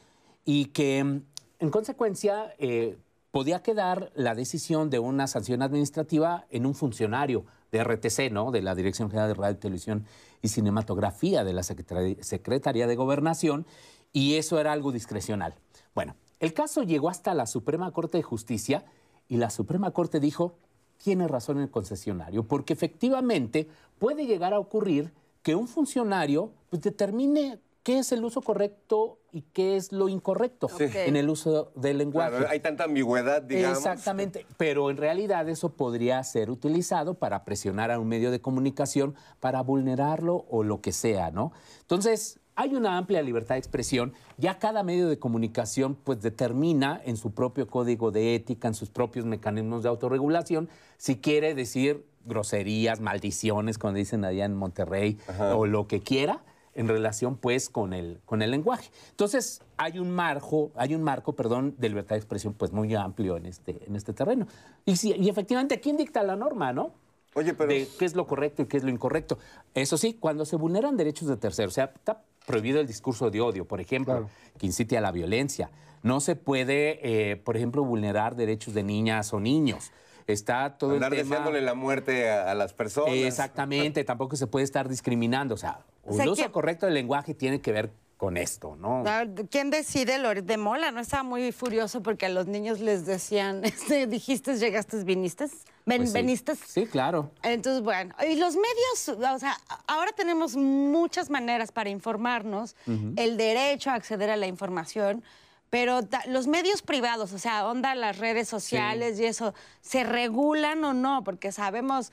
y 0.44 0.66
que 0.66 1.02
mm, 1.02 1.22
en 1.60 1.70
consecuencia 1.70 2.54
eh, 2.58 2.98
podía 3.30 3.62
quedar 3.62 4.12
la 4.14 4.34
decisión 4.34 4.90
de 4.90 4.98
una 4.98 5.26
sanción 5.26 5.62
administrativa 5.62 6.46
en 6.50 6.66
un 6.66 6.74
funcionario 6.74 7.44
de 7.74 7.82
RTC, 7.82 8.30
¿no? 8.30 8.52
De 8.52 8.62
la 8.62 8.76
Dirección 8.76 9.10
General 9.10 9.28
de 9.28 9.34
Radio, 9.34 9.58
Televisión 9.58 10.06
y 10.42 10.48
Cinematografía 10.48 11.42
de 11.42 11.52
la 11.52 11.64
Secretaría, 11.64 12.86
de 12.86 12.96
Gobernación, 12.96 13.66
y 14.12 14.34
eso 14.36 14.60
era 14.60 14.72
algo 14.72 14.92
discrecional. 14.92 15.56
Bueno, 15.92 16.14
el 16.38 16.54
caso 16.54 16.84
llegó 16.84 17.08
hasta 17.08 17.34
la 17.34 17.46
Suprema 17.46 17.90
Corte 17.90 18.18
de 18.18 18.22
Justicia 18.22 18.84
y 19.28 19.38
la 19.38 19.50
Suprema 19.50 19.90
Corte 19.90 20.20
dijo, 20.20 20.56
tiene 20.98 21.26
razón 21.26 21.58
el 21.58 21.70
concesionario, 21.70 22.44
porque 22.44 22.72
efectivamente 22.72 23.68
puede 23.98 24.24
llegar 24.24 24.54
a 24.54 24.60
ocurrir 24.60 25.12
que 25.42 25.56
un 25.56 25.66
funcionario 25.66 26.52
pues, 26.70 26.80
determine 26.80 27.58
qué 27.84 27.98
es 27.98 28.10
el 28.12 28.24
uso 28.24 28.40
correcto 28.40 29.18
y 29.30 29.42
qué 29.52 29.76
es 29.76 29.92
lo 29.92 30.08
incorrecto 30.08 30.68
Sí. 30.68 30.86
en 30.92 31.16
el 31.16 31.28
uso 31.28 31.70
del 31.76 31.98
lenguaje. 31.98 32.30
Claro, 32.30 32.46
hay 32.50 32.58
tanta 32.60 32.84
ambigüedad, 32.84 33.42
digamos. 33.42 33.78
Exactamente, 33.78 34.46
pero 34.56 34.90
en 34.90 34.96
realidad 34.96 35.48
eso 35.48 35.74
podría 35.74 36.22
ser 36.24 36.50
utilizado 36.50 37.14
para 37.14 37.44
presionar 37.44 37.90
a 37.90 38.00
un 38.00 38.08
medio 38.08 38.30
de 38.30 38.40
comunicación, 38.40 39.14
para 39.38 39.60
vulnerarlo 39.60 40.46
o 40.48 40.64
lo 40.64 40.80
que 40.80 40.92
sea, 40.92 41.30
¿no? 41.30 41.52
Entonces, 41.82 42.40
hay 42.56 42.74
una 42.74 42.96
amplia 42.96 43.20
libertad 43.20 43.56
de 43.56 43.58
expresión, 43.58 44.14
ya 44.38 44.58
cada 44.58 44.82
medio 44.82 45.08
de 45.08 45.18
comunicación 45.18 45.94
pues 45.96 46.22
determina 46.22 47.02
en 47.04 47.16
su 47.18 47.32
propio 47.32 47.66
código 47.66 48.12
de 48.12 48.34
ética, 48.34 48.68
en 48.68 48.74
sus 48.74 48.88
propios 48.88 49.26
mecanismos 49.26 49.82
de 49.82 49.90
autorregulación, 49.90 50.70
si 50.96 51.16
quiere 51.16 51.54
decir 51.54 52.06
groserías, 52.24 53.00
maldiciones, 53.00 53.76
como 53.76 53.92
dicen 53.92 54.24
allá 54.24 54.46
en 54.46 54.54
Monterrey, 54.54 55.18
o 55.54 55.66
lo 55.66 55.86
que 55.86 56.00
quiera 56.00 56.42
en 56.74 56.88
relación 56.88 57.36
pues 57.36 57.68
con 57.68 57.92
el, 57.92 58.20
con 58.24 58.42
el 58.42 58.50
lenguaje. 58.50 58.90
Entonces, 59.10 59.62
hay 59.76 59.98
un 59.98 60.10
marco, 60.10 60.72
hay 60.74 60.94
un 60.94 61.02
marco, 61.02 61.34
perdón, 61.34 61.74
de 61.78 61.88
libertad 61.88 62.16
de 62.16 62.20
expresión 62.20 62.54
pues 62.54 62.72
muy 62.72 62.94
amplio 62.94 63.36
en 63.36 63.46
este, 63.46 63.80
en 63.86 63.96
este 63.96 64.12
terreno. 64.12 64.46
Y, 64.84 64.96
sí, 64.96 65.14
y 65.16 65.28
efectivamente, 65.28 65.80
¿quién 65.80 65.96
dicta 65.96 66.22
la 66.22 66.36
norma, 66.36 66.72
no? 66.72 66.92
Oye, 67.34 67.54
pero... 67.54 67.68
De 67.68 67.88
qué 67.98 68.04
es 68.04 68.14
lo 68.14 68.26
correcto 68.26 68.62
y 68.62 68.66
qué 68.66 68.76
es 68.76 68.84
lo 68.84 68.90
incorrecto. 68.90 69.38
Eso 69.74 69.96
sí, 69.96 70.14
cuando 70.14 70.44
se 70.44 70.56
vulneran 70.56 70.96
derechos 70.96 71.28
de 71.28 71.36
terceros, 71.36 71.72
o 71.72 71.76
sea, 71.76 71.92
está 71.94 72.22
prohibido 72.46 72.80
el 72.80 72.86
discurso 72.86 73.30
de 73.30 73.40
odio, 73.40 73.66
por 73.66 73.80
ejemplo, 73.80 74.28
que 74.58 74.66
incite 74.66 74.98
a 74.98 75.00
la 75.00 75.10
violencia. 75.10 75.70
No 76.02 76.20
se 76.20 76.36
puede, 76.36 77.00
eh, 77.02 77.36
por 77.36 77.56
ejemplo, 77.56 77.82
vulnerar 77.82 78.36
derechos 78.36 78.74
de 78.74 78.82
niñas 78.82 79.32
o 79.32 79.40
niños. 79.40 79.90
Está 80.26 80.76
todo 80.76 80.92
Andar 80.92 81.12
el 81.12 81.20
tema... 81.20 81.36
deseándole 81.36 81.60
la 81.62 81.74
muerte 81.74 82.30
a, 82.30 82.50
a 82.50 82.54
las 82.54 82.72
personas. 82.72 83.14
Exactamente, 83.14 84.04
tampoco 84.04 84.36
se 84.36 84.46
puede 84.46 84.64
estar 84.64 84.88
discriminando. 84.88 85.54
O 85.54 85.58
sea, 85.58 85.80
O 86.06 86.14
sea, 86.14 86.24
el 86.24 86.30
uso 86.30 86.42
que- 86.44 86.50
correcto 86.50 86.86
del 86.86 86.94
lenguaje 86.94 87.34
tiene 87.34 87.60
que 87.60 87.72
ver 87.72 87.90
con 88.16 88.36
esto, 88.36 88.76
¿no? 88.76 89.02
¿Quién 89.50 89.70
decide? 89.70 90.18
Loret 90.18 90.46
de 90.46 90.56
Mola, 90.56 90.90
¿no? 90.92 91.00
Estaba 91.00 91.24
muy 91.24 91.50
furioso 91.52 92.02
porque 92.02 92.26
a 92.26 92.28
los 92.28 92.46
niños 92.46 92.80
les 92.80 93.04
decían, 93.04 93.62
este, 93.64 94.06
dijiste, 94.06 94.56
llegaste, 94.56 95.02
viniste, 95.04 95.46
ven, 95.84 95.98
Pues 95.98 96.10
sí. 96.10 96.14
veniste. 96.14 96.54
Sí, 96.54 96.86
claro. 96.86 97.32
Entonces, 97.42 97.82
bueno, 97.82 98.14
y 98.26 98.36
los 98.36 98.54
medios, 98.54 99.08
o 99.34 99.38
sea, 99.38 99.58
ahora 99.86 100.12
tenemos 100.12 100.56
muchas 100.56 101.28
maneras 101.28 101.72
para 101.72 101.90
informarnos, 101.90 102.76
el 103.16 103.36
derecho 103.36 103.90
a 103.90 103.94
acceder 103.94 104.30
a 104.30 104.36
la 104.36 104.46
información, 104.46 105.22
pero 105.68 106.00
los 106.28 106.46
medios 106.46 106.82
privados, 106.82 107.32
o 107.32 107.38
sea, 107.38 107.66
onda 107.66 107.96
las 107.96 108.18
redes 108.18 108.48
sociales 108.48 109.18
y 109.18 109.24
eso, 109.24 109.54
¿se 109.80 110.04
regulan 110.04 110.84
o 110.84 110.94
no? 110.94 111.24
Porque 111.24 111.50
sabemos, 111.50 112.12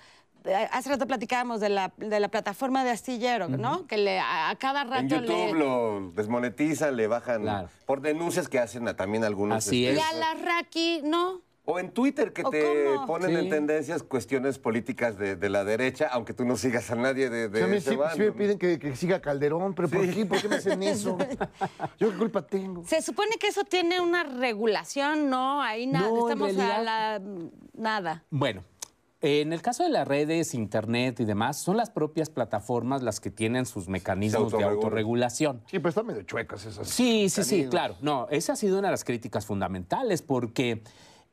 hace 0.72 0.90
rato 0.90 1.08
platicábamos 1.08 1.60
de 1.60 1.70
la, 1.70 1.94
de 1.98 2.20
la 2.20 2.30
plataforma 2.30 2.84
de 2.84 2.92
Astillero, 2.92 3.48
¿no? 3.50 3.86
Que 3.88 3.98
le, 3.98 4.20
a, 4.20 4.50
a 4.50 4.56
cada 4.56 4.84
rato 4.84 5.00
En 5.02 5.10
YouTube 5.10 5.54
le... 5.54 5.60
lo 5.60 6.12
desmonetizan, 6.16 6.96
le 6.96 7.08
bajan 7.08 7.68
por 7.86 8.02
denuncias 8.02 8.48
que 8.50 8.60
hacen 8.60 8.88
a- 8.88 8.96
también 8.96 9.24
algunos. 9.24 9.58
Así 9.66 9.86
este, 9.86 10.00
Y 10.00 10.04
a 10.04 10.14
la 10.18 10.34
Raki, 10.34 11.02
¿no? 11.04 11.42
O 11.64 11.78
en 11.80 11.92
Twitter 11.92 12.34
que 12.34 12.42
¿O 12.44 12.50
te 12.50 12.86
cómo? 12.96 13.06
ponen 13.06 13.30
Sí. 13.30 13.36
en 13.36 13.50
tendencias 13.50 14.02
cuestiones 14.02 14.58
políticas 14.58 15.16
de, 15.20 15.36
de 15.36 15.48
la 15.48 15.64
derecha, 15.64 16.08
aunque 16.12 16.34
tú 16.34 16.44
no 16.44 16.58
sigas 16.58 16.90
a 16.90 16.96
nadie 16.96 17.30
de, 17.30 17.50
de 17.50 17.54
O 17.54 17.58
sea, 17.58 17.66
a 17.66 17.68
mí 17.70 17.78
ese 17.78 17.90
sí, 17.92 17.96
bando, 17.96 18.16
sí 18.16 18.20
me 18.22 18.28
¿no? 18.30 18.34
piden 18.36 18.58
que, 18.58 18.80
que 18.80 18.96
siga 18.96 19.22
Calderón, 19.22 19.76
pero 19.76 19.88
¿por 19.88 20.10
qué? 20.10 20.26
¿Por 20.26 20.42
qué 20.42 20.48
me 20.50 20.56
hacen 20.56 20.82
eso? 20.84 21.20
¿Yo 22.00 22.12
qué 22.12 22.18
culpa 22.18 22.42
tengo? 22.48 22.84
Se 22.88 23.00
supone 23.04 23.36
que 23.40 23.48
eso 23.48 23.64
tiene 23.64 24.02
una 24.02 24.24
regulación, 24.24 25.30
¿no? 25.30 25.62
Ahí 25.62 25.86
nada, 25.86 26.10
No, 26.10 26.28
estamos 26.28 26.58
a 26.58 26.80
la... 26.82 27.22
nada. 27.74 28.24
Bueno, 28.32 28.64
en 29.22 29.54
el 29.54 29.62
caso 29.62 29.84
de 29.84 29.90
las 29.90 30.08
redes, 30.08 30.56
internet 30.56 31.20
y 31.20 31.26
demás, 31.26 31.58
son 31.58 31.78
las 31.78 31.92
propias 31.92 32.30
plataformas 32.30 33.04
las 33.04 33.20
que 33.20 33.30
tienen 33.30 33.68
sus 33.68 33.88
mecanismos 33.88 34.52
de 34.52 34.64
autorregulación. 34.64 35.62
Sí, 35.68 35.78
pero 35.78 35.90
están 35.90 36.08
medio 36.08 36.24
chuecas 36.24 36.66
esas. 36.66 36.90
Sí, 36.90 37.30
sí, 37.30 37.44
sí, 37.44 37.68
claro. 37.70 37.96
No, 38.02 38.28
esa 38.32 38.54
ha 38.54 38.56
sido 38.56 38.80
una 38.80 38.88
de 38.88 38.94
las 38.94 39.04
críticas 39.04 39.46
fundamentales 39.46 40.24
porque 40.24 40.82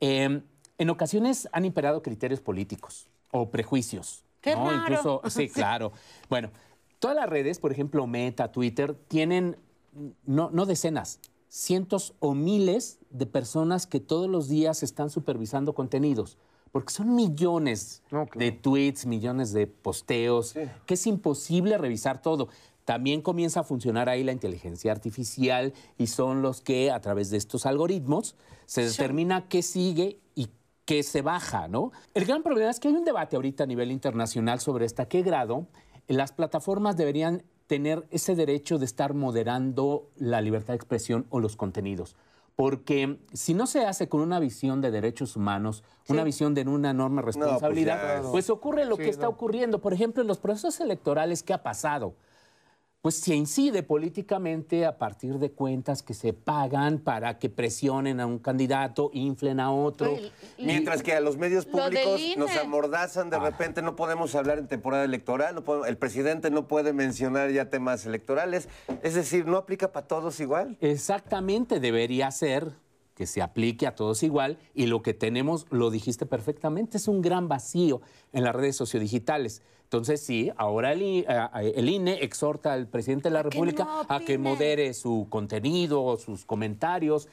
eh, 0.00 0.42
en 0.76 0.90
ocasiones 0.90 1.48
han 1.52 1.64
imperado 1.64 2.02
criterios 2.02 2.40
políticos 2.40 3.08
o 3.30 3.50
prejuicios. 3.50 4.22
Qué 4.42 4.54
¿no? 4.54 4.70
raro. 4.70 4.82
Incluso, 4.82 5.22
sí, 5.30 5.48
claro. 5.48 5.92
Bueno, 6.28 6.50
todas 6.98 7.16
las 7.16 7.28
redes, 7.28 7.58
por 7.58 7.72
ejemplo, 7.72 8.06
Meta, 8.06 8.52
Twitter, 8.52 8.94
tienen 9.08 9.56
no, 10.26 10.50
no 10.52 10.66
decenas, 10.66 11.20
cientos 11.48 12.14
o 12.20 12.34
miles 12.34 12.98
de 13.10 13.24
personas 13.24 13.86
que 13.86 14.00
todos 14.00 14.28
los 14.28 14.48
días 14.48 14.82
están 14.82 15.08
supervisando 15.08 15.74
contenidos. 15.74 16.36
Porque 16.72 16.92
son 16.92 17.14
millones 17.14 18.02
de 18.34 18.52
tweets, 18.52 19.06
millones 19.06 19.52
de 19.52 19.66
posteos, 19.66 20.54
que 20.86 20.94
es 20.94 21.06
imposible 21.06 21.78
revisar 21.78 22.20
todo. 22.22 22.48
También 22.84 23.20
comienza 23.20 23.60
a 23.60 23.64
funcionar 23.64 24.08
ahí 24.08 24.24
la 24.24 24.32
inteligencia 24.32 24.92
artificial 24.92 25.74
y 25.98 26.06
son 26.06 26.40
los 26.40 26.60
que 26.62 26.90
a 26.90 27.00
través 27.00 27.30
de 27.30 27.36
estos 27.36 27.66
algoritmos 27.66 28.34
se 28.66 28.82
determina 28.82 29.48
qué 29.48 29.62
sigue 29.62 30.20
y 30.34 30.48
qué 30.86 31.02
se 31.02 31.20
baja, 31.20 31.68
¿no? 31.68 31.92
El 32.14 32.24
gran 32.24 32.42
problema 32.42 32.70
es 32.70 32.80
que 32.80 32.88
hay 32.88 32.94
un 32.94 33.04
debate 33.04 33.36
ahorita 33.36 33.64
a 33.64 33.66
nivel 33.66 33.92
internacional 33.92 34.60
sobre 34.60 34.86
hasta 34.86 35.06
qué 35.06 35.22
grado 35.22 35.66
las 36.06 36.32
plataformas 36.32 36.96
deberían 36.96 37.42
tener 37.66 38.06
ese 38.10 38.34
derecho 38.34 38.78
de 38.78 38.86
estar 38.86 39.12
moderando 39.12 40.08
la 40.16 40.40
libertad 40.40 40.68
de 40.68 40.76
expresión 40.76 41.26
o 41.28 41.38
los 41.38 41.56
contenidos. 41.56 42.16
Porque 42.58 43.20
si 43.32 43.54
no 43.54 43.68
se 43.68 43.86
hace 43.86 44.08
con 44.08 44.20
una 44.20 44.40
visión 44.40 44.80
de 44.80 44.90
derechos 44.90 45.36
humanos, 45.36 45.84
una 46.08 46.24
visión 46.24 46.54
de 46.54 46.62
una 46.62 46.90
enorme 46.90 47.22
responsabilidad, 47.22 48.16
ya 48.24 48.28
pues, 48.32 48.46
es- 48.46 48.50
ocurre 48.50 48.84
lo 48.84 48.96
Sí, 48.96 49.04
que 49.04 49.10
está 49.10 49.26
no. 49.26 49.28
ocurriendo. 49.28 49.78
Por 49.80 49.92
ejemplo, 49.94 50.22
en 50.22 50.26
los 50.26 50.38
procesos 50.38 50.80
electorales, 50.80 51.44
¿qué 51.44 51.52
ha 51.52 51.62
pasado? 51.62 52.14
Pues 53.00 53.14
se 53.20 53.34
incide 53.36 53.84
políticamente 53.84 54.84
a 54.84 54.98
partir 54.98 55.38
de 55.38 55.52
cuentas 55.52 56.02
que 56.02 56.14
se 56.14 56.32
pagan 56.32 56.98
para 56.98 57.38
que 57.38 57.48
presionen 57.48 58.18
a 58.18 58.26
un 58.26 58.38
candidato, 58.40 59.10
inflen 59.12 59.60
a 59.60 59.72
otro. 59.72 60.16
Mientras 60.58 61.02
que 61.02 61.12
a 61.14 61.20
los 61.20 61.36
medios 61.36 61.64
públicos 61.64 62.20
INE. 62.20 62.36
nos 62.36 62.56
amordazan, 62.56 63.30
de 63.30 63.38
repente 63.38 63.82
no 63.82 63.94
podemos 63.94 64.34
hablar 64.34 64.58
en 64.58 64.66
temporada 64.66 65.04
electoral, 65.04 65.54
no 65.54 65.62
podemos- 65.62 65.86
el 65.88 65.96
presidente 65.96 66.50
no 66.50 66.66
puede 66.66 66.92
mencionar 66.92 67.50
ya 67.52 67.70
temas 67.70 68.04
electorales, 68.04 68.68
es 69.02 69.14
decir, 69.14 69.46
no 69.46 69.56
aplica 69.58 69.92
para 69.92 70.06
todos 70.08 70.40
igual. 70.40 70.76
Exactamente, 70.80 71.78
debería 71.78 72.30
ser 72.32 72.72
que 73.18 73.26
se 73.26 73.42
aplique 73.42 73.84
a 73.88 73.96
todos 73.96 74.22
igual 74.22 74.58
y 74.76 74.86
lo 74.86 75.02
que 75.02 75.12
tenemos, 75.12 75.66
lo 75.70 75.90
dijiste 75.90 76.24
perfectamente, 76.24 76.98
es 76.98 77.08
un 77.08 77.20
gran 77.20 77.48
vacío 77.48 78.00
en 78.32 78.44
las 78.44 78.54
redes 78.54 78.76
sociodigitales. 78.76 79.60
Entonces 79.82 80.20
sí, 80.20 80.52
ahora 80.56 80.92
el, 80.92 81.02
I- 81.02 81.24
a- 81.26 81.50
a- 81.52 81.62
el 81.64 81.88
INE 81.88 82.22
exhorta 82.22 82.72
al 82.72 82.86
presidente 82.86 83.28
de 83.28 83.32
la 83.34 83.42
República 83.42 83.82
no 83.84 84.04
a 84.08 84.20
que 84.20 84.38
modere 84.38 84.94
su 84.94 85.26
contenido, 85.28 86.16
sus 86.16 86.44
comentarios 86.44 87.26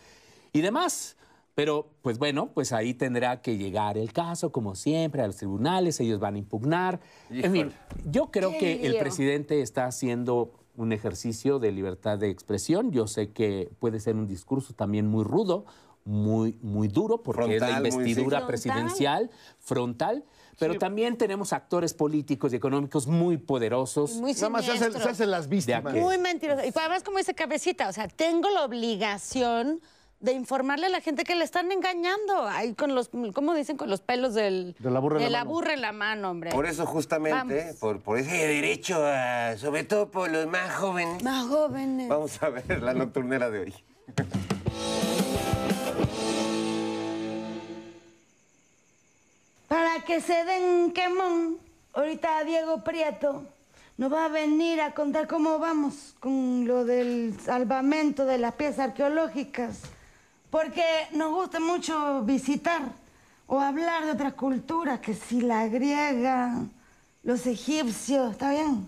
y 0.54 0.62
demás. 0.62 1.18
Pero, 1.54 1.88
pues 2.02 2.18
bueno, 2.18 2.50
pues 2.54 2.74
ahí 2.74 2.96
tendrá 2.96 3.42
que 3.42 3.56
llegar 3.58 3.98
el 3.98 4.12
caso, 4.12 4.52
como 4.52 4.74
siempre, 4.76 5.22
a 5.22 5.28
los 5.28 5.38
tribunales, 5.38 6.00
ellos 6.00 6.20
van 6.20 6.34
a 6.36 6.38
impugnar. 6.40 7.00
En 7.30 7.52
fin, 7.52 7.72
yo 8.12 8.32
creo 8.32 8.58
que 8.58 8.88
el 8.88 8.98
presidente 8.98 9.62
está 9.62 9.86
haciendo 9.86 10.52
un 10.78 10.92
ejercicio 10.92 11.60
de 11.60 11.72
libertad 11.72 12.18
de 12.18 12.30
expresión. 12.30 12.92
Yo 12.92 13.08
sé 13.08 13.32
que 13.32 13.70
puede 13.80 14.00
ser 14.00 14.16
un 14.16 14.28
discurso 14.28 14.74
también 14.74 15.08
muy 15.08 15.24
rudo, 15.24 15.66
muy, 16.04 16.58
muy 16.62 16.88
duro, 16.88 17.24
porque 17.24 17.56
es 17.56 17.62
la 17.62 17.68
Frontal, 17.68 17.82
muy- 17.84 17.92
sí. 17.92 17.98
investidura 17.98 18.38
Frontal. 18.40 18.48
presidencial, 18.48 19.32
frontal. 19.60 20.24
Pero 20.58 20.78
también 20.78 21.18
tenemos 21.18 21.52
actores 21.52 21.94
políticos 21.94 22.54
y 22.54 22.56
económicos 22.56 23.08
muy 23.08 23.36
poderosos. 23.38 24.14
Muy 24.16 24.32
Nada 24.34 24.50
más 24.50 24.64
se 24.66 24.72
hacen- 24.72 24.78
siniestros. 24.78 25.04
se 25.04 25.10
hacen 25.10 25.32
las 25.32 25.50
víctimas. 25.50 25.94
Muy 25.94 26.18
mentiroso. 26.18 26.62
Y 26.64 26.72
además, 26.74 27.04
como 27.04 27.18
dice 27.18 27.34
Cabecita, 27.34 27.90
o 27.90 27.92
sea, 27.92 28.08
tengo 28.08 28.50
la 28.50 28.64
obligación 28.64 29.82
de 30.26 30.34
informarle 30.34 30.88
a 30.88 30.90
la 30.90 31.00
gente 31.02 31.24
que 31.24 31.36
le 31.36 31.44
están 31.46 31.72
engañando. 31.72 32.48
Ahí 32.48 32.74
con 32.74 32.94
los, 32.96 33.10
¿cómo 33.34 33.54
dicen? 33.54 33.78
Con 33.78 33.90
los 33.90 34.02
pelos 34.02 34.34
del, 34.34 34.76
De 34.80 34.90
la 34.92 35.00
burra 35.00 35.24
en 35.24 35.32
la 35.32 35.40
mano. 35.40 35.50
burra 35.52 35.74
en 35.74 35.82
la 35.82 35.92
mano, 35.92 36.32
hombre. 36.32 36.50
Por 36.52 36.66
eso 36.66 36.86
justamente, 36.86 37.74
por, 37.80 38.02
por 38.02 38.18
ese 38.18 38.36
derecho, 38.48 38.98
a- 39.06 39.56
sobre 39.58 39.84
todo 39.84 40.10
por 40.10 40.30
los 40.32 40.48
más 40.48 40.76
jóvenes. 40.76 41.24
Más 41.24 41.46
jóvenes. 41.48 42.10
Vamos 42.10 42.42
a 42.42 42.50
ver 42.50 42.82
la 42.82 42.94
nocturnera 42.94 43.50
de 43.50 43.60
hoy. 43.60 43.74
Para 49.68 50.02
que 50.06 50.22
se 50.22 50.44
den 50.46 50.92
quemón, 50.92 51.58
ahorita 51.94 52.44
Diego 52.44 52.84
Prieto 52.84 53.44
nos 53.98 54.12
va 54.14 54.26
a 54.26 54.30
venir 54.30 54.82
a 54.82 54.94
contar 54.94 55.28
cómo 55.28 55.58
vamos 55.58 56.16
con 56.20 56.68
lo 56.68 56.86
del 56.86 57.36
salvamento 57.44 58.26
de 58.26 58.38
las 58.38 58.54
piezas 58.56 58.80
arqueológicas. 58.90 59.82
Porque 60.56 60.86
nos 61.12 61.34
gusta 61.34 61.60
mucho 61.60 62.22
visitar 62.22 62.82
o 63.46 63.60
hablar 63.60 64.06
de 64.06 64.12
otras 64.12 64.36
culturas, 64.36 65.02
que 65.02 65.14
si 65.14 65.42
la 65.42 65.68
griega, 65.68 66.64
los 67.24 67.46
egipcios, 67.46 68.32
¿está 68.32 68.52
bien? 68.52 68.88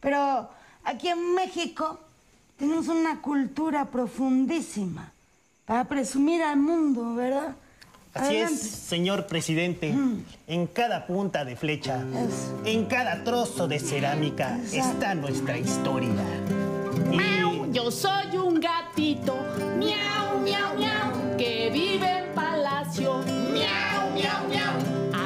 Pero 0.00 0.48
aquí 0.82 1.08
en 1.08 1.34
México 1.34 2.00
tenemos 2.56 2.88
una 2.88 3.20
cultura 3.20 3.84
profundísima 3.84 5.12
para 5.66 5.84
presumir 5.84 6.42
al 6.42 6.56
mundo, 6.56 7.14
¿verdad? 7.14 7.56
Así 8.14 8.36
es, 8.36 8.58
señor 8.58 9.26
presidente. 9.26 9.92
Mm. 9.92 10.24
En 10.46 10.66
cada 10.66 11.06
punta 11.06 11.44
de 11.44 11.56
flecha, 11.56 12.02
en 12.64 12.86
cada 12.86 13.22
trozo 13.22 13.68
de 13.68 13.80
cerámica 13.80 14.58
está 14.72 15.14
nuestra 15.14 15.58
historia. 15.58 16.24
Miau, 17.10 17.70
yo 17.70 17.90
soy 17.90 18.34
un 18.38 18.58
gatito, 18.58 19.36
miau, 19.78 20.31
miau, 20.42 20.74
miau, 20.76 21.36
que 21.36 21.70
vive 21.72 22.06
en 22.06 22.34
palacio, 22.34 23.22
miau, 23.52 24.10
miau, 24.14 24.48
miau. 24.48 24.74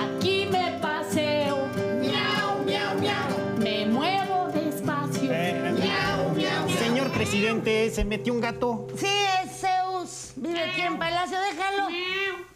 Aquí 0.01 0.47
me 0.51 0.79
paseo, 0.81 1.69
miau, 2.01 2.65
miau, 2.65 2.99
miau, 3.01 3.59
me 3.59 3.87
muevo 3.87 4.49
despacio, 4.53 5.31
miau, 5.31 6.31
miau, 6.35 6.35
miau. 6.35 6.69
Señor 6.79 7.11
presidente, 7.11 7.91
se 7.91 8.05
metió 8.05 8.33
un 8.35 8.41
gato. 8.41 8.87
Sí, 8.97 9.07
es 9.43 9.61
Zeus. 9.61 10.33
Vive 10.37 10.63
aquí 10.63 10.83
en 10.83 10.99
Palacio, 10.99 11.39
déjalo. 11.41 11.89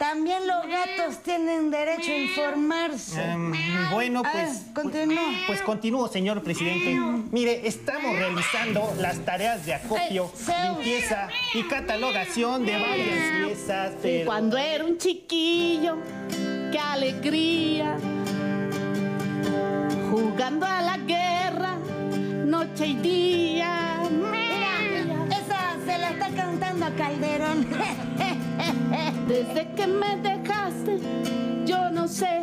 También 0.00 0.46
los 0.46 0.66
gatos 0.66 1.22
tienen 1.22 1.70
derecho 1.70 2.10
a 2.10 2.14
informarse. 2.14 3.22
Em, 3.22 3.52
bueno, 3.92 4.20
A 4.24 4.32
pues. 4.32 4.64
ver, 4.64 4.72
continúa. 4.72 5.30
Pues 5.46 5.60
continúo, 5.60 6.08
señor 6.08 6.42
presidente. 6.42 6.98
Mire, 7.30 7.68
estamos 7.68 8.16
realizando 8.16 8.94
las 8.98 9.18
tareas 9.26 9.66
de 9.66 9.74
acopio, 9.74 10.32
limpieza 10.74 11.28
y 11.52 11.64
catalogación 11.64 12.64
de 12.64 12.80
varias 12.80 13.46
piezas, 13.46 13.92
Y 14.02 14.24
cuando 14.24 14.56
era 14.56 14.86
un 14.86 14.96
chiquillo, 14.96 15.98
qué 16.72 16.78
alegría. 16.78 17.98
Jugando 20.10 20.64
a 20.64 20.80
la 20.80 20.96
guerra, 20.96 21.76
noche 22.46 22.86
y 22.86 22.94
día. 22.94 24.00
Se 25.90 25.98
la 25.98 26.10
está 26.10 26.28
cantando 26.28 26.86
a 26.86 26.90
Calderón. 26.90 27.66
Desde 29.26 29.72
que 29.74 29.88
me 29.88 30.16
dejaste, 30.18 31.00
yo 31.66 31.90
no 31.90 32.06
sé 32.06 32.42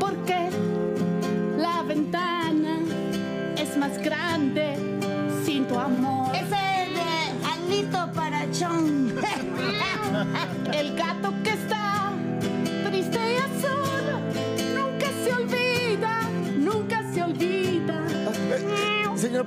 por 0.00 0.16
qué 0.24 0.48
la 1.58 1.82
ventana 1.82 2.78
es 3.58 3.76
más 3.76 3.98
grande 3.98 4.77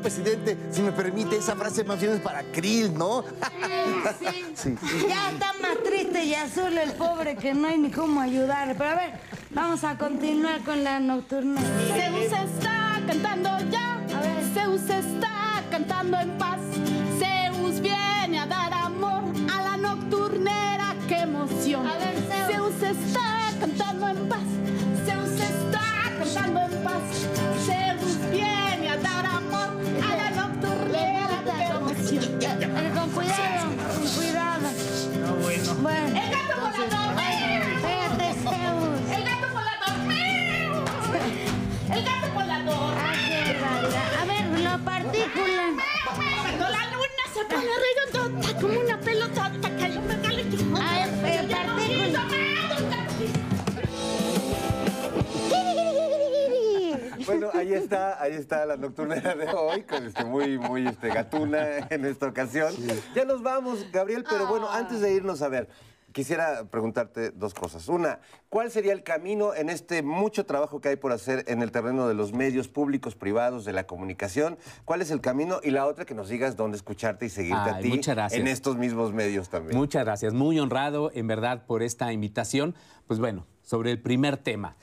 Señor 0.01 0.13
presidente, 0.15 0.57
si 0.71 0.81
me 0.81 0.91
permite, 0.91 1.37
esa 1.37 1.55
frase 1.55 1.83
más 1.83 2.01
bien 2.01 2.13
es 2.13 2.21
para 2.21 2.41
Krill, 2.43 2.91
¿no? 2.93 3.23
Sí. 4.55 4.75
Ya 5.07 5.31
está 5.31 5.53
más 5.61 5.77
triste 5.83 6.23
y 6.23 6.33
azul 6.33 6.75
el 6.77 6.91
pobre 6.93 7.35
que 7.35 7.53
no 7.53 7.67
hay 7.67 7.77
ni 7.77 7.91
cómo 7.91 8.19
ayudarle. 8.19 8.75
Pero 8.75 8.89
a 8.89 8.95
ver, 8.95 9.11
vamos 9.51 9.83
a 9.83 9.97
continuar 9.97 10.61
con 10.61 10.83
la 10.83 10.99
nocturna. 10.99 11.61
Zeus 11.61 12.25
está 12.25 12.99
cantando 13.07 13.49
ya, 13.69 13.99
Zeus 14.53 14.89
está 14.89 15.63
cantando 15.69 16.19
en 16.19 16.37
paz. 16.37 16.59
Zeus 17.19 17.79
viene 17.79 18.39
a 18.39 18.45
dar 18.47 18.73
amor 18.73 19.23
a 19.51 19.61
la 19.61 19.77
nocturnera, 19.77 20.95
qué 21.07 21.21
emoción. 21.21 21.85
Zeus 22.47 22.81
está 22.81 23.51
cantando 23.59 24.07
en 24.09 24.29
paz, 24.29 24.47
Zeus 25.05 25.39
está 25.39 25.81
cantando 26.19 26.59
en 26.61 26.83
paz. 26.83 27.01
Zeus 27.65 27.90
se 47.41 47.55
pone 47.55 47.67
redondota 48.15 48.59
como 48.59 48.79
una 48.79 48.99
pelotota 48.99 49.77
que 49.77 49.93
yo 49.93 50.01
me 50.01 50.21
caliento. 50.21 50.57
A 50.75 50.93
ver, 50.93 51.09
eh, 51.25 51.47
partícula. 51.49 52.27
Bueno, 57.25 57.49
ahí 57.53 57.73
está, 57.73 58.21
ahí 58.21 58.33
está 58.33 58.65
la 58.65 58.75
nocturnera 58.75 59.35
de 59.35 59.47
hoy, 59.53 59.83
con 59.83 60.05
este 60.05 60.25
muy, 60.25 60.57
muy 60.57 60.87
este, 60.87 61.09
gatuna 61.09 61.77
en 61.89 62.05
esta 62.05 62.27
ocasión. 62.27 62.73
Ya 63.15 63.23
nos 63.23 63.41
vamos, 63.41 63.85
Gabriel, 63.91 64.25
pero 64.27 64.47
bueno, 64.47 64.69
antes 64.69 64.99
de 64.99 65.13
irnos 65.13 65.41
a 65.41 65.47
ver, 65.47 65.69
quisiera 66.11 66.65
preguntarte 66.65 67.31
dos 67.31 67.53
cosas. 67.53 67.87
Una, 67.87 68.19
¿cuál 68.49 68.71
sería 68.71 68.93
el 68.93 69.03
camino 69.03 69.53
en 69.53 69.69
este 69.69 70.01
mucho 70.01 70.45
trabajo 70.45 70.81
que 70.81 70.89
hay 70.89 70.95
por 70.95 71.11
hacer 71.11 71.45
en 71.47 71.61
el 71.61 71.71
terreno 71.71 72.07
de 72.07 72.13
los 72.13 72.33
medios 72.33 72.67
públicos, 72.67 73.15
privados, 73.15 73.65
de 73.65 73.73
la 73.73 73.87
comunicación? 73.87 74.57
¿Cuál 74.85 75.01
es 75.01 75.11
el 75.11 75.21
camino? 75.21 75.59
Y 75.63 75.71
la 75.71 75.87
otra, 75.87 76.05
que 76.05 76.13
nos 76.13 76.29
digas 76.29 76.55
dónde 76.55 76.77
escucharte 76.77 77.25
y 77.25 77.29
seguirte 77.29 77.69
a 77.69 77.79
ti 77.79 77.89
muchas 77.89 78.15
gracias. 78.15 78.39
en 78.39 78.47
estos 78.47 78.77
mismos 78.77 79.13
medios 79.13 79.49
también. 79.49 79.77
Muchas 79.77 80.03
gracias, 80.03 80.33
muy 80.33 80.59
honrado 80.59 81.11
en 81.13 81.27
verdad 81.27 81.65
por 81.65 81.83
esta 81.83 82.11
invitación. 82.11 82.75
Pues 83.07 83.19
bueno, 83.19 83.45
sobre 83.61 83.91
el 83.91 84.01
primer 84.01 84.37
tema, 84.37 84.75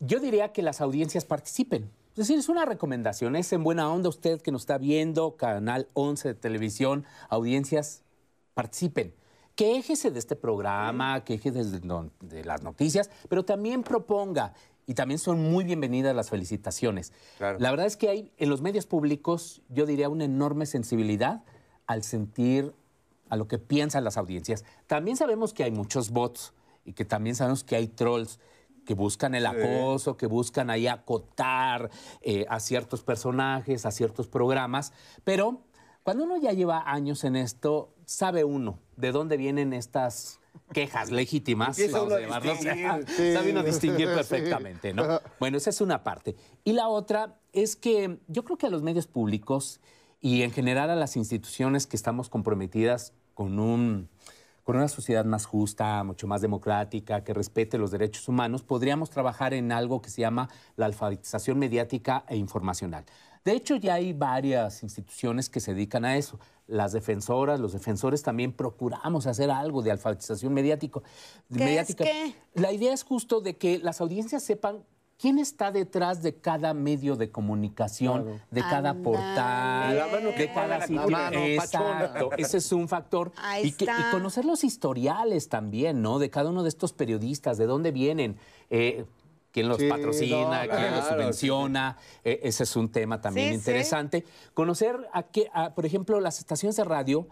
yo 0.00 0.20
diría 0.20 0.52
que 0.52 0.62
las 0.62 0.80
audiencias 0.80 1.24
participen. 1.24 1.90
Es 2.10 2.16
decir, 2.16 2.38
es 2.38 2.50
una 2.50 2.66
recomendación, 2.66 3.36
es 3.36 3.52
en 3.54 3.64
buena 3.64 3.90
onda 3.90 4.10
usted 4.10 4.42
que 4.42 4.52
nos 4.52 4.62
está 4.62 4.76
viendo, 4.76 5.36
Canal 5.36 5.88
11 5.94 6.28
de 6.28 6.34
televisión, 6.34 7.06
audiencias, 7.30 8.02
participen. 8.52 9.14
Quéjese 9.54 10.10
de 10.10 10.18
este 10.18 10.36
programa, 10.36 11.24
quéjese 11.24 11.64
de, 11.64 12.10
de 12.20 12.44
las 12.44 12.62
noticias, 12.62 13.10
pero 13.28 13.44
también 13.44 13.82
proponga. 13.82 14.54
Y 14.84 14.94
también 14.94 15.18
son 15.20 15.40
muy 15.40 15.62
bienvenidas 15.64 16.14
las 16.14 16.28
felicitaciones. 16.30 17.12
La 17.38 17.70
verdad 17.70 17.86
es 17.86 17.96
que 17.96 18.08
hay 18.08 18.32
en 18.36 18.50
los 18.50 18.62
medios 18.62 18.84
públicos, 18.86 19.62
yo 19.68 19.86
diría, 19.86 20.08
una 20.08 20.24
enorme 20.24 20.66
sensibilidad 20.66 21.44
al 21.86 22.02
sentir 22.02 22.74
a 23.28 23.36
lo 23.36 23.46
que 23.46 23.58
piensan 23.58 24.02
las 24.02 24.16
audiencias. 24.16 24.64
También 24.88 25.16
sabemos 25.16 25.54
que 25.54 25.62
hay 25.62 25.70
muchos 25.70 26.10
bots 26.10 26.52
y 26.84 26.94
que 26.94 27.04
también 27.04 27.36
sabemos 27.36 27.62
que 27.62 27.76
hay 27.76 27.86
trolls 27.86 28.40
que 28.84 28.94
buscan 28.94 29.36
el 29.36 29.44
Sí. 29.44 29.48
acoso, 29.50 30.16
que 30.16 30.26
buscan 30.26 30.68
ahí 30.68 30.88
acotar 30.88 31.88
eh, 32.20 32.44
a 32.48 32.58
ciertos 32.58 33.04
personajes, 33.04 33.86
a 33.86 33.92
ciertos 33.92 34.26
programas, 34.26 34.92
pero 35.22 35.60
cuando 36.02 36.24
uno 36.24 36.36
ya 36.36 36.50
lleva 36.52 36.82
años 36.90 37.22
en 37.22 37.36
esto, 37.36 37.94
sabe 38.04 38.44
uno 38.44 38.78
de 38.96 39.12
dónde 39.12 39.36
vienen 39.36 39.72
estas 39.72 40.40
quejas 40.72 41.10
legítimas. 41.10 41.78
Uno 41.78 42.14
a. 42.14 42.40
Sí. 43.06 43.32
Sabe 43.32 43.50
uno 43.52 43.62
distinguir 43.62 44.08
Sí. 44.08 44.14
perfectamente, 44.14 44.92
¿no? 44.92 45.20
Bueno, 45.40 45.56
esa 45.56 45.70
es 45.70 45.80
una 45.80 46.02
parte. 46.02 46.36
Y 46.64 46.72
la 46.72 46.88
otra 46.88 47.38
es 47.52 47.76
que 47.76 48.18
yo 48.28 48.44
creo 48.44 48.56
que 48.58 48.66
a 48.66 48.70
los 48.70 48.82
medios 48.82 49.06
públicos 49.06 49.80
y 50.20 50.42
en 50.42 50.52
general 50.52 50.90
a 50.90 50.96
las 50.96 51.16
instituciones 51.16 51.86
que 51.86 51.96
estamos 51.96 52.28
comprometidas 52.28 53.12
con 53.34 53.58
un 53.58 54.08
con 54.62 54.76
una 54.76 54.86
sociedad 54.86 55.24
más 55.24 55.44
justa, 55.44 56.04
mucho 56.04 56.28
más 56.28 56.40
democrática, 56.40 57.24
que 57.24 57.34
respete 57.34 57.78
los 57.78 57.90
derechos 57.90 58.28
humanos, 58.28 58.62
podríamos 58.62 59.10
trabajar 59.10 59.54
en 59.54 59.72
algo 59.72 60.00
que 60.00 60.08
se 60.08 60.20
llama 60.20 60.48
la 60.76 60.86
alfabetización 60.86 61.58
mediática 61.58 62.24
e 62.28 62.36
informacional. 62.36 63.04
De 63.44 63.52
hecho, 63.54 63.74
ya 63.74 63.94
hay 63.94 64.12
varias 64.12 64.84
instituciones 64.84 65.48
que 65.48 65.58
se 65.58 65.74
dedican 65.74 66.04
a 66.04 66.16
eso. 66.16 66.38
Las 66.72 66.92
defensoras, 66.92 67.60
los 67.60 67.72
defensores 67.74 68.22
también 68.22 68.52
procuramos 68.52 69.26
hacer 69.26 69.50
algo 69.50 69.82
de 69.82 69.90
alfabetización 69.90 70.54
mediático, 70.54 71.02
¿Qué 71.02 71.08
es 71.50 71.60
mediática. 71.60 72.04
qué? 72.04 72.34
La 72.54 72.72
idea 72.72 72.94
es 72.94 73.02
justo 73.04 73.40
de 73.42 73.56
que 73.56 73.78
las 73.78 74.00
audiencias 74.00 74.42
sepan 74.42 74.82
quién 75.18 75.38
está 75.38 75.70
detrás 75.70 76.22
de 76.22 76.34
cada 76.34 76.72
medio 76.74 77.14
de 77.16 77.30
comunicación, 77.30 78.22
Claro. 78.24 78.40
de 78.50 78.60
cada 78.62 78.94
portal, 78.94 79.96
La 79.96 80.06
mano 80.08 80.30
que 80.34 80.42
de 80.48 80.52
cada 80.52 80.78
la 80.78 80.86
sitio. 80.86 81.08
mano, 81.10 81.38
Exacto, 81.38 81.78
pachona. 81.78 82.36
ese 82.38 82.56
es 82.56 82.72
un 82.72 82.88
factor. 82.88 83.32
Ahí 83.36 83.66
y, 83.68 83.72
que- 83.72 83.84
y 83.84 83.88
está. 83.88 84.10
conocer 84.10 84.44
los 84.46 84.64
historiales 84.64 85.48
también, 85.48 86.00
¿no? 86.02 86.18
De 86.18 86.30
cada 86.30 86.50
uno 86.50 86.62
de 86.62 86.70
estos 86.70 86.92
periodistas, 86.92 87.58
de 87.58 87.66
dónde 87.66 87.92
vienen. 87.92 88.36
eh, 88.70 89.04
quién 89.52 89.68
los 89.68 89.78
Sí, 89.78 89.88
patrocina, 89.88 90.64
no, 90.66 90.70
quién 90.74 90.90
los 90.96 91.06
subvenciona. 91.06 91.96
eh, 92.24 92.40
ese 92.42 92.64
es 92.64 92.74
un 92.76 92.90
tema 92.90 93.20
también 93.20 93.48
Sí, 93.48 93.52
sí. 93.52 93.58
interesante. 93.58 94.24
Conocer, 94.54 95.08
a 95.12 95.22
qué, 95.24 95.48
a, 95.52 95.74
por 95.74 95.86
ejemplo, 95.86 96.18
las 96.20 96.38
estaciones 96.38 96.74
de 96.76 96.84
radio, 96.84 97.28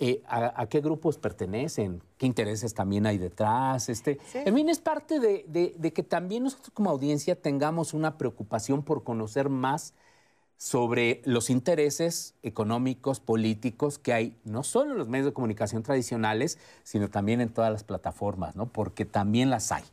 eh, 0.00 0.22
a, 0.26 0.60
a 0.62 0.68
qué 0.68 0.80
grupos 0.80 1.18
pertenecen, 1.18 2.02
qué 2.18 2.26
intereses 2.26 2.72
también 2.72 3.04
hay 3.06 3.18
detrás. 3.18 3.88
Este. 3.88 4.18
En 4.32 4.54
fin, 4.54 4.68
es 4.68 4.78
parte 4.78 5.18
de, 5.20 5.44
de- 5.48 5.74
de 5.76 5.92
que 5.92 6.02
también 6.02 6.44
nosotros 6.44 6.70
como 6.72 6.88
audiencia 6.90 7.40
tengamos 7.40 7.94
una 7.94 8.16
preocupación 8.16 8.82
por 8.84 9.02
conocer 9.04 9.48
más 9.48 9.94
sobre 10.56 11.22
los 11.24 11.50
intereses 11.50 12.34
económicos, 12.42 13.20
políticos 13.20 13.98
que 13.98 14.12
hay, 14.12 14.36
no 14.44 14.64
solo 14.64 14.92
en 14.92 14.98
los 14.98 15.08
medios 15.08 15.26
de 15.26 15.32
comunicación 15.32 15.84
tradicionales, 15.84 16.58
sino 16.82 17.10
también 17.10 17.40
en 17.40 17.48
todas 17.52 17.70
las 17.70 17.84
plataformas, 17.84 18.56
¿no? 18.56 18.66
Porque 18.72 19.04
también 19.04 19.50
las 19.50 19.70
hay. 19.70 19.84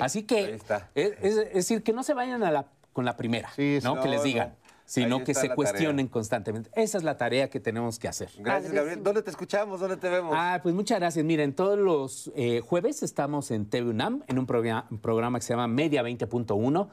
Así 0.00 0.22
que, 0.24 0.58
es, 0.94 1.36
decir, 1.54 1.82
que 1.82 1.92
no 1.92 2.02
se 2.02 2.14
vayan 2.14 2.42
a 2.42 2.50
la, 2.50 2.66
con 2.92 3.04
la 3.04 3.16
primera, 3.16 3.50
¿no? 3.82 3.96
no, 3.96 4.02
Que 4.02 4.08
les 4.08 4.18
no. 4.18 4.24
digan, 4.24 4.54
sino 4.84 5.22
que 5.22 5.34
se 5.34 5.50
cuestionen 5.50 6.08
constantemente. 6.08 6.70
Esa 6.74 6.98
es 6.98 7.04
la 7.04 7.16
tarea 7.16 7.48
que 7.48 7.60
tenemos 7.60 7.98
que 7.98 8.08
hacer. 8.08 8.30
Gracias, 8.38 8.72
Gabriel. 8.72 9.02
¿Dónde 9.02 9.22
te 9.22 9.30
escuchamos? 9.30 9.80
¿Dónde 9.80 9.96
te 9.96 10.08
vemos? 10.08 10.34
Ah, 10.36 10.60
pues 10.62 10.74
muchas 10.74 10.98
gracias. 10.98 11.24
Miren, 11.24 11.54
todos 11.54 11.78
los 11.78 12.32
eh, 12.34 12.60
jueves 12.60 13.02
estamos 13.02 13.50
en 13.50 13.66
TV 13.66 13.90
UNAM, 13.90 14.24
en 14.26 14.38
un 14.38 14.46
programa, 14.46 14.86
un 14.90 14.98
programa 14.98 15.38
que 15.38 15.46
se 15.46 15.52
llama 15.52 15.68
Media 15.68 16.02
20.1. 16.02 16.88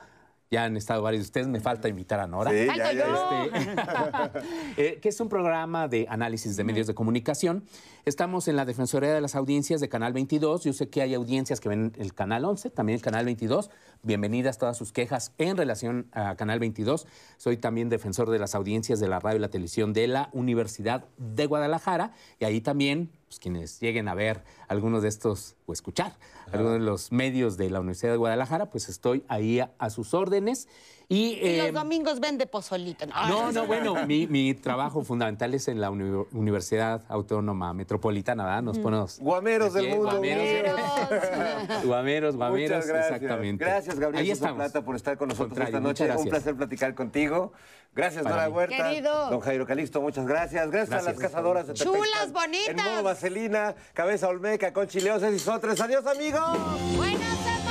Ya 0.49 0.63
han 0.63 0.77
estado 0.77 1.01
varios 1.01 1.23
de 1.23 1.25
ustedes, 1.25 1.47
me 1.47 1.59
falta 1.59 1.89
invitar 1.89 2.21
a 2.21 2.27
Nora. 2.27 2.51
Sí, 2.51 2.67
ya, 2.67 2.93
ya, 2.93 3.45
Este, 3.53 4.39
eh, 4.77 4.99
que 5.01 5.09
es 5.09 5.19
un 5.19 5.27
programa 5.27 5.89
de 5.89 6.05
análisis 6.09 6.55
de 6.55 6.63
medios 6.63 6.87
de 6.87 6.95
comunicación. 6.95 7.65
Estamos 8.05 8.47
en 8.47 8.55
la 8.55 8.63
Defensoría 8.63 9.13
de 9.13 9.19
las 9.19 9.35
Audiencias 9.35 9.81
de 9.81 9.89
Canal 9.89 10.13
22. 10.13 10.63
Yo 10.63 10.71
sé 10.71 10.87
que 10.87 11.01
hay 11.01 11.13
audiencias 11.13 11.59
que 11.59 11.67
ven 11.67 11.91
el 11.97 12.13
Canal 12.13 12.45
11, 12.45 12.69
también 12.69 12.95
el 12.95 13.01
Canal 13.01 13.25
22. 13.25 13.69
Bienvenidas 14.03 14.57
todas 14.57 14.77
sus 14.77 14.93
quejas 14.93 15.33
en 15.37 15.57
relación 15.57 16.07
a 16.13 16.37
Canal 16.37 16.59
22. 16.59 17.07
Soy 17.35 17.57
también 17.57 17.89
defensor 17.89 18.29
de 18.29 18.39
las 18.39 18.55
audiencias 18.55 19.01
de 19.01 19.09
la 19.09 19.19
radio 19.19 19.39
y 19.39 19.41
la 19.41 19.49
televisión 19.49 19.91
de 19.91 20.07
la 20.07 20.29
Universidad 20.31 21.03
de 21.17 21.45
Guadalajara. 21.45 22.13
Y 22.39 22.45
ahí 22.45 22.61
también, 22.61 23.11
pues, 23.27 23.39
quienes 23.39 23.79
lleguen 23.79 24.07
a 24.07 24.15
ver 24.15 24.43
algunos 24.67 25.01
de 25.03 25.09
estos 25.09 25.55
o 25.65 25.73
escuchar 25.73 26.17
algunos 26.51 26.73
de 26.73 26.79
los 26.79 27.11
medios 27.11 27.57
de 27.57 27.69
la 27.69 27.79
Universidad 27.79 28.11
de 28.11 28.17
Guadalajara, 28.17 28.69
pues 28.69 28.89
estoy 28.89 29.23
ahí 29.27 29.59
a, 29.59 29.73
a 29.79 29.89
sus 29.89 30.13
órdenes. 30.13 30.67
Y, 31.09 31.15
Y 31.15 31.39
eh, 31.41 31.63
los 31.71 31.73
domingos 31.81 32.19
vende 32.19 32.47
pozolito. 32.47 33.05
no, 33.05 33.51
no, 33.53 33.65
bueno, 33.65 34.05
mi, 34.05 34.27
mi 34.27 34.53
trabajo 34.53 35.03
fundamental 35.05 35.53
es 35.53 35.69
en 35.69 35.79
la 35.79 35.89
uni- 35.89 36.25
Universidad 36.33 37.01
Autónoma 37.07 37.73
Metropolitana, 37.73 38.43
¿verdad? 38.43 38.61
Nos 38.63 38.77
Mm. 38.77 38.83
ponemos... 38.83 39.19
Guameros 39.19 39.73
de 39.73 39.81
del 39.83 39.89
mundo. 39.91 40.11
Guameros, 40.11 40.75
guameros, 41.85 42.35
guameros, 42.35 42.75
Muchas 42.77 42.87
gracias. 42.87 43.15
exactamente. 43.21 43.63
Gracias, 43.63 43.99
Gabriel 43.99 44.23
Ahí 44.25 44.31
estamos. 44.31 44.57
Plata, 44.57 44.81
por 44.83 44.95
estar 44.97 45.17
con 45.17 45.29
nosotros 45.29 45.49
Contrario, 45.57 45.77
esta 45.77 45.87
noche. 45.87 46.03
Un 46.03 46.07
gracias. 46.09 46.29
placer 46.29 46.55
platicar 46.57 46.93
contigo. 46.93 47.53
Gracias, 47.95 48.23
Para 48.23 48.35
Nora 48.35 48.49
mí. 48.49 48.53
Huerta. 48.55 48.89
Querido. 48.89 49.29
Don 49.29 49.39
Jairo 49.39 49.65
Calixto, 49.65 50.01
muchas 50.01 50.27
gracias. 50.27 50.69
Gracias, 50.69 50.91
a 50.91 50.95
Gracias. 51.03 51.05
las 51.05 51.17
cazadoras 51.31 51.67
de 51.67 51.73
Chulas, 51.73 52.33
bonitas. 52.33 52.67
En 52.67 52.75
modo 52.75 53.03
vaselina, 53.03 53.75
cabeza 53.93 54.27
olmeca, 54.27 54.73
con 54.73 54.87
chileos 54.87 55.23
y 55.23 55.39
sotres. 55.39 55.79
Adiós, 55.79 56.05
amigos. 56.05 56.57
Buenas 56.97 57.21
tardes. 57.21 57.66